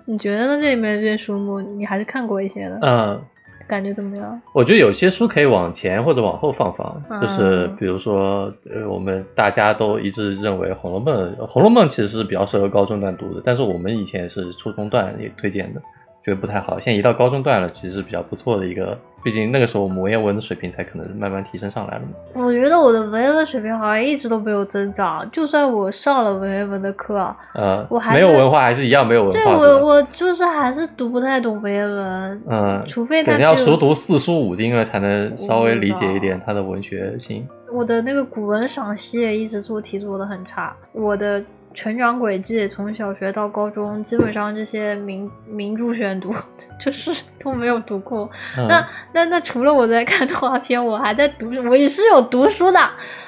[0.04, 0.62] 你觉得呢？
[0.62, 3.22] 这里面这些书目，你还是看过一些的，嗯，
[3.66, 4.40] 感觉怎么样？
[4.54, 15.82] 我觉得有些书可以往前或者往后放放，嗯就是比如说，呃，我们大家都一致认为《红楼梦》，《红楼梦》其实是比较适合高中段读的，但是我们以前是初中段也推荐的，
[16.28, 16.78] 觉得不太好。
[16.78, 22.08] 现在一到高中段了，其实是比较不错的一个，毕竟那个时候我们文言文的水平才可能慢慢提升上来了嘛。
[22.34, 29.68] 我觉得我的文言文水平好像一直都没有增长，就算我上了文言文的课，呃我，还没有文化还是一样没有文化，对？
[29.68, 37.46] 我我就是还是读不太懂文言文，嗯，除非他肯定要熟读四书五经了，才能稍微理解一点它的文学性。
[37.72, 41.42] 我的那个古文赏析也一直做题做的很差，我的
[41.74, 46.34] 成长轨迹从小学到高中，基本上这些名名著选读
[46.80, 48.28] 就是都没有读过。
[48.56, 52.80] 嗯、那那那除了我在看动画片，我还在读，我也是有读书的，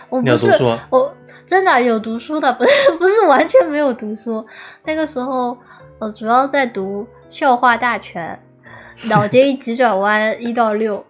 [0.08, 0.50] 我不是
[0.90, 1.14] 我
[1.46, 4.44] 真的有读书的，不是不是完全没有读书。
[4.84, 5.56] 那个时候
[5.98, 8.38] 我主要在读《笑话大全》
[9.08, 10.98] 《脑筋急转弯》一到六，《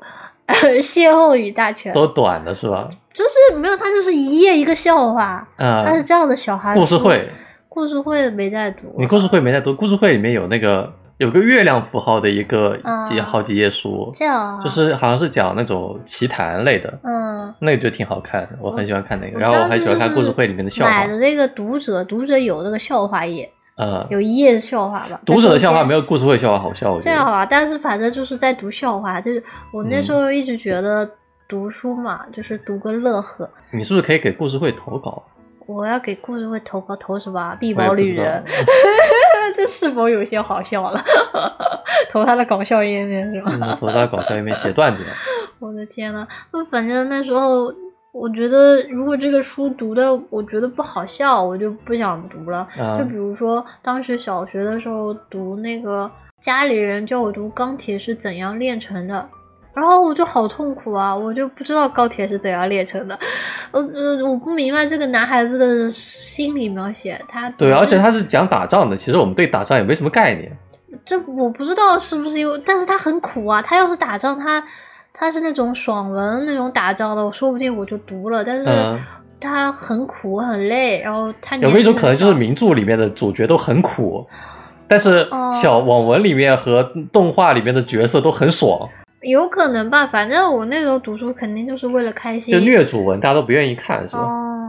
[0.82, 2.88] 歇后语大全》都短的是吧？
[3.12, 7.28] 就是没有，它就是一页一个笑话，嗯、它是这样的小孩故事会，
[7.68, 13.06] 故事会没在读，你故事会没在读，故事会里面有那个有个月亮符号的一个嗯。
[13.06, 19.40] 几好几页书，这样啊，就是好像是讲那种奇谈类的，嗯，那个就挺好看的，我很喜欢看那个。
[19.40, 20.90] 然后我还喜欢看故事会里面的笑话。
[20.90, 25.18] 买的，那个读者，读者有那个笑话页，呃，有一页的笑话吧？
[25.24, 26.02] 读者的笑话没有。
[26.02, 26.98] 故事会笑话好笑。
[27.00, 31.08] 这样好啊，但是反正就是在读笑话，就是我那嗯时候一直觉得
[31.48, 33.48] 读书嘛，就是读个乐呵。
[33.70, 35.22] 你是不是可以给故事会投稿？
[35.66, 37.56] 我要给故事会投稿投什么啊？
[37.60, 38.44] 碧我也不知道宝旅人，
[39.56, 41.02] 这是否有些好笑了？
[42.10, 43.52] 投他的搞笑页面是吧？
[43.54, 45.04] 嗯，投到搞笑页面写段子。
[45.60, 47.72] 我的天呐，那反正那时候
[48.12, 52.66] 我觉得，如果这个书读的我觉得不好笑，我就不想读了。
[52.78, 59.14] 啊就比如说当时小学的时候读那个家里人叫我读《钢铁是怎样炼成的》。
[59.72, 61.16] 然后我就好痛苦啊！
[61.16, 63.16] 我就不知道高铁是怎样炼成的，
[63.70, 70.54] 呃呃，我不明白这个男孩子的心理描写，他对，而且他是讲打仗的，其实我们对打仗也没什么概念。
[71.04, 73.62] 这我不知道是不是因为，但是他很苦啊。
[73.62, 74.62] 他要是打仗，他
[75.12, 78.44] 他是那种爽文那种打造的，我说不定我就读了。
[78.44, 78.98] 但是嗯
[79.42, 84.26] 他很苦很累，然后他有没有一种可能，就是名著里面的主角都很苦，
[84.86, 88.86] 但是哦小网文里面和动画里面的角色都很爽，
[89.22, 90.06] 有可能吧。
[90.06, 94.20] 反正我那时候读书肯定就是为了开心，就虐主文大家都不愿意看，是吧？
[94.20, 94.68] 哦，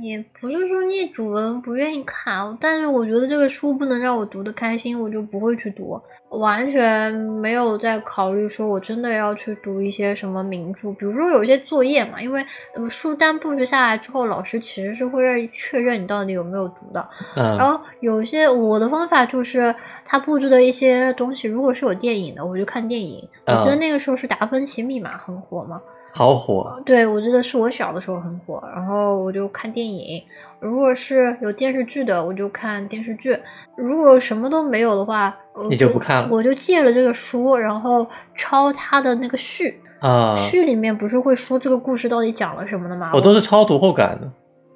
[0.00, 12.44] 也不是说念主文不愿意看，但是我觉得这个书不能让我读的开心，我就不会去读，完全没有在考虑说我真的要去读一些什么名著，比如说有一些作业嘛，因为
[12.74, 19.74] 呃书单布置下来之后，老师其实是会让确认你到底有没有读的，然嗯后有些我的方法就是
[20.04, 23.28] 他布置的一些东西，如果是有电影的，我就看电影。
[23.46, 23.78] 我记得嗯。
[23.78, 25.80] 那个时候是达芬奇密码很火嘛，
[26.12, 30.22] 好火，对，我记得是我小的时候很火，然后我就看电影。
[30.58, 33.34] 如果是有电视剧的，我就看电视剧；
[33.76, 35.34] 如果什么都没有的话，
[35.68, 39.80] 你就不看了我就借了这个书，然后抄它的那个序。
[40.00, 40.34] 啊！
[40.34, 43.10] 序里面不是会说这个故事到底讲了什么的吗？
[43.12, 44.26] 我都是抄读后感的，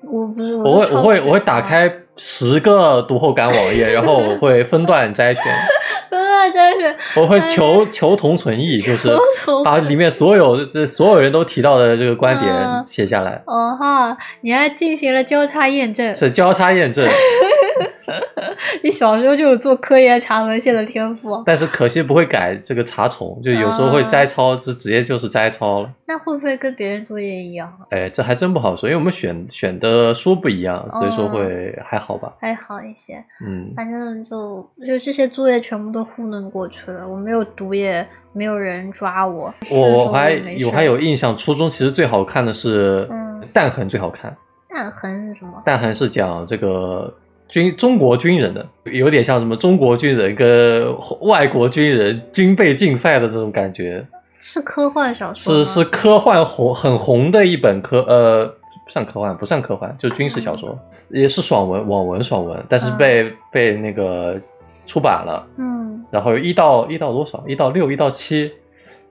[0.06, 5.42] 我不是，我会我会我会打啊开十个读后感网页，然后我会分段摘选，
[6.50, 9.08] 真是我会求求同存异，就是
[9.64, 12.84] 把里面所有这所有人都提到的这个观点嗯。
[12.84, 17.08] 写下来，哦哈，你还进行了交叉验证，是交叉验证。
[18.82, 25.90] 你小时候就有做科研查文献的天赋，但是可惜不会改这个查重，就有时候会啊摘抄，直直接就是摘抄了。
[26.06, 27.72] 那会不会跟别人作业一样？
[27.90, 32.32] 哎，这还真不好说，因为我们选选的书不一样，所以说哦会还好吧。
[32.40, 39.52] 还好一些，嗯，反正就就这些作业全部都糊弄过去了，我没有读也没有人抓我。
[39.70, 44.36] 我我还有还有印象，初中其实最好看的是嗯弹痕最好看，
[44.68, 45.62] 弹痕是什么？
[45.64, 47.12] 弹痕是讲这个
[47.54, 54.04] 军中国军人的，有点像什么中国军人跟外国军人军备竞赛的那种感觉，
[54.40, 58.52] 是科幻小说是是科幻红很红的一本科呃。
[58.84, 60.78] 不算科幻，不算科幻，就是军事小说，
[61.08, 64.36] 也是爽文，网文爽文，但是被、被那个
[64.84, 66.04] 出版了，嗯。
[66.10, 67.42] 然后一到一到多少？
[67.46, 68.52] 一到六，一到七，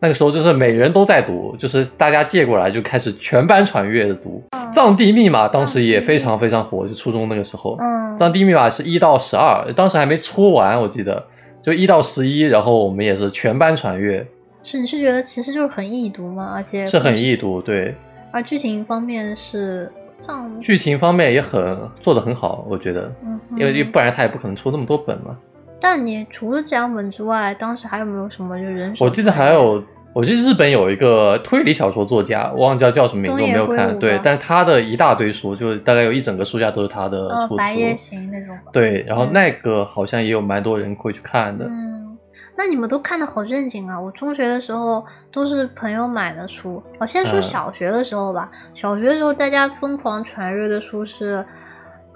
[0.03, 4.43] 那个时候就是每人都在读，就是大家借过来就开始全班传阅的读。
[4.73, 11.25] 藏地密码当时也非常非常火，就初中那个时候，嗯，藏地密码是一到十二，当时还没出完，我记得
[11.61, 14.27] 就一到十一，然后我们也是全班传阅，
[14.61, 16.51] 是你是觉得其实就是很易读吗？
[16.53, 17.95] 而且是很易读，对，
[18.33, 19.89] 而剧情方面是
[20.19, 25.37] 藏，剧情方面也很做的很好，我觉得，嗯，因为不然他也不可能出那么多本嘛。
[25.85, 29.03] 但你除了这两本之外，当时还有没有什么就人手？
[29.03, 33.99] 我记得还有，我记得日本有一个推理小说作家，我忘记叫什么名字，我没有看。
[33.99, 37.97] 对但他的一大堆书，就大概有一整个书架都是他的呃出白夜。
[37.97, 38.57] 行那种。
[38.71, 41.65] 对，然后嗯那个好像也有蛮多人会去看的。
[41.65, 42.17] 嗯，
[42.57, 43.99] 那你们都看的好正经啊！
[43.99, 46.81] 我中学的时候都是朋友买的书。
[46.97, 51.45] 我先说嗯小学的时候吧，小学的时候大家疯狂传阅的书是，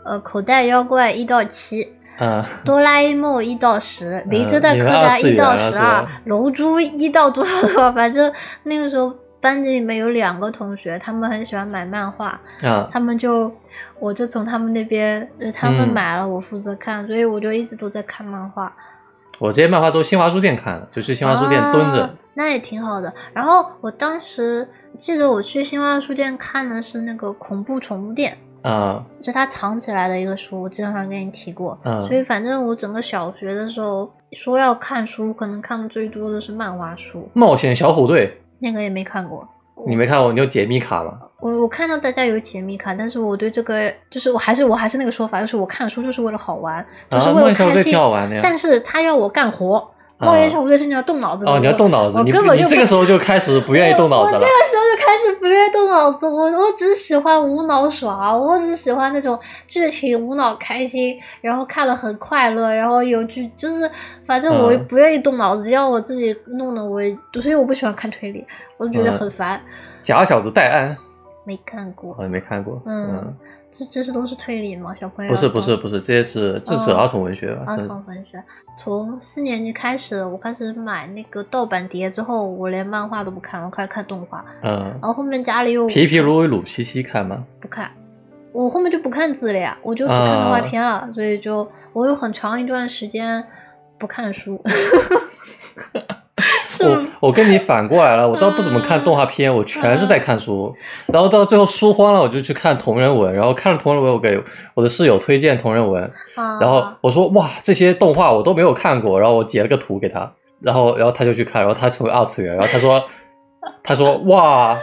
[0.05, 1.86] 呃，口袋妖怪一到七。
[2.20, 13.53] 嗯，哆啦 A 梦一到十，名侦你们探柯二次元南一到十二，龙珠一到多少多少，反正那个时候班级里面有两个同学，他们很喜欢买漫画，啊，他们就
[13.99, 18.74] 我就从他们那边，呃他们嗯买了，我负责看，所以我就一直都在看漫画。
[19.39, 22.09] 我这些漫画都是新华书店看的，就去新华书店蹲着啊。
[22.34, 23.13] 那也挺好的。
[23.34, 28.36] 然后我当时记得我去新华书店看的是那个恐怖宠物店。
[28.68, 31.78] 啊，是他藏起来的一个书，我之前好像跟你提过。
[31.84, 39.47] 嗯所以反正我整个小学的时候说要看书，可能看的最多的是漫画书，冒险小虎队，那个也没看过。
[39.88, 40.34] 你没看过？
[40.34, 41.13] 你有解密卡吗？
[41.39, 47.97] 我我看到大家有解密卡，但是我对这个就是我还是我还是那个说法，就是我看书就是为了好玩，就是啊，为了开心挺。
[47.97, 48.41] 好玩的呀。
[48.43, 49.86] 但是他要我干活，啊
[50.20, 51.51] 冒烟小部队是你要动脑子的。
[51.51, 54.41] 哦，你要动脑子，你我根本就这个时候就开始不愿意动脑子了我。
[54.41, 63.89] 我那个时候就开始不愿意动脑子，我我只喜欢无脑耍，我只喜欢那种剧情无脑开心，然后看了很快乐，然后有剧就是
[64.26, 67.01] 反正我嗯不愿意动脑子，要我自己弄的我，
[67.41, 68.45] 所以我不喜欢看推理，
[68.78, 69.61] 我就觉得嗯很烦。
[70.03, 70.97] 假小子戴安，
[71.43, 72.82] 没看过，我也没看过。
[72.86, 73.36] 嗯，
[73.70, 74.95] 这这些都是推理吗？
[74.99, 77.65] 小朋友不是不是不是，这些是这是哦儿童文学吧？
[77.68, 78.41] 儿童文学，
[78.78, 84.43] 从四年级开始，我开始买那个盗版碟之后，我连漫画都不看，我开始看动画。
[84.63, 87.45] 嗯然，后后面家里又皮皮鲁鲁西西看吗？
[87.59, 87.91] 不看，
[88.53, 93.43] 我后面就不看字了呀，我就只看动画啊片了，所以就我有很长一段时间
[93.99, 94.61] 不看书。
[96.69, 100.71] 是我我跟你反过来了，我倒不怎么看动画片，我全是在看书。
[101.07, 104.39] 然后到最后书荒了，我就去看同人文，然后看了同人文，我给
[104.75, 106.03] 我的室友推荐同人文，
[106.35, 110.31] 啊，然后我说哇，这些动画我都没有看过，然后我截了个图给他，
[110.61, 113.03] 然后然后他就去看，然后他成为二次元，然后他说
[113.83, 114.77] 他说哇，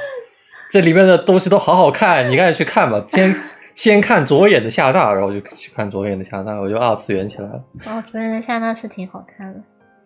[0.68, 3.32] 这里面的东西都好好看，你赶紧去看吧，先
[3.76, 7.62] 先看左眼的夏娜，然后就去看左眼的夏娜，我就二次元起来了。
[7.86, 9.60] 哦，左眼的夏娜是挺好看的，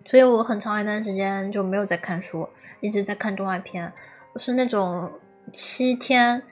[0.09, 2.49] 所以我很长一段时间就没有在看书，
[2.81, 3.93] 一直在看动画片。
[4.33, 5.11] 我是那种
[5.53, 6.43] 七天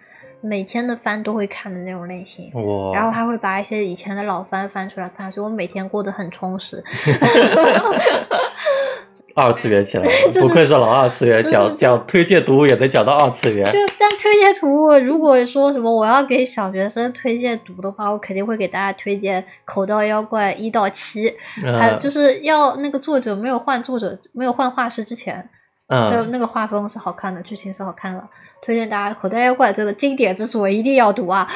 [0.42, 2.52] 每天的番都会看的那种类型。
[2.52, 6.84] 哇，然后还会把一些以前的老番翻出来看，所以我每天过得很充实。
[9.35, 13.64] 二次元起来了， 就是不愧是老二次元，就是讲讲推荐读物也能讲到二次元。
[13.67, 25.37] 就但推荐图，如果说什么我要给小学生推荐读的话，我肯定会给大家推荐《口袋妖怪》一到七，还有嗯就是要那个作者没有换作者，没有换画师之前，
[25.89, 28.23] 就嗯，那个画风是好看的，剧情是好看的，
[28.62, 31.47] 推荐大家《口袋妖怪》这个经典之作一定要读啊！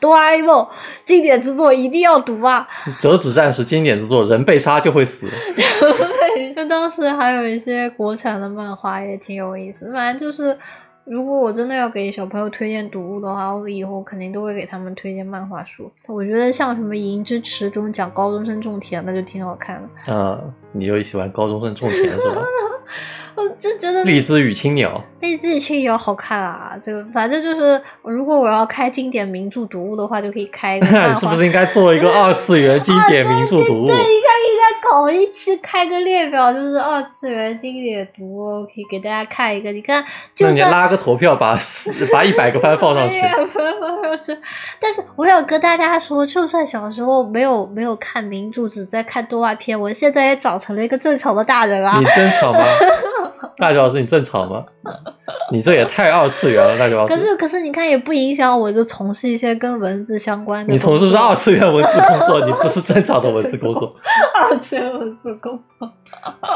[0.00, 0.66] 哆啦 A 梦
[1.04, 2.66] 经典之作一定要读啊！
[3.00, 5.26] 折纸战士经典之作，人被杀就会死。
[6.36, 9.90] 对，就当时还有一些国产的漫画也挺有意思。
[9.92, 10.56] 反正就是，
[11.04, 15.90] 如果我真的要给小朋友推荐读物的话，我以后肯定都会给他们推荐漫画书。
[16.06, 22.42] 我觉得像什么《银之池》中讲高中生种田的就挺好看的，嗯，你又喜欢高中生种田是吧？
[23.36, 26.72] 我就觉得荔枝与青鸟，荔枝与青鸟好看啊。
[26.82, 30.80] 这个反正就是，如果我要开经典名著读物的话，就可以开
[31.14, 33.94] 是不是应该做一个二次元 经典名著读物对，？
[33.94, 39.70] 应该应该搞一期开个列表，就是二次元经典读物，可以给大家看一个。
[39.70, 40.02] 你看，
[40.34, 41.58] 就算你拉个投票，把
[42.12, 43.20] 把一百个番放上去。
[43.20, 44.36] 放上去。
[44.80, 52.06] 但是我想跟大家说，就算小时候没有没有看名著，只在看动画片，我现在也长成了一个正常的大人啊你。
[52.16, 52.60] 正常吗？
[53.58, 54.64] 大脚老师，你正常吗？
[55.52, 57.14] 你这也太二次元了，大脚老师。
[57.14, 60.72] 可是可是你看也不影响我就从事一些跟文字相关的。
[60.72, 63.94] 你从事是二次元文字工作， 你不是正常的文字工作。
[64.34, 65.88] 二次元文字工作。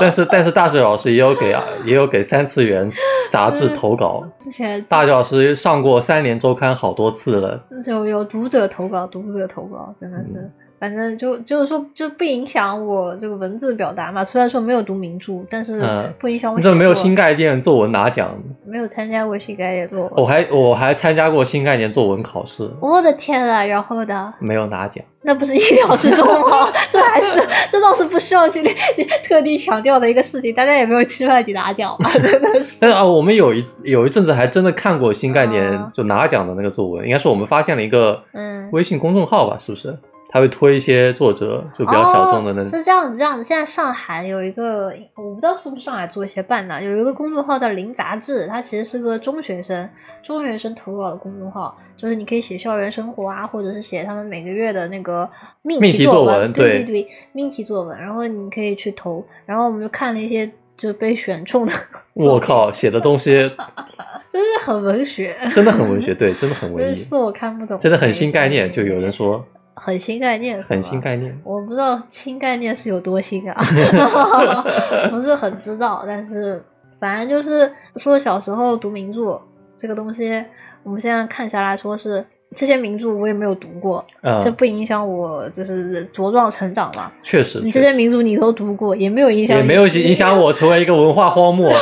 [0.01, 2.91] 但是但是大脚老师也有给也有给三次元
[3.31, 4.24] 杂志投稿。
[4.39, 7.61] 之前大脚老师上过三联周刊好多次了。
[7.85, 14.24] 就有读者投稿，读者投稿真的是，嗯反正就就是说就不影响我这个文字表达嘛。
[14.24, 16.70] 虽然说没有读名著，但是嗯不影响我你写作。
[16.70, 18.35] 怎么没有新概念作文拿奖？
[18.64, 20.11] 没有参加过新概念作文。
[20.16, 23.64] 我还我还参加过新概念作文考试，我的天啊！
[23.64, 24.33] 然后呢？
[24.41, 25.05] 没有拿奖。
[25.22, 26.72] 那不是意料之中吗？
[26.89, 27.39] 这还是
[27.70, 28.62] 这倒是不需要去
[29.22, 32.78] 特地强调的一个事情，大家也没有期盼你拿奖嘛，真的是。
[32.81, 39.95] 但是啊，我们有一有一阵子还真的看过新概念啊就拿奖的那个作文，应该是我们发现了一个嗯微信公众号吧，是不是？
[40.33, 43.43] 他会推一些作者就比较小众的那哦、是这样子，这样子。
[43.43, 49.89] 现在上海有一个，我不知道是不是上海做一些办的，有一个公众号叫“零杂志”，它其实是个中学生
[50.22, 55.28] 中学生投稿的公众号，就是你可以写校园生活啊，或者是写他们每个月的那个
[55.62, 61.72] 命命题作作文对对对，命题作文，然后你可以去投，然后我们就看了一些就被选中的，
[62.14, 63.33] 我靠，写的东西
[64.33, 68.70] 真的很文学，真的很文学，对，真的很 文艺，就是是我看不懂，真的很新概念。
[68.70, 69.45] 就有人说
[69.83, 71.01] 很新概念，很新。
[71.01, 73.57] 概念，我不知道新概念是有多新啊，
[75.11, 76.62] 不是很知道，但是
[76.99, 79.41] 反正就是说小时候读名著
[79.78, 80.45] 这个东西，
[80.83, 82.22] 我们现在看下来说是
[82.55, 87.11] 这些名著我也没有读过，啊这，不影响我就是茁壮成长嘛。
[87.22, 91.72] 确实，你这些名著你都读过，也没有影响，也没有影响我成为一个文化荒漠。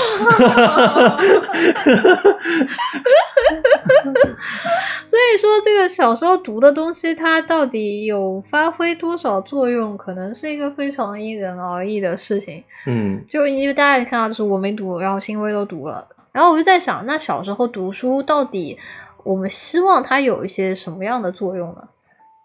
[5.06, 12.62] 所以说，这个小时候读的东西，它到底有发挥多少作用，可能是一个非常因人而异的事情。
[12.86, 18.78] 嗯，就因为大家也看到，就是我没读，然后新威都读了，然后我就在想，那小时候读书到底
[19.24, 21.88] 我们希望它有一些什么样的作用呢？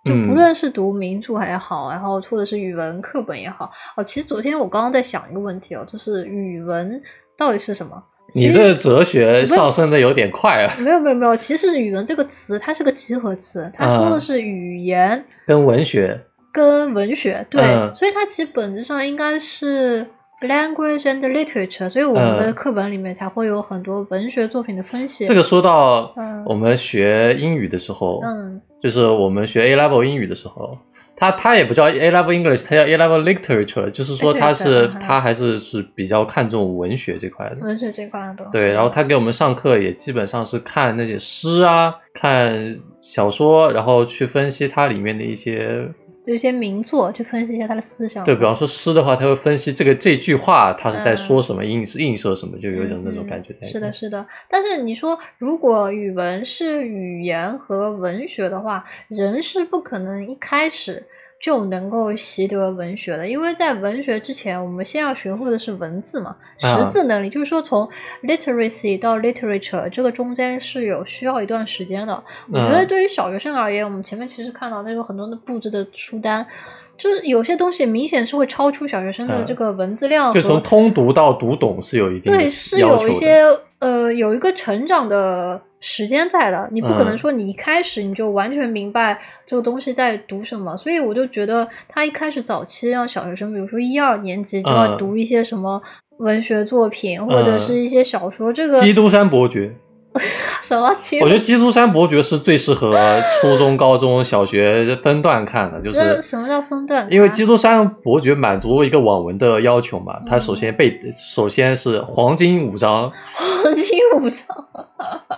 [0.06, 7.02] 就嗯不论是读名著还好，然后或者是语文课本也好，哦，其实昨天我刚刚在想一个问题哦，就是语文
[7.38, 8.04] 到底是什么？
[8.36, 14.22] 你这哲学上升的有点快啊，没有没有没有，其实语文这个词它是个集合词，它说的嗯。
[14.22, 16.20] 是语言跟文学，
[16.52, 17.94] 跟文学，对，嗯。
[17.94, 20.08] 所以它其实本质上应该是
[20.42, 22.54] language and literature，所以我们的嗯。
[22.54, 25.28] 课本里面才会有很多文学作品的分析。
[25.28, 26.44] 这个说到嗯。
[26.46, 28.62] 我们学英语的时候，嗯。
[28.82, 30.78] 就是我们学 A level 英语的时候，
[31.24, 37.56] 它它也不叫 A level English，他叫 A level Literature，就是说他是它还是是比较看重文学这块的。
[37.62, 45.88] 文学这块的东西，对，然后他给我们上课也基本上是看那些诗啊，看小说，然后去分析它里面的一些。
[46.26, 48.24] 有一些名作去分析一下他的思想。
[48.24, 53.68] 对，比方说诗的话，他会分析这个这句话他是在嗯说什么，映映射什么，就有点那种感觉在。
[53.68, 53.92] 是的，。
[53.92, 54.26] 是的。
[54.48, 61.06] 但是你说，如果语文是语言和文学的话，人是不可能一开始
[61.44, 67.30] 就能够习得文学了，因为在文学之前，我们先要学会的是文字嘛，啊识字能力。
[67.30, 67.86] 就是说，从
[68.22, 72.24] literacy 到 literature 这个中间是有需要一段时间的。
[72.50, 76.48] 我觉得嗯对于小学生而言，我们前面其实看到那个很多的布置的书单。
[76.96, 82.80] 就是有些东西明显是会超出小学生的嗯这个文字量和，就从通读到读懂是有一定的对，是。
[82.80, 83.42] 有一些
[83.80, 87.18] 呃有一个成长的时间在的，你不可能嗯。
[87.18, 94.98] 说你一开始你就完全明白这个东西在读什么，所以我就觉得他一开始早期让小学生，比如说一二年级就要嗯。
[94.98, 95.82] 读一些什么
[96.20, 97.60] 文学作品、或者嗯。
[97.60, 99.76] 是一些小说，这个基督山伯爵，
[100.62, 100.88] 什么
[101.22, 102.96] 我觉得基督山伯爵是最适合
[103.42, 107.08] 初中、高中小学分段看的，就是什么叫分段？
[107.10, 114.66] 因为基督山伯爵满足一个网文的要求嘛，他首先背，首先是黄金五章， 黄金五章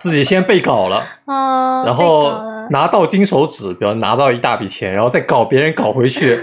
[0.00, 2.30] 自己先背稿了， 啊，然后
[2.70, 6.38] 拿到金手指，比如拿到一大笔钱，然后再搞别人搞回去，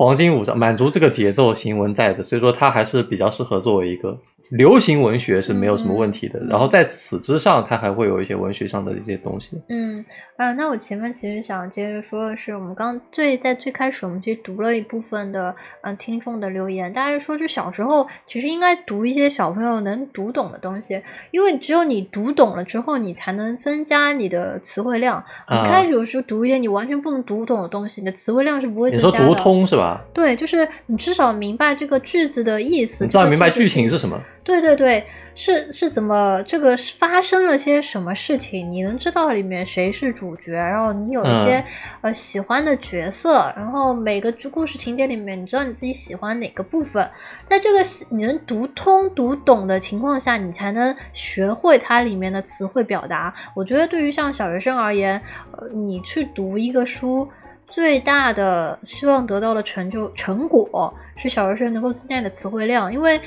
[0.00, 4.18] 黄金五章满足这个节奏行文在的，所以说它还是比较适合作为一个
[4.52, 6.38] 流行文学是没有什么问题的。
[6.40, 9.60] 嗯然后在此之上，它还会有一些文学上的一些东西。
[9.68, 10.02] 嗯，
[10.40, 15.50] 啊，那我前面其实想接着说的是，我们刚最在最开始我们去读了一部分的
[15.82, 25.22] 嗯、呃听众的留言，大家说就小时候其实应该读一些小朋友能读懂的东西，因为只有你读懂了之后，你才能增加你的词汇量。
[25.46, 29.26] 你啊开始有时候读一些你完全不能读懂的东西，你的词汇量是不会增加的。
[29.26, 30.02] 读通是吧？
[30.14, 34.18] 对，就是你至少明白这个句子的意思，你知道这个句子明白剧情是什么？
[34.42, 38.70] 对对对，是是怎么这个是发生了些什么事情？
[38.72, 41.64] 你能知道里面谁是主角，然后你有一些、嗯
[42.02, 47.08] 呃喜欢的角色，然后每个故事情节里面，你知道你自己喜欢哪个部分，
[47.44, 47.80] 在这个
[48.10, 53.32] 你能读通读懂的情况下，你才能学会它里面的词汇表达。
[53.54, 55.20] 我觉得对于像小学生而言，
[55.52, 57.28] 呃，你去读一个书。
[57.72, 63.20] 最大的希望得到的成就成果是小学生能够增加你的词汇量，因为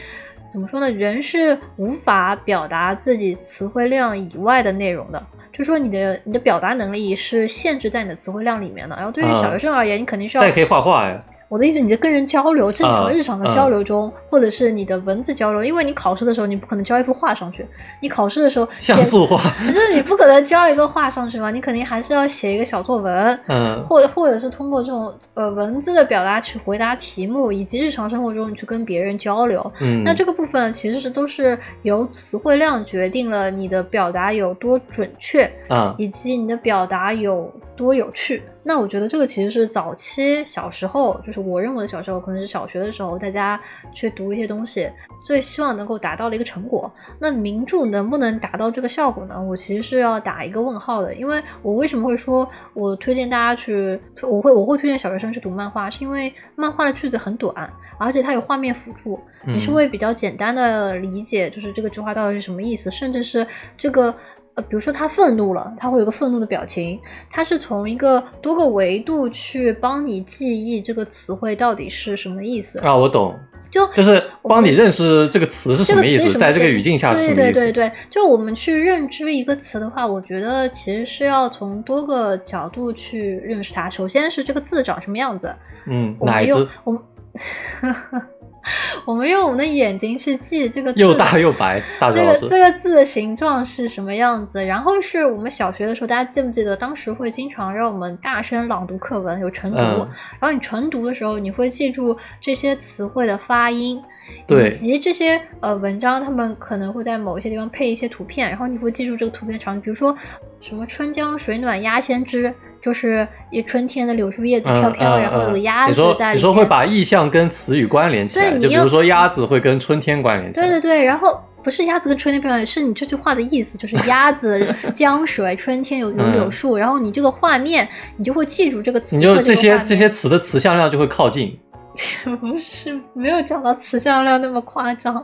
[0.47, 5.21] 怎么说呢，人是无法表达自己词汇量以外的内容的。
[5.51, 8.95] 就说你的你的表达能力是限制在你的词汇量里面的。
[8.95, 11.23] 然后对于嗯小学生而言，你肯定是要但也可以画画呀。
[11.53, 17.63] 我的意思，你在跟人交流，正常啊日常的交流中，或者是你的文字交流，因为你考试的时候你不可能交一幅画上去，
[18.01, 19.37] 你考试的时候写像素画，
[19.71, 29.71] 就是你不可能交一个画上去嘛，你肯定还是要写一个小作文，嗯或或者是通过这种呃文字的表达去回答题目，以及日常生活中你去跟别人交流。
[29.79, 38.41] 嗯，那这个部分其实是都是由词汇量决定了你的表达有多准确，啊以及你的表达有多有趣。
[38.63, 43.59] 那我觉得这个其实是早期小时候，就是我认为的小时候，可能是小学的时候，大家
[43.93, 44.89] 去读一些东西，
[45.25, 46.91] 最希望能够达到的一个成果。
[47.19, 49.41] 那名著能不能达到这个效果呢？
[49.41, 57.53] 我其实是要打一个问号的，因为我为什么会说我推荐大家去，我会我会推荐小学生去读漫画，是因为漫画的句子很短，
[57.97, 63.45] 而且它有画面辅助，你是嗯会比较简单的理解，就是这个句话到底是什么意思，甚至是
[63.77, 64.15] 这个。
[64.55, 66.99] 呃，比如说他愤怒了，他会有个愤怒的表情，
[67.29, 72.79] 他是从一个多个维度去帮你记忆这个词汇到底是什么意思。
[72.85, 73.35] 啊，我懂，
[73.71, 77.59] 就就是帮你认识这个词是什么意思，在这个语境下是什么对意思。
[77.59, 83.89] 对对对，就我们去认知一个词的话，我觉得其实是要从多个角度去认识它。
[83.89, 85.51] 首先是这个字长什么样子，
[85.87, 87.01] 嗯，我们用奶子，我们
[89.05, 92.33] 我们用我们的眼睛去记这个字又大又白， 大这个。
[92.49, 94.63] 这个字的形状是什么样子？
[94.63, 96.75] 然后是我们小学的时候，大家记不记得？
[96.75, 99.77] 当时会经常让我们大声朗读课文，有晨读。
[99.77, 100.09] 嗯
[100.39, 104.01] 然后你晨读的时候，你会记住这些词汇的发音，
[104.47, 110.15] 以及这些呃文章，他们可能会在某一些地方配一些图片，然后你会记住这个图片场景，比如说
[110.61, 112.53] 什么“春江水暖鸭先知”，
[112.83, 116.35] 就是一春天的柳树叶子飘飘，嗯然后有鸭子在里面。
[116.35, 120.67] 你说会把意象跟词语关联起来，对你要就比如说鸭子会跟春天关联起来。
[120.67, 131.57] 对对对，然后不是鸭子跟春天关联，是你这句话的意思，就是鸭子、 江水、春天有有柳树，然后你这个画面，你就会记住这个词嗯你就这些这些词的词向量就会靠近。
[132.41, 135.23] 不是没有讲到词向量那么夸张。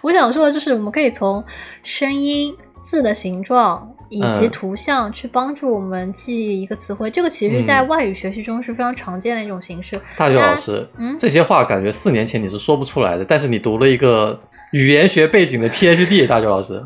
[0.00, 1.44] 我想说的就是，我们可以从
[1.82, 7.10] 声音、字的形状以及嗯图像去帮助我们记忆一个词汇。
[7.10, 10.00] 这个其实在嗯外语学习中是非常常见的一种形式。
[10.16, 14.38] 大学老师，嗯这些话感觉四年前你是说不出来的，但是你读了一个
[14.72, 16.84] 语言学背景的 PhD，大学老师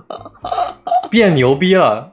[1.12, 2.10] 变牛逼了。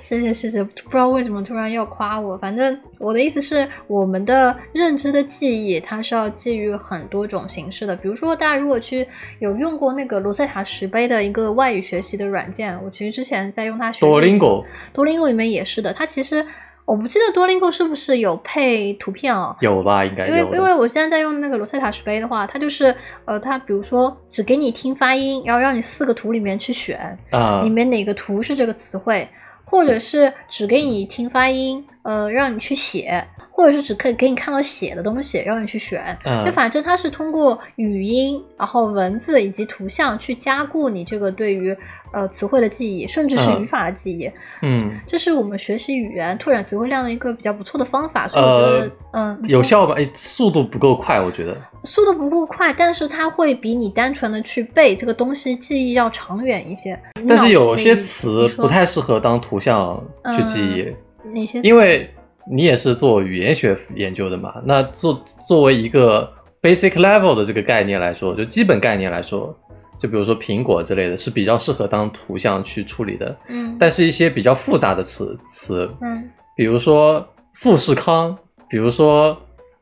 [0.00, 2.36] 谢谢谢谢，不知道为什么突然要夸我。
[2.38, 7.94] 反正我的意思是，我们的认知的记忆，它是要基于很多种形式的。
[7.94, 9.06] 比如说，大家如果去
[9.38, 14.64] 有用过那个罗塞塔石碑的一个外语学习的软件，我其实之前在用它学多邻国
[14.94, 15.92] 多邻国里面也是的。
[15.92, 16.44] 它其实
[16.84, 19.56] 我不记得多邻国是不是有配图片哦。
[19.60, 20.04] 有吧？
[20.04, 20.40] 应该因为。
[20.40, 29.26] 因为我现在在用那个罗塞塔石碑的话，它就是呃，它比如说只给你听发音，然后让你四个图里面去选，啊里面哪个图是这个词汇，
[29.64, 33.26] 或者是只给你听发音，呃，让你去写，
[33.56, 36.18] 或者是只可以给你看到写的东西，让你去选。
[36.24, 41.74] 嗯就反正它是通过语音，然后文字以及图像去加固你这个对于
[42.12, 44.28] 呃词汇的记忆，甚至是嗯语法的记忆。
[44.62, 48.26] 嗯，这是我们学习语言、拓展词汇量的一个比较不错的方法。
[48.26, 49.94] 所以我觉得，呃嗯，有效吧？
[49.96, 51.56] 哎，速度不够快，我觉得。
[51.84, 56.98] 速度不够快，但是它会比你单纯的去背这个东西记忆要长远一些。
[57.28, 60.02] 但是有些词不太适合当图像
[60.36, 60.82] 去记忆，
[61.24, 61.68] 嗯哪些词？
[61.68, 62.10] 因为
[62.50, 64.54] 你也是做语言学研究的嘛。
[64.64, 66.30] 那作作为一个
[66.60, 69.56] basic level 的这个概念来说，就基本概念来说，
[69.98, 73.36] 就比如说苹果之类的，是比较适合当图像去处理的。
[73.48, 78.36] 嗯，但是一些比较复杂的词词，嗯比如说富士康，
[78.68, 79.36] 比如说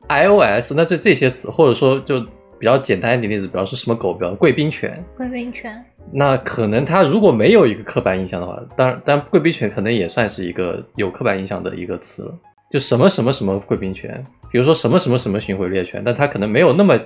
[0.09, 2.19] iOS，那这这些词，或者说就
[2.57, 12.33] 比较简单一点例子，比方说什么狗，比方贵宾犬，贵宾犬，那可能它如果没有一个刻板印象的话，当然，当然贵宾犬可能也算是一个有刻板印象的一个词了。
[12.73, 16.99] 就什么什么什么贵宾犬，比如说什么什么什么巡回猎犬，但它可能没有那么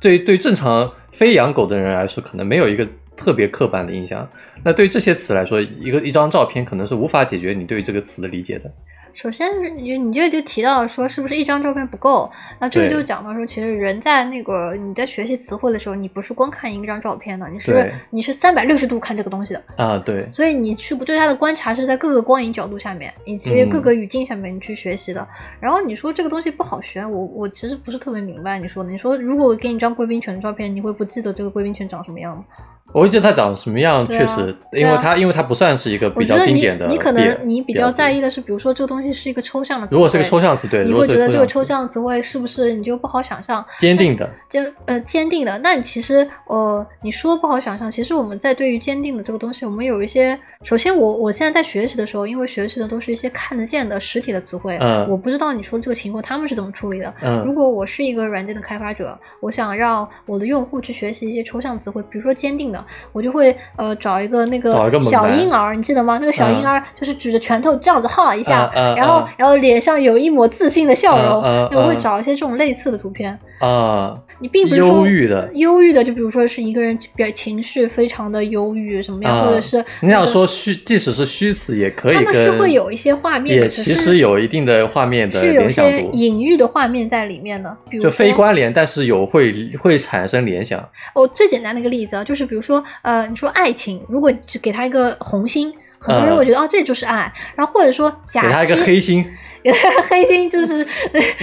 [0.00, 4.24] 对对正常非养狗的人来说，可能没有一个特别刻板的印象。
[4.62, 8.70] 那对于这些词来说，一个一张照片可能是无法解决你对这个词的理解的。
[9.18, 12.30] 首先是你你这就提到了说，是不是一张照片不够？
[12.60, 19.62] 那这个就讲到说，其实人在那个你在学习词汇的时候，你不是光看一张照片的，你是你是三百六十度看这个东西的。
[19.76, 25.26] 啊，对，所以你去对它的观察是在各个光影角度下面，以及嗯各个语境下面你去学习的。
[25.58, 28.90] 然后你说这个东西不好学，我我其实不是特别明白你说的。
[28.90, 32.44] 你说如果我给你一张贵宾犬的照片，你会不记得这个贵宾犬长什么样吗？
[32.92, 43.64] 我会记得它长什么样，确实，因为它因为它不算是一个比较经典的你可能你比较在意的是，比如说这个东西是一个抽象的词汇，如果是个抽象词，对，你会觉得这个抽象词汇是不是你就不好想象？
[43.78, 55.06] 坚定的，坚呃坚定的，那你其实呃你说不好想象，其实我们在对于坚定的这个东西，我们有一些，首先我我现在在学习的时候，因为学习的都是一些看得见的实体的词汇，嗯。
[55.08, 57.12] 我不知道你说这个情况他们是怎么处理的。
[57.44, 62.77] 如嗯果我是一个软件的开发者，我想让我的用户去学习一些抽象词汇，比如说坚定的，
[63.12, 64.72] 我就会呃找一个那个
[65.02, 66.18] 小婴儿，你记得吗？
[66.20, 73.38] 那个小婴儿就是举着拳头这样子哈一下，然后嗯然后脸上有一抹自信的笑容，我会嗯找一些这种类似的图片。
[73.58, 90.78] 啊，你并不是说忧郁的忧郁的，就比如说是一个人表情绪非常的忧郁什么样，啊或者是你想那个说虚，即使是虚词也可以他们是会有一些画面的，也其实有一定的画面的是有些度，隐喻的画面在里面的，比如就非关联，但是有会会产生联想。
[91.16, 92.67] 哦最简单的一个例子啊，就是比如说，
[93.02, 97.32] 呃，你说爱情，如果只给他一个红心，很多人嗯会觉得、哦，这就是爱。
[97.56, 99.24] 然后或者说假期，给他一个黑心，
[99.62, 100.86] 给他一个黑心，就是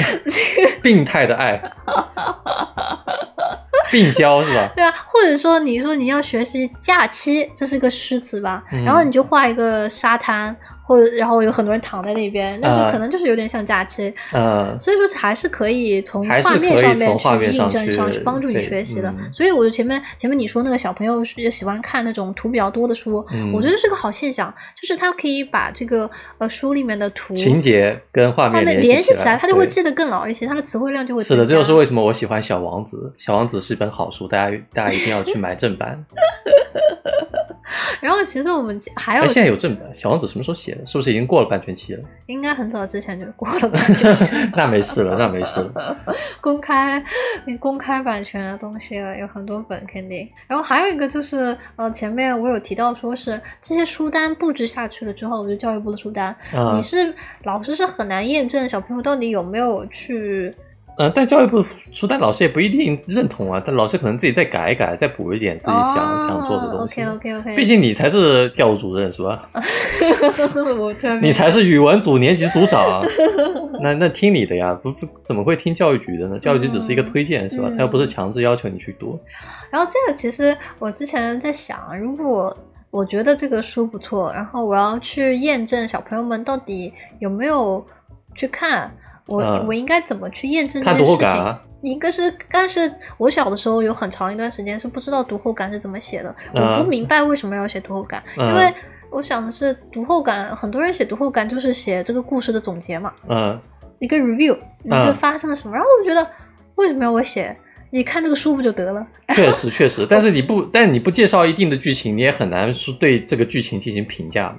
[0.81, 1.61] 病态的爱，
[3.91, 4.69] 病娇是吧？
[4.75, 10.55] 对啊，或者说你说你要学习假期，这是个诗词吧，嗯然后你就画一个沙滩，
[10.85, 14.13] 或者然后有很多人躺在那边，那啊就可能就是有点像假期。
[14.33, 19.09] 嗯，所以说还是可以从画面上面去印证上去帮助你学习的。
[19.09, 33.13] 嗯所以我就前面前面你说那个小朋友是喜欢看那种图比较多的书，嗯我觉得是个好现象，就是他可以把这个呃书里面的图情节跟画面联系联起来，他就会记得更牢一些，他的词汇量就会是的，这就是为什么我喜欢《小王子》。
[33.25, 36.05] 《小王子》是一本好书，大家大家一定要去买正版。
[37.99, 40.85] 然后其实我们还有哎，现在有正版，《小王子》什么时候写的？
[40.85, 42.03] 是不是已经过了版权期了？
[42.27, 45.97] 应该很早之前就过了版权期 那没事了，那没事了。
[46.41, 47.03] 公开
[47.59, 50.29] 公开版权的东西了，有很多本肯定。
[50.47, 57.13] 然后还有一个就是，呃，前面我有提到说是这些书单布置下去了之后，就教育部的书单，啊你是
[57.43, 60.53] 老师是很难验证小朋友到底有没有去
[60.97, 67.01] 嗯，但教育部书单老师也不一定认同啊，但老师可能自己再改一改，再补一点自己想、哦、想做的东西。
[67.03, 69.49] OK OK OK，毕竟你才是教务主任是吧？
[70.77, 73.03] 我突然你才是语文组年级组长，
[73.81, 76.39] 那那听你的呀，不不怎么会听教育局的呢？
[76.39, 77.67] 教育局只是一个推荐、是吧？
[77.69, 79.19] 嗯他又不是强制要求你去读。
[79.69, 82.55] 然后这个其实我之前在想，如果
[82.89, 87.85] 我觉得这个书不错，然后我要去验证小朋友们到底有没有
[88.33, 88.89] 去看，
[89.27, 91.05] 我、嗯我应该怎么去验证这件事情？
[91.05, 98.73] 读后感啊，一个是，但是我小的时候有很长一段时间是不知道读后感是怎么写的，嗯我不明白为什么要写读后感，嗯因为
[99.09, 103.59] 我想的是读后感，很多人写读后感就是写这个故事的总结嘛，嗯，
[103.99, 106.29] 一个 review，你嗯就发生了什么，然后我就觉得
[106.75, 107.55] 为什么要我写？
[107.91, 109.07] 你看这个书不就得了？
[109.33, 114.53] 确实确实，但是你不，但是你不介绍一定的剧情，你也很难说对这个剧情进行评价。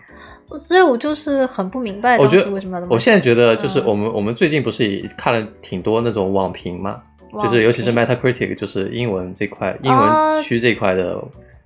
[0.59, 7.03] 所以我就是很不明白当我觉得时为什么要这么我现在觉得就是嗯我们、我们最近不是也看了挺多那种网评嘛，
[7.43, 11.23] 就是尤其是 Metacritic，就是英文这块英哦文区这块的，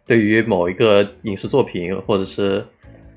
[0.06, 2.64] 对于某一个影视作品或者是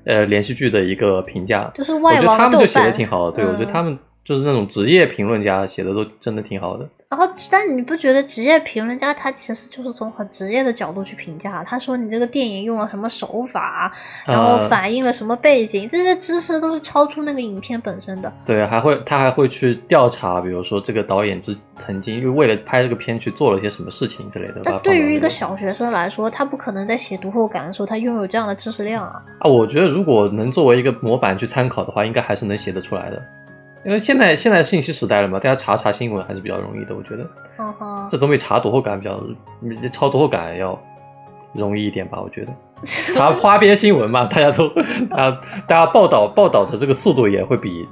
[0.04, 6.88] 呃连续剧的一个评价，我就是外觉得他们就写的挺好的，对、我觉得嗯他们就是那种职业评论家写的都真的挺好的。
[7.16, 11.62] 然后，但你不觉得职业评论家他其实就是从很职业的角度去评价？
[11.62, 13.92] 他说你这个电影用了什么手法，
[14.26, 18.32] 然后呃反映了什么背景，这些知识都是超出那个影片本身的。
[18.44, 24.62] 对，还会他还会去调查，比如说这个导演之曾经因为为了拍这个片去做了些什么事情之类的。
[24.64, 29.22] 但对于一个小学生来说，他不可能在写读后感的时候，他拥有这样的知识量啊。
[29.38, 33.22] 啊，我觉得如果能作为一个模板去参考的话，应该还是能写得出来的。
[33.84, 37.28] 因为现在现在信息时代了嘛，大家查查新闻还是比较容易的，我觉得
[38.10, 39.20] 这，总比查读后感比较，
[39.60, 40.80] 嗯抄读后感要
[41.52, 42.52] 容易一点吧，我觉得。
[43.14, 44.66] 查花边新闻嘛，大家都
[45.10, 47.88] 啊，大家报道报道的这个速度也会比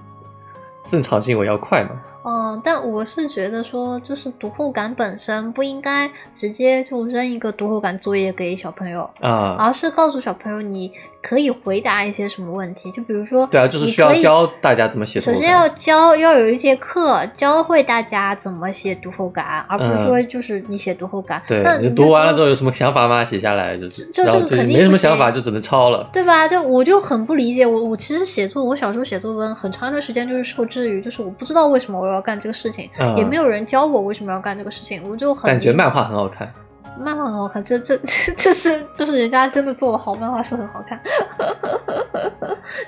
[0.87, 1.91] 正常新闻要快嘛。
[2.25, 15.21] 嗯，但我是觉得说，就是读后感本身不应该直接就扔一个读后感作业给小朋友，啊，而是告诉小朋友你可以回答一些什么问题，就比如说，对啊，就是需要教大家怎么写。
[15.21, 21.41] 首先要教要有一节课教会大家怎么写读后感，而不是说就是你写读后感。
[21.47, 23.25] 对那，你读完了之后，有什么想法吗？
[23.25, 26.11] 写下来就就这个肯定没什么想法，就只能抄了。
[26.13, 26.49] 对吧？
[26.49, 36.53] 就我就很不理解，我我其实写作，我小时候写作文很长一段时间就是受制于，就是我不知道为什么我要干这个事情，嗯也没有人教我为什么要干这个事情，我就很感觉漫画很好看。
[36.99, 37.97] 漫画很好看，这这
[38.37, 41.01] 这是就是人家真的做的好，漫画是很好看。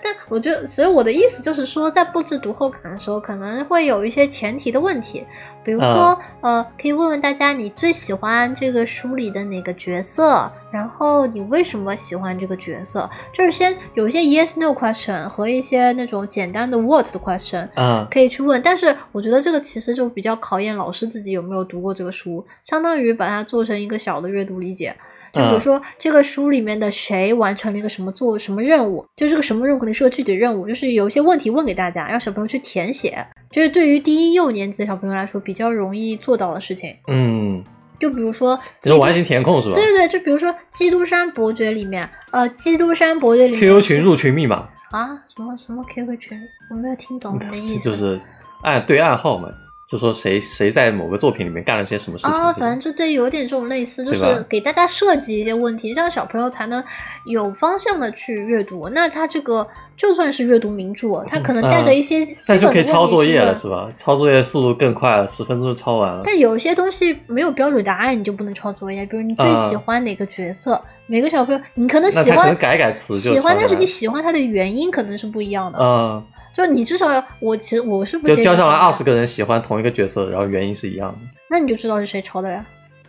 [0.03, 5.27] 但我觉得，所以我的意思就是说，在布置读后感的时候，可能会有一些前提的问题，
[5.65, 24.95] 比如说，呃，可以问问大家你最喜欢这个书里的哪个角色，然后你为什么喜欢这个角色，就是先有一些 yes no question 和一些那种简单的 what 的 question，啊、可以去问，但是我觉得这个其实就比较考验老师自己有没有读过这个书，相当于把它做成一个小的阅读理解。
[25.33, 36.95] 就比如嗯说这个书里面的谁完成了一个什么做什么任务，就这个什么任务肯定是个具体任务，就是有一些问题问给大家，让小朋友去填写，就是对于低一幼年级的小朋友来说比较容易做到的事情。
[37.09, 37.61] 嗯，
[37.99, 46.39] 就比如说这是完形填空是吧对对对，就比如说《基督山伯爵》里面，呃，《基督山伯爵》里面？QQ 群入群密码啊，什么什么 QQ 群，
[46.71, 47.91] 我没有听懂你的 意思。
[47.91, 48.21] 就是
[48.63, 49.49] 暗对暗号嘛，
[49.89, 52.35] 就说谁谁在某个作品里面干了些什么事情。
[52.35, 56.83] 啊，反正就对，有点这种类似，就是给大家设计一些问题，让小朋友才能
[57.27, 58.89] 有方向的去阅读。
[58.89, 59.67] 那他这个
[59.97, 63.91] 就算是阅读名著，他可能带着一些基嗯那就可以抄作业了，是吧？
[63.95, 66.23] 抄作业速度更快了，十分钟就抄完了。
[66.25, 69.05] 但有些东西没有标准答案，你就不能抄作业。
[69.07, 75.79] 比如你最喜欢哪个角色，每个小朋友你可能喜欢那他可能改改词就喜欢，但是你喜欢他的原因可能是不一样的。
[75.79, 76.25] 嗯，
[76.55, 81.19] 就你至少要，我其实我是不就交上来二十个人喜欢同一个角色，然后原因是一样的，
[81.51, 82.65] 那你就知道是谁抄的呀。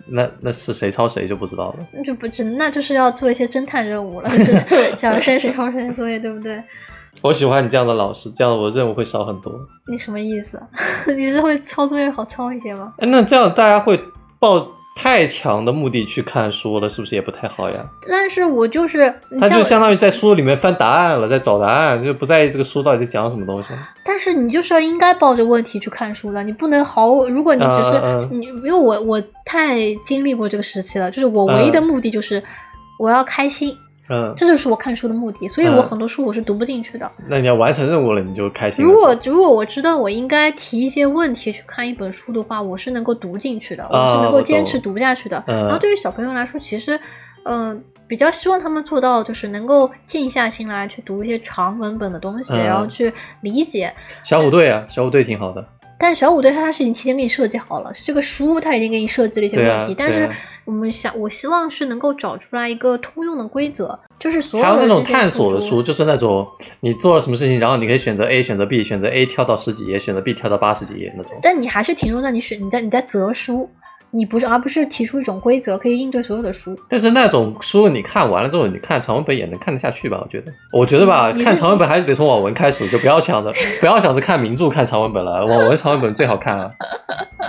[0.07, 1.87] 那那是谁抄谁就不知道了。
[1.91, 6.61] 那就不只那就是要做一些侦探任务了，就是小学生谁抄谁的作业，对不对？
[7.21, 9.51] 我喜欢你这样的老师，这样我任务会少很多。
[9.87, 10.61] 你什么意思？
[11.15, 12.93] 你是会抄作业好抄一些吗？
[12.97, 13.99] 哎，那这样大家会
[14.37, 17.85] 抱太强的目的去看书了，是不是也不太好呀？
[18.09, 23.73] 但是我就是，他就相当于在书里面翻答案了，在找答案，就不在意这个书到底在讲什么东西。
[24.03, 27.25] 但是你就是要应该抱着问题去看书的，你不能毫无。
[27.27, 32.41] 如果你只是、你，因为我我太经历过这个时期了，就是我唯一的目的就是
[32.97, 33.77] 我要开心，嗯，
[34.35, 35.47] 这就是我看书的目的。
[35.47, 37.11] 所以嗯我很多书我是读不进去的。
[37.27, 38.85] 那你要完成任务了，你就开心。
[38.85, 45.43] 如果如果我知道我应该提一些问题去看一本书的话，我是能够读进去的，我是能够坚持读下去的。
[45.47, 46.99] 嗯然后对于小朋友来说，其实，
[47.43, 53.11] 嗯、比较希望他们做到就是能够静下心来去读一些长文本的东西，嗯然后去
[53.41, 53.91] 理解。
[54.23, 55.67] 小虎队啊，小虎队挺好的。
[55.97, 60.29] 但是小五对他是已经提前给你设计好了，这个书他已经给你设计了一些问题，但是
[60.65, 66.45] 我们想，我希望是能够找出来一个通用的规则，就是所有还有那种探索的书，就是那种
[66.81, 71.37] 你做了什么事情，然后你可以选择 A，选择 B，选择 A 跳到十几页，选择 B 跳到八十几页那种。
[71.41, 73.69] 但你还是停留在你选你在你在择书，
[74.15, 76.77] 你不是而不是提出一种规则可以应对所有的书。
[76.87, 80.19] 但是那种书你看完了之后，你看长文本也能看得下去吧？
[80.21, 86.71] 我觉得，我觉得吧，嗯看长文本还是得从网文开始，就不要想着不要想着看名著看长文本了，网文长文本最好看啊。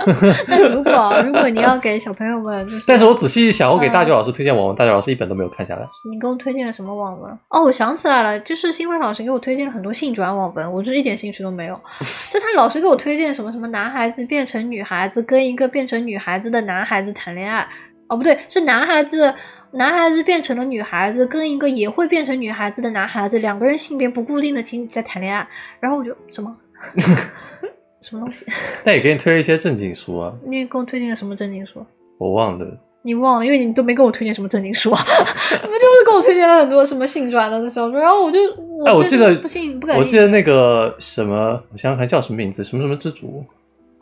[0.47, 5.81] 那如果如果你要给小朋友们，就是但是我仔细一想，我给大嗯九老师推荐网文，大九老师一本都没有看下来。
[6.09, 7.31] 你给我推荐了什么网文？
[7.49, 11.75] 哦，我想起来了，就是新辉老师给我推荐了很多性转网文，我就一点兴趣都没有。
[12.31, 17.67] 就他老是给我推荐什么什么男孩子变成女孩子，跟一个变成女孩子的男孩子谈恋爱。
[18.07, 19.33] 哦，不对，是男孩子
[19.71, 25.47] 男孩子变成了女孩子，跟一个也会变成女孩子的男孩子，两个人性别不固定的情侣在谈恋爱。
[25.79, 26.55] 然后我就什么
[28.01, 28.45] 什么东西？
[28.85, 31.85] 那也给你推一些正经书啊，你给我推荐的什么正经书？
[32.17, 32.65] 我忘了。
[33.03, 34.99] 你忘了，因为你都没给我推荐什么正经书啊，
[35.63, 43.45] 你们就是给我推荐了很多什么性转的小说，然后我就我哎，我记得不信不敢，我记得那个什么，我想想看叫什么名字，什么什么之主，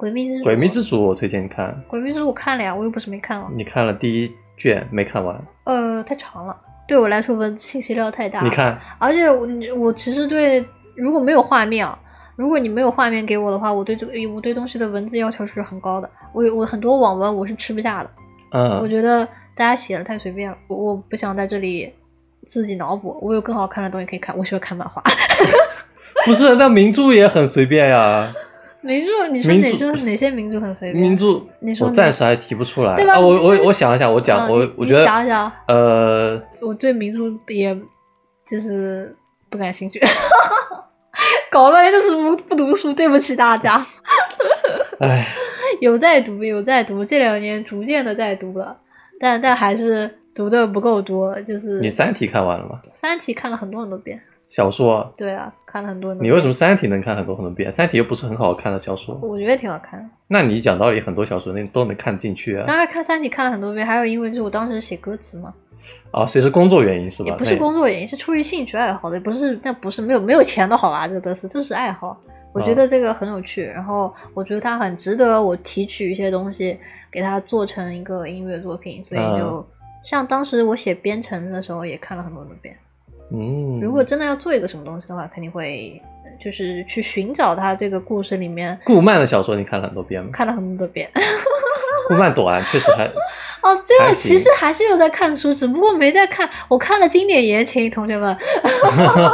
[0.05, 1.75] 鬼灭之主，鬼灭之主，我推荐你看。
[1.87, 5.35] 鬼灭之主我看了呀，我又不是没看完，你看了第一卷没看完？
[5.63, 6.55] 呃，太长了，
[6.87, 10.63] 对我来说文字信息量太大，你，看，而且我我其实对
[10.95, 11.97] 如果没有画面啊。
[12.35, 16.09] 如果你没有画面给我的话，我对这个我对东西的文字要求是很高的。
[16.33, 18.09] 我有我很多网文我是吃不下的，
[18.51, 19.25] 嗯我嗯，觉得
[19.55, 21.91] 大家写的太随便了，我我不想在这里
[22.45, 23.17] 自己脑补。
[23.21, 25.01] 我有更好看的东西可以看，我喜欢看漫画。
[26.27, 28.33] 不是，那名著也很随便呀。
[28.85, 31.01] 名著，你说哪名著著哪些名著很随便？
[31.03, 32.95] 名著，我你说我暂时还提不出来。
[32.95, 37.75] 对吧啊、我我我想一想，我讲，我我觉得，想想，呃，我对名著也
[38.47, 39.15] 就是
[39.49, 39.99] 不感兴趣，
[41.49, 43.83] 搞了半天就是不不读书，对不起大家。
[44.99, 45.27] 哎，
[45.81, 48.77] 有在读，有在读，这两年逐渐的在读了，
[49.19, 51.35] 但但还是读的不够多。
[51.41, 52.79] 就是你《三体》看完了吗？
[52.91, 56.13] 《三体》看了很多很多遍，小说，对啊，看了很多。
[56.15, 57.69] 你为什么《三体》能看很多很多遍？
[57.73, 59.17] 《三体》又不是很好看的小说。
[59.21, 60.05] 我觉得挺好看的。
[60.27, 62.63] 那你讲道理，很多小说那都能看进去啊。
[62.65, 65.53] 当然看《三体》看了很多遍，还有因为就是我当时写歌词嘛，
[66.11, 67.29] 啊，所以是工作原因是吧？
[67.29, 71.07] 也不是工作原因，是出于兴趣爱好的，不是那不是没有没有钱的好吧？
[71.07, 72.15] 这个都是这是爱好，
[72.53, 76.77] 我觉哦得这个很有趣，然后我觉得它很值得我提取一些东西，
[77.11, 79.65] 给它做成一个音乐作品，所以就、嗯
[80.05, 82.77] 像当时我写《编程》的时候，也看了很多很多遍。
[83.31, 86.01] 嗯，如果真的要做一个什么东西的话，肯定会
[86.43, 90.29] 就是去寻找它这个故事里面顾漫的小说你看了很多遍吗？
[90.31, 91.09] 看了很多遍。
[92.07, 93.05] 顾漫短，确实还
[93.63, 96.47] 哦，这还行个其实还是有在看书，只不过没在看。
[96.67, 98.37] 我看了经典言情，同学们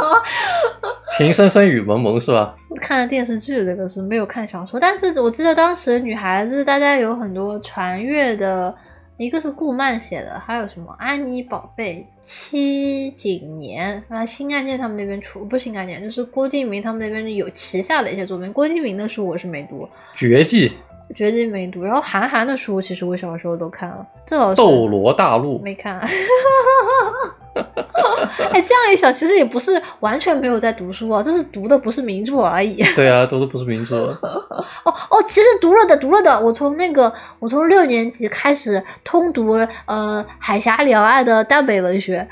[1.18, 2.54] 情深深雨蒙蒙是吧？
[2.80, 4.80] 看了电视剧，这个是没有看小说。
[4.80, 8.74] 但是我记得当时女孩子大家有很多传阅的，
[9.18, 18.52] 一个是顾漫写的，还有什么安妮宝贝、七景年啊，新概念他们那边出不是新概念，就是郭敬明他们那边有旗下的一些作品。
[18.52, 20.72] 郭敬明的书我是没读，绝技
[21.14, 21.84] 绝技没读。
[21.84, 26.04] 然后韩寒的书其实我小时候都看了，这老师斗罗大陆，没看。
[28.52, 32.82] 哎，这样一想，其实也不是完全没有在读书啊，就是读的不是名著而已。
[32.96, 33.96] 对啊，读的不是名著。
[34.84, 36.40] 哦哦，其实读了的，读了的。
[36.40, 39.52] 我从那个，我从六年级开始通读
[39.86, 42.26] 呃海峡两岸的耽美文学，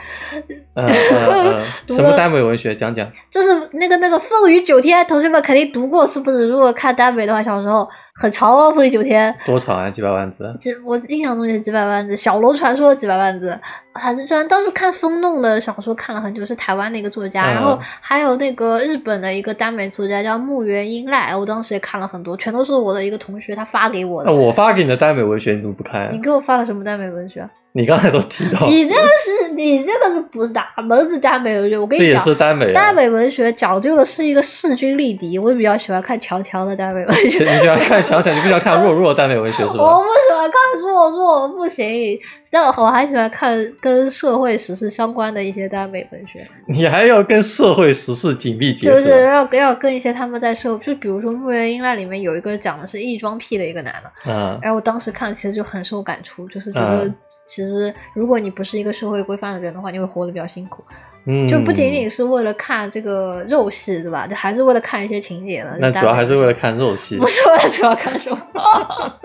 [1.89, 2.75] 什么耽美文学？
[2.75, 3.11] 讲讲。
[3.31, 6.47] 就是那个那个《凤羽九天》，同学们肯定读过，是不是？
[6.47, 9.91] 如果看耽美的话，小时候很长哦，《凤羽九天》多长啊？
[9.91, 10.55] 几百万字？
[10.61, 13.59] 几我印象中也几百万字，《小楼传说》几百万字，
[13.95, 24.31] 反正虽然当时看风弄的小说看了很久，是台湾的一个作家，嗯然后还有那个日本的一个耽美作家叫木原英赖，我当时也看了很多，全都是我的一个同学他发给我的。
[24.31, 26.21] 那我发给你的耽美文学你怎么不看啊你？
[26.23, 27.49] 给我发了什么耽美文学？
[27.73, 31.79] 你刚才都提到，你那个是你这个是不是打门子耽美文学？
[31.79, 32.73] 我跟这也你讲，是耽美、啊。
[32.73, 35.39] 耽美文学讲究的是一个势均力敌。
[35.39, 37.45] 我比较喜欢看强强的耽美文学。
[37.53, 40.01] 你喜欢看强强，你不喜欢看弱弱的耽美文学是吧 我？
[40.01, 42.19] 不喜欢看弱弱，不行。
[42.51, 49.01] 但我还喜欢看跟社会时事相关的一些耽美文学，你还要跟社会时事紧密结合。
[49.01, 57.15] 就是要要跟一些他们在社，就比如说《木原英赖》里面有一个讲的是异装癖的一个男的，嗯哎，我当时看其实就很受感触，就是觉得嗯
[57.61, 60.83] 其实如果你不是一个社会规范的人的话，你会活得比较辛苦。
[61.27, 64.27] 嗯，就不仅仅是为了看这个肉戏，对吧？
[64.27, 65.77] 就还是为了看一些情节的。
[65.79, 67.27] 那主要还是为了看肉戏不。
[67.27, 68.41] 是为了主要看什么，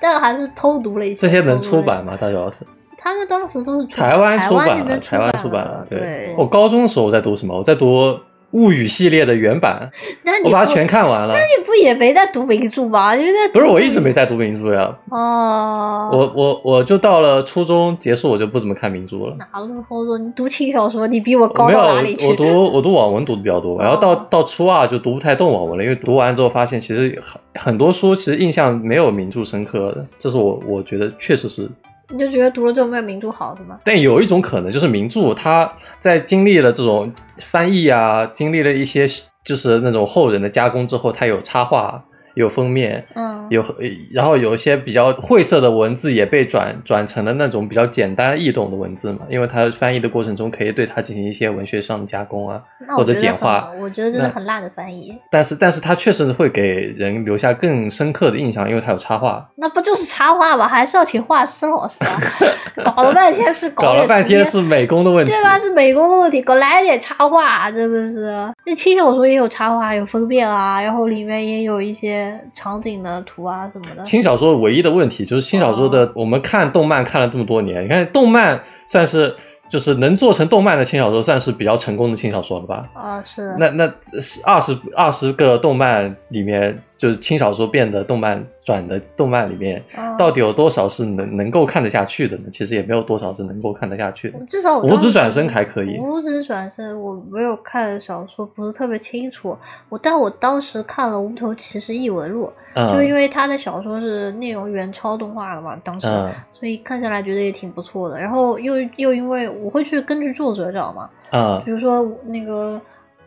[0.00, 1.20] 但还是偷读了一些。
[1.20, 2.18] 这些能出版吗？
[2.20, 2.66] 大主要是
[2.98, 5.86] 他们当时都是台湾出版了，台湾出出版了。
[5.88, 7.56] 对，我高中的时候我在读什么？
[7.56, 8.08] 我在读
[8.52, 9.90] 《物语》系列的原版，
[10.22, 11.34] 那你不我把它全看完了。
[11.34, 13.14] 那你不也没在读名著吗？
[13.14, 14.96] 你在不是，我一直没在读名著呀。
[15.10, 16.10] 哦。
[16.12, 19.36] 我我我就到了初中结束，我就不怎么看名著了。
[19.38, 22.26] 哪路后说你读轻小说，你比我高到哪里去？
[22.28, 31.68] 我读我读网文读的比较多，然后到哦到初二就读不太动网文了，因为读完之后发现其实很很多书其实印象没有名著深刻的，这是我我觉得确实是。
[32.10, 33.78] 你就觉得读了之后没有名著好是吗？
[33.84, 39.06] 但有一种可能就是名著它在经历了这种翻译啊，经历了一些
[39.44, 42.04] 就是那种后人的加工之后，它有插画、
[42.36, 43.64] 有封面，嗯，有
[44.12, 52.62] 然后有一些比较晦涩的文字也被转转成了那种比较简单易懂的文字嘛，因为它翻译的过程中可以对它进行一些文学上的加工啊，
[52.96, 53.70] 或者简化。
[53.80, 55.16] 我觉得这是很烂的翻译。
[55.30, 59.48] 但是但是它确实会给人留下更深刻的印象，因为它有插画。
[59.56, 60.68] 那不就是插画吗？
[60.68, 62.92] 还是要请画师老师啊？
[62.94, 65.58] 搞了半天是搞了半天是美工的问题，对吧？
[65.58, 68.30] 是美工的问题，给我来点插画，真的是。
[68.66, 74.02] 那轻小说也有插画，有封面啊，然后里面也有一些场景的图啊什么的。
[74.04, 79.34] 轻小说唯一的问题就是轻小说哦的，我们看动漫看了这么多年，你看动漫算是
[79.68, 82.88] 就是能做成动漫的轻小说，算是比较成功的轻小说了吧？
[82.94, 83.56] 啊，是。
[83.58, 83.86] 那那
[84.20, 92.44] 是二十二十个动漫里面，就是轻小说变的动漫转的动漫里面，嗯到底有多少是能能够看得下去的呢？
[92.50, 94.38] 其实也没有多少是能够看得下去的。
[94.48, 99.54] 至少我五指转身还可以，五指转身我没有看小说，不是特别清楚。
[99.90, 102.50] 我但我当时看了《无头骑士异闻录》，
[102.94, 108.18] 就因嗯为他的小说是内容原超动画的嘛，当时，嗯所以看下来觉得也挺不错的。
[108.18, 112.80] 然后又又因为我会去根据作者找嘛，嗯比如说那个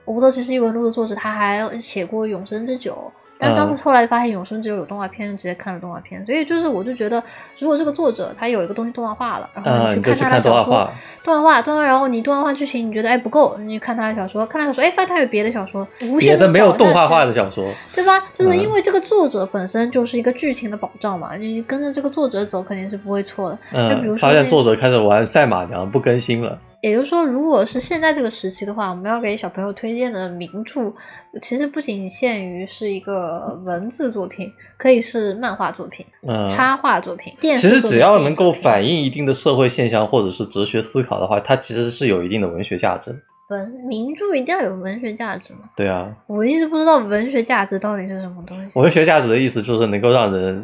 [0.11, 2.93] 《无头骑士异闻录》的作者，他还写过《永生之酒》。
[3.39, 6.23] 但当时后来发现《永生只有》有动画片，直接看了动画片。
[6.25, 7.23] 所以就是，我就觉得，
[7.57, 10.91] 如果这个作者他有一个东西动画化了，然后嗯，你去看他的小说，看动画化，
[11.23, 17.65] 动画化，动画，然后你动画化剧情你觉得哎不够，你看他的小说，看他小说，哎发现他有别的小说，无限地别的没有动画化的小说。
[17.95, 18.19] 对吧？
[18.33, 23.89] 就是嗯因为这个作者本身就是一个剧情的保障嘛，你跟着这个作者走肯定是不会错的。
[23.89, 26.59] 就比如嗯，说那发现作者开始玩赛马娘不更新了。
[26.81, 30.93] 也就是说，如果是现在这个时期的话，我们要给小朋友推荐的名著，
[31.41, 37.97] 其实不仅限于是一个文字作品，可以是漫画作品、嗯，插画作品、电其实视作品。
[37.97, 43.13] 只要能够反映一定的社会现象或者是哲学思考的话，它其实是有一定的文学价值。
[43.49, 45.61] 文名著一定要有文学价值吗？
[45.75, 48.79] 对啊，我一直不知道文学价值到底是什么东西。
[48.79, 50.63] 文学价值的意思就是能够让人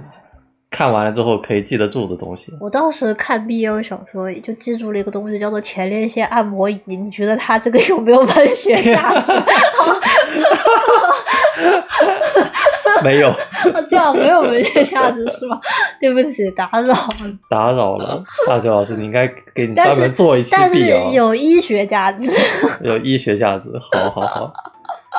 [0.76, 2.54] 看完了之后可以记得住的东西。
[2.60, 6.78] 我当时看 BL 小说，就记住了一个东西，叫做前列腺按摩仪。
[6.84, 9.32] 你觉得它这个有没有文学价值？
[13.02, 13.34] 没有，
[13.90, 15.58] 这样没有文学价值是吧？
[16.02, 17.08] 对不起，打扰了。
[17.50, 22.30] 打扰了，大学老师，你应该给你专门做一期但是必哦，有医学价值。
[22.84, 23.70] 有医学价值。
[23.80, 24.54] 好好好。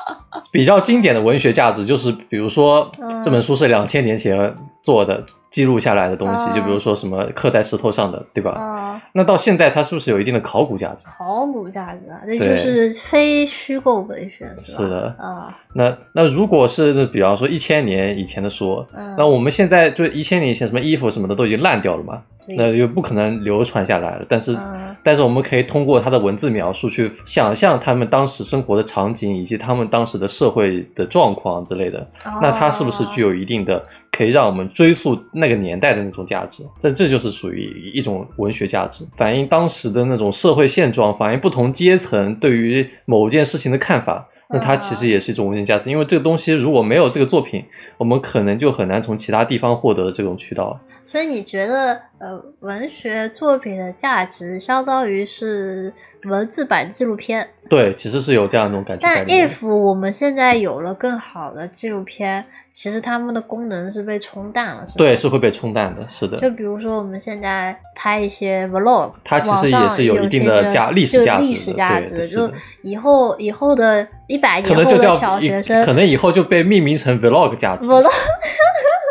[0.53, 3.23] 比较经典的文学价值就是，比如说嗯。
[3.23, 6.55] 这本书是两千年前做的，记录下来的东西，嗯。
[6.55, 8.53] 就比如说什么刻在石头上的，对吧？
[8.53, 11.05] 啊，那到现在它是不是有一定的考古价值？
[11.07, 15.09] 考古价值啊，那就是非虚构文学是的。
[15.19, 19.15] 啊，那那如果是比方说一千年以前的书，嗯。
[19.19, 24.27] 那我们现在就一千年以前什么衣服什么的都已经烂掉了嘛，对那就不可能流传下来了。
[24.28, 32.05] 但是、嗯但是我们可以通过他的文字描述去想象他们当时生活的场景以及他们当时的社会的状况之类的。
[32.43, 33.27] 那它是不是具？
[33.27, 36.64] 有一定的可以让我们追溯那个年代的那种价值？
[36.81, 44.28] 这这就是属于一种文学价值，反映当时的那种社会现状，反映不同阶层对于某件事情的看法。
[44.48, 47.64] 那它其实也是一种文学价值，因为这个东西如果没有这个作品，
[47.98, 50.78] 我们可能就很难从其他地方获得这种渠道。
[51.17, 55.91] 所以你觉得，呃，文学作品的价值相当于是
[56.25, 57.49] 文字版纪录片？
[57.71, 59.25] 对，其实是有这样一种感觉但。
[59.27, 62.45] if 我们现在有了更好的纪录片，
[62.75, 64.99] 其实它们的功能是被冲淡了，是吧？
[64.99, 66.39] 对，是会被冲淡的，是的。
[66.39, 72.53] 就比如说我们现在拍一些 vlog，它其实也是有一定的价历史价值的历史价值，就
[72.83, 78.05] 以后以后的一百可年后的小学生可能以后就被命名成 vlog 价值，vlog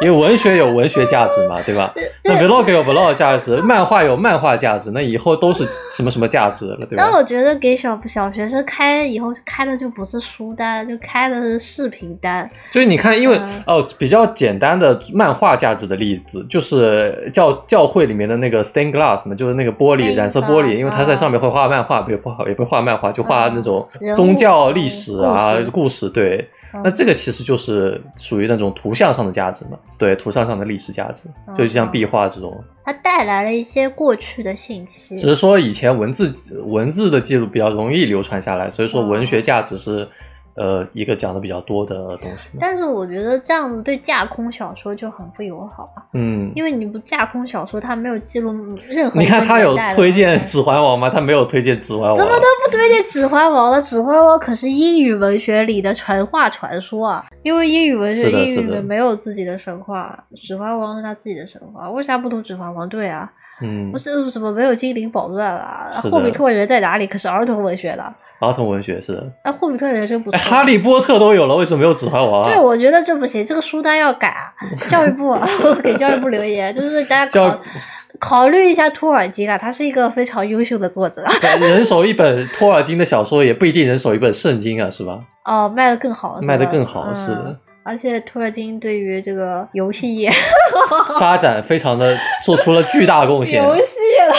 [0.04, 1.94] 因为文学有文学价值嘛，对吧？
[2.26, 7.04] 那 vlog 有 vlog 价值，漫画有漫画价值，那以后都是什么什么价值了，对吧？
[7.06, 12.50] 但我觉得给小小学生开以后开的就不是书单，就开的是视频单。
[12.72, 26.38] 就是你看，因为嗯哦，比较简单的漫画价值的例子，就是教教会里面的那个 stained glass 嘛，就是那个玻璃染色玻璃，因为他在上面会画漫画，也不好也不会画漫画，就画那种宗教历史啊故事故事，对。
[26.38, 32.64] 嗯那这个其实就是属于那种图像上的价值嘛，对，图像上的历史价值，嗯就像壁画这种。
[32.84, 35.18] 它带来了一些过去的信息。
[35.18, 36.34] 只是说以前文字
[36.66, 40.08] 文字的记录比较容易流传下来，所以说文学价值是
[40.56, 42.50] 呃一个讲的比较多的东西。
[42.60, 48.52] 但是我觉得这样子对架空小说就很不友好啊，嗯，因为你不架空小说，它没有记录
[48.90, 49.20] 任何。
[49.20, 51.10] 你看他有推荐《指环王》吗？
[51.10, 52.14] 他没有推荐《指环王》。
[52.18, 53.82] 怎么都不推荐《指环王》了？
[53.86, 57.26] 《指环王》可是英语文学里的神话传说啊！
[57.44, 62.86] 因为英语文学英语里面没有自己的神话，《指环王》是他自己的神话，为啥不读《指环王》？
[62.90, 63.30] 对啊，
[63.62, 65.90] 嗯不，是怎么没有精灵宝钻啊？
[66.04, 67.06] 霍比特人在哪里？
[67.08, 68.14] 可是儿童文学的。
[68.40, 69.32] 儿童文学是的。
[69.44, 70.50] 那霍比特人真不哎，错。
[70.52, 72.62] 哈利波特都有了，为什么没有《指环王》对，啊？
[72.62, 74.54] 我觉得这不行，这个书单要改啊。
[74.90, 75.48] 教育部啊
[75.84, 77.62] 给教育部留言，就是大家教考
[78.20, 81.22] 考虑一下托尔金啊，他是一个非常优秀的作者
[81.60, 85.20] 人手一本托尔金的小说，也不一定人手一本圣经啊，是吧？
[85.46, 87.60] 哦，卖的更好，是卖的更好，是嗯的。
[87.84, 90.32] 而且托尔金对于这个游戏业
[91.20, 93.62] 发展非常的做出了巨大贡献。
[93.64, 94.34] 游戏了，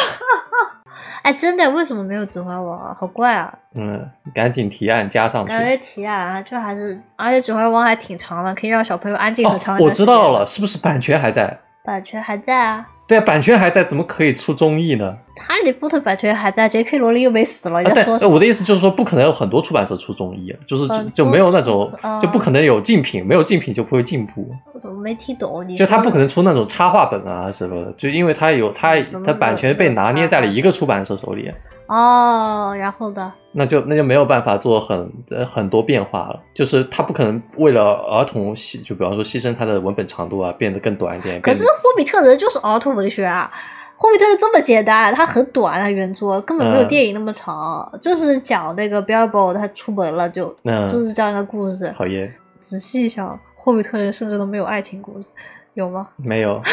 [1.27, 2.97] 哎，真的为什么没有指环王啊？
[2.97, 3.53] 好怪啊！
[3.75, 5.49] 嗯，赶紧提案加上去。
[5.49, 9.91] 感觉提案啊，就还是，而且指环王还挺长的，可以让小朋友安静哦很长哦，我。
[9.91, 11.59] 知道了，，是不是版权还在？
[11.85, 12.87] 版权还在啊。
[13.07, 15.17] 对啊，版权还在，怎么可以出综艺呢？
[15.37, 16.99] 哈利波特版权还在，J.K.
[16.99, 18.27] 罗琳又没死了，啊，你在对？
[18.27, 24.49] 我的意思就是说，不可能有很多出版社出综艺啊，就是很就没有那种多，就不可能有竞品，没有竞品就不会进步。
[24.73, 25.77] 我怎么没听懂你。
[25.77, 31.53] 就他不可能出那种插画本啊什么的，就因为他有他他版权被拿捏在了一个出版社手里，
[31.87, 33.33] 哦，然后呢？
[33.53, 36.43] 那就那就没有办法做很呃很多变化了。
[36.53, 41.41] 就是他不可能为了儿童牺，就比方说牺牲他的文本长度啊，变得更短一点。
[41.41, 43.51] 可是《霍比特人》就是儿童文学啊，
[44.01, 51.91] 《霍比特人》这么简单，它很短啊，原作根本没有嗯电影那么长，就是讲那个 Bilbo 他出门了就，嗯就是这样一个故事。
[51.97, 55.27] 好耶，仔细一想，《霍比特人》甚至都没有爱情故事，
[55.73, 56.09] 有吗？
[56.17, 56.61] 没有。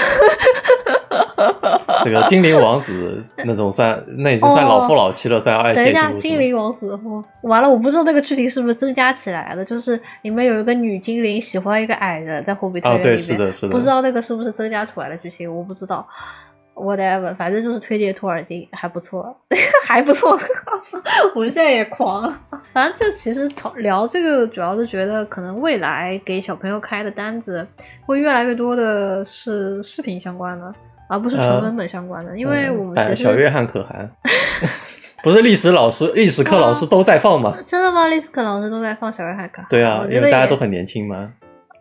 [2.04, 16.08] 这个精灵王子那种算，那已经算老夫老妻了，算爱等一下，精灵王子，我完了，我不知道那个剧情是不是增加起来的，就是里面有一个女精灵喜欢一个矮人，在霍比特里面，对，是的，是的，不知道那个是不是增加出来的剧情，我不知道。
[16.76, 19.38] whatever，反正就是推荐托尔金，还不错，
[19.86, 20.36] 还不错。
[21.36, 22.40] 我们现在也狂了。
[22.74, 27.64] 反正就其实聊这个，主要是觉得可能未来给小朋友开的单子
[28.08, 30.74] 会越来越多的是视频相关的，
[31.14, 34.10] 而不是纯呃文本相关的，因为嗯我们其实哎小约翰可汗，
[35.24, 37.56] 不是历史老师、历史课老师都在放吗？
[37.66, 38.08] 真的吗？
[38.08, 39.68] 历史课老师都在放小约翰可汗？
[39.70, 41.32] 对啊因为大家都很年轻嘛，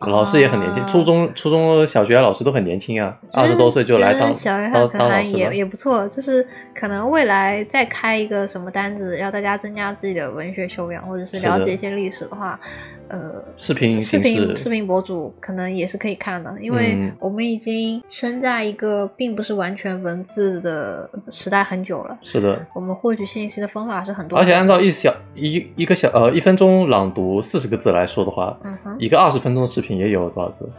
[0.07, 5.53] 老师也很年轻，啊初中、初中小学老师都很年轻啊，二十多岁就来当小约翰当可汗也当老师也。
[5.53, 12.59] 也不错，就是可能未来再开一个什么单子，让大家增加自己的文学修养，或者是了解一些历史的话，
[13.07, 22.17] 呃，视频视频视频博主可能也是可以看的，因为嗯我们已经身在一个并不是完全文字的时代很久了。
[22.21, 28.57] 是的，我们获取信息的方法是很多，而且按照一小一一个小呃一分钟朗读四十个字来说的话，
[28.97, 30.69] 一个二十分钟的视频也有多少字？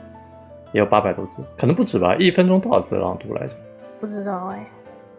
[0.73, 2.17] 也有八百多字，可能不止吧？
[2.17, 3.55] 一分钟多少字朗读来着？
[4.01, 4.67] 不知道哎，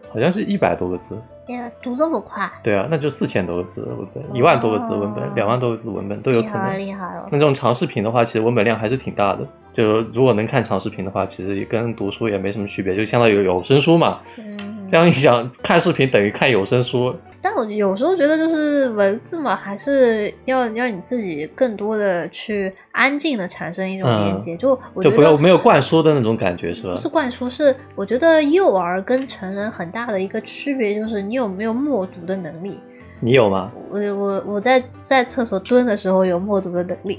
[0.10, 1.18] 好像是一百多个字。
[1.48, 6.78] 呀，读这么快，对啊，那就四千多个字文本，一万多个字文本，哦两万多个字的文本都有可能。
[6.78, 7.38] 厉害了那。
[7.38, 9.48] 这种长视频的话，其实文本量还是挺大的。
[9.74, 14.20] 就如果能看长视频的话，其实也跟读书也没什么区别，就相当于有有声书嘛。
[14.40, 17.16] 嗯，这样一想，看视频等于看有声书。
[17.46, 24.58] 但我有时候觉得，就是文字嘛，还是要要你自己更多的去安静的产生一种连接。
[24.58, 26.98] 就我觉嗯就不要得没有灌输的那种感觉，是吧不？
[26.98, 32.80] 是灌输，是我觉得幼儿跟成人很大的一个区别，就是你有没有默读的能力。
[33.22, 33.72] 你有吗？
[33.90, 37.18] 我我我在在厕所蹲的时候有默读的能力，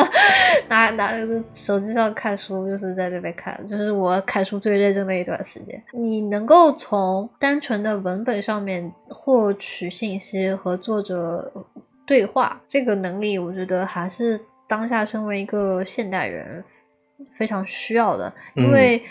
[0.68, 1.12] 拿拿
[1.52, 5.80] 手机上看书，就是在那边看，就是我看书最认真的一段时间。
[5.92, 11.52] 你能够从单纯的文本上面获取信息和作者
[12.06, 16.64] 对话，这个能力，我觉得还是当下身为一个现代人
[17.36, 18.96] 非常需要的，因为。
[18.96, 19.02] 嗯，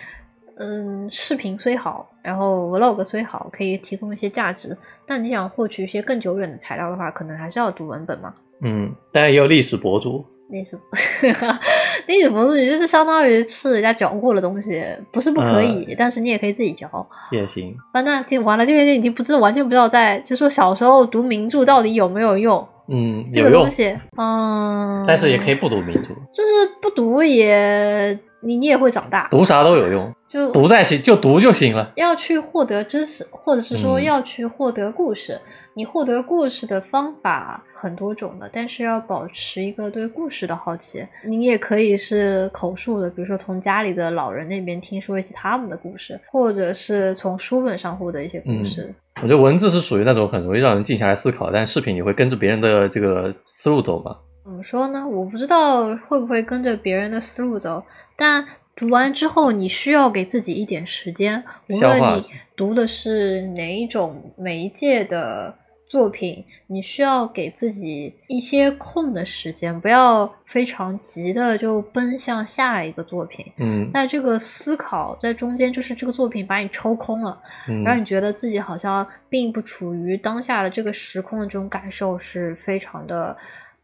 [1.12, 4.76] 视频虽好，然后 vlog 虽好，可以提供一些价值，
[5.06, 8.34] 但你想获取一些更久远的材料的话，可能还是要读文本嘛。
[8.62, 10.26] 嗯，当然也有历史博主。
[10.50, 10.80] 历史，
[12.08, 14.82] 历史博主，你就是相当于吃人家嚼过的东西，
[15.12, 16.88] 不是不可以，但是你也可以自己嚼。
[17.32, 17.76] 也行。
[17.92, 22.66] 啊，那就完了，这个已经不知，完全不知道在就说小时候读名著到底有没有用。
[22.90, 26.50] 嗯，这个东西，嗯，但是也可以不读名著，就是
[26.82, 28.20] 不读也。
[28.40, 31.92] 你你也会长大，读啥都有用，就读在行就读就行了。
[31.96, 35.42] 要去获得知识，或者是说要去获得故事，
[35.78, 41.06] 你获得故事的方法很多种的，但是要保持一个对故事的好奇。
[41.24, 48.92] 你也可以是口述的，比如说从家里的老人那边听说一些他们的故事，或者是从书本上获得一些故事。
[49.18, 54.18] 我觉得文字是属于那种很容易让人静下来思考，但视频你会跟着别人的这个思路走吗？
[54.44, 55.08] 怎么说呢？
[55.08, 57.84] 我不知道会不会跟着别人的思路走，
[58.16, 58.44] 但
[58.76, 61.44] 读完之后，你需要给自己一点时间。
[61.70, 62.26] 无论你
[62.56, 65.54] 读的是哪一种媒介的
[65.90, 73.46] 作品，你需要给自己一些空的时间，不要非常急的就奔向下一个作品。
[73.58, 77.42] 嗯，在这个思考在中间，就是这个作品把你抽空了，
[77.86, 83.36] 让你觉得自己好像并不处于当下的这个时空的这种感受是非常的。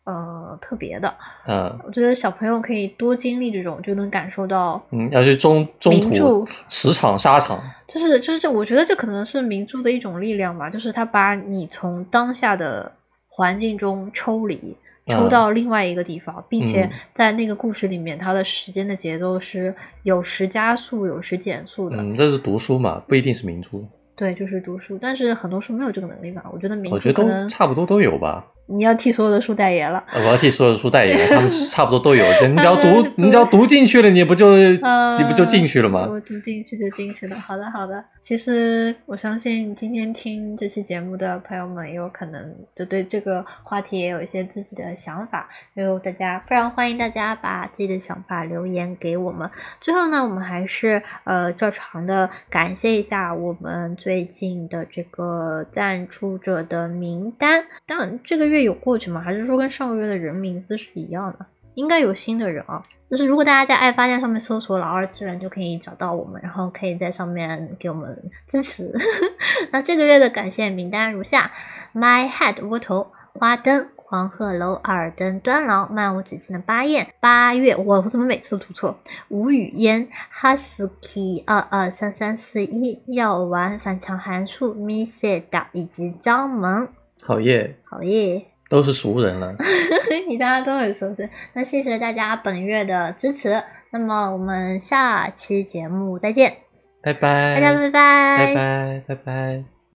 [0.06, 1.14] 呃，特别的，
[1.48, 7.58] 嗯，我觉得小朋友可以多经历这种，就能感受到，嗯，要去中中途驰场沙场，
[7.88, 12.92] 就是就是这，我觉得这可能是名著的一种力量吧，就是他把你从当下的
[13.30, 14.76] 环境中抽离，
[15.08, 19.74] 抽到另外一个地方，并且在那个故事里面，它的时间的节奏是
[20.04, 21.96] 有时加速，有时减速的。
[21.96, 23.70] 嗯，这是读书嘛，不一定是名著。
[24.16, 26.44] 对，就是读书，但是很多书没有这个能力吧？
[26.54, 28.46] 我觉得名著可能差不多都有吧。
[28.66, 32.26] 你要替所有的书代言了，我要替所有的书代言，他们 差不多都有。
[32.48, 36.08] 你只要 读，你只要读进去了，你不就你不就进去了吗？
[36.10, 37.36] 我读进去就进去了。
[37.36, 38.04] 好的，好的。
[38.22, 45.50] 其实我相信今天听这期节目的朋友们，也有可能就对这个话题也有一些自己的想法。
[45.74, 49.50] 有大家非常欢迎大家把自己的想法留言给我们。
[49.82, 57.66] 最后呢，我们还是呃照常的感谢一下我们最近的这个赞助者的名单。
[57.86, 58.64] 当然这个月。
[58.64, 59.20] 有过去吗？
[59.20, 61.46] 还是说跟上个月的人名字是一样的？
[61.76, 62.82] 应该有新的人啊。
[63.10, 68.18] 就是如果大家在爱发电上面搜索“老二次元”，就可以找到我们，然后可以在上面给我们
[68.48, 68.94] 支持。
[69.74, 71.52] 那这个月的感谢名单如下
[71.94, 78.98] ：My Head 窝头、花灯、黄鹤楼、耳灯、端郎、漫无止境的八燕、八月，我我怎么每次都读错？
[79.30, 80.08] 吴语嫣、
[80.40, 86.88] Husky 二二三三四一、药丸、反常函数、Miseda 以及张萌。
[87.26, 89.56] 好耶，好耶，都是熟人了，
[90.28, 91.28] 你大家都很熟悉。
[91.54, 96.58] 那谢谢大家本月的支持，那么我们下期节目再见，
[97.02, 99.73] 拜拜，大家拜拜，拜拜，拜拜。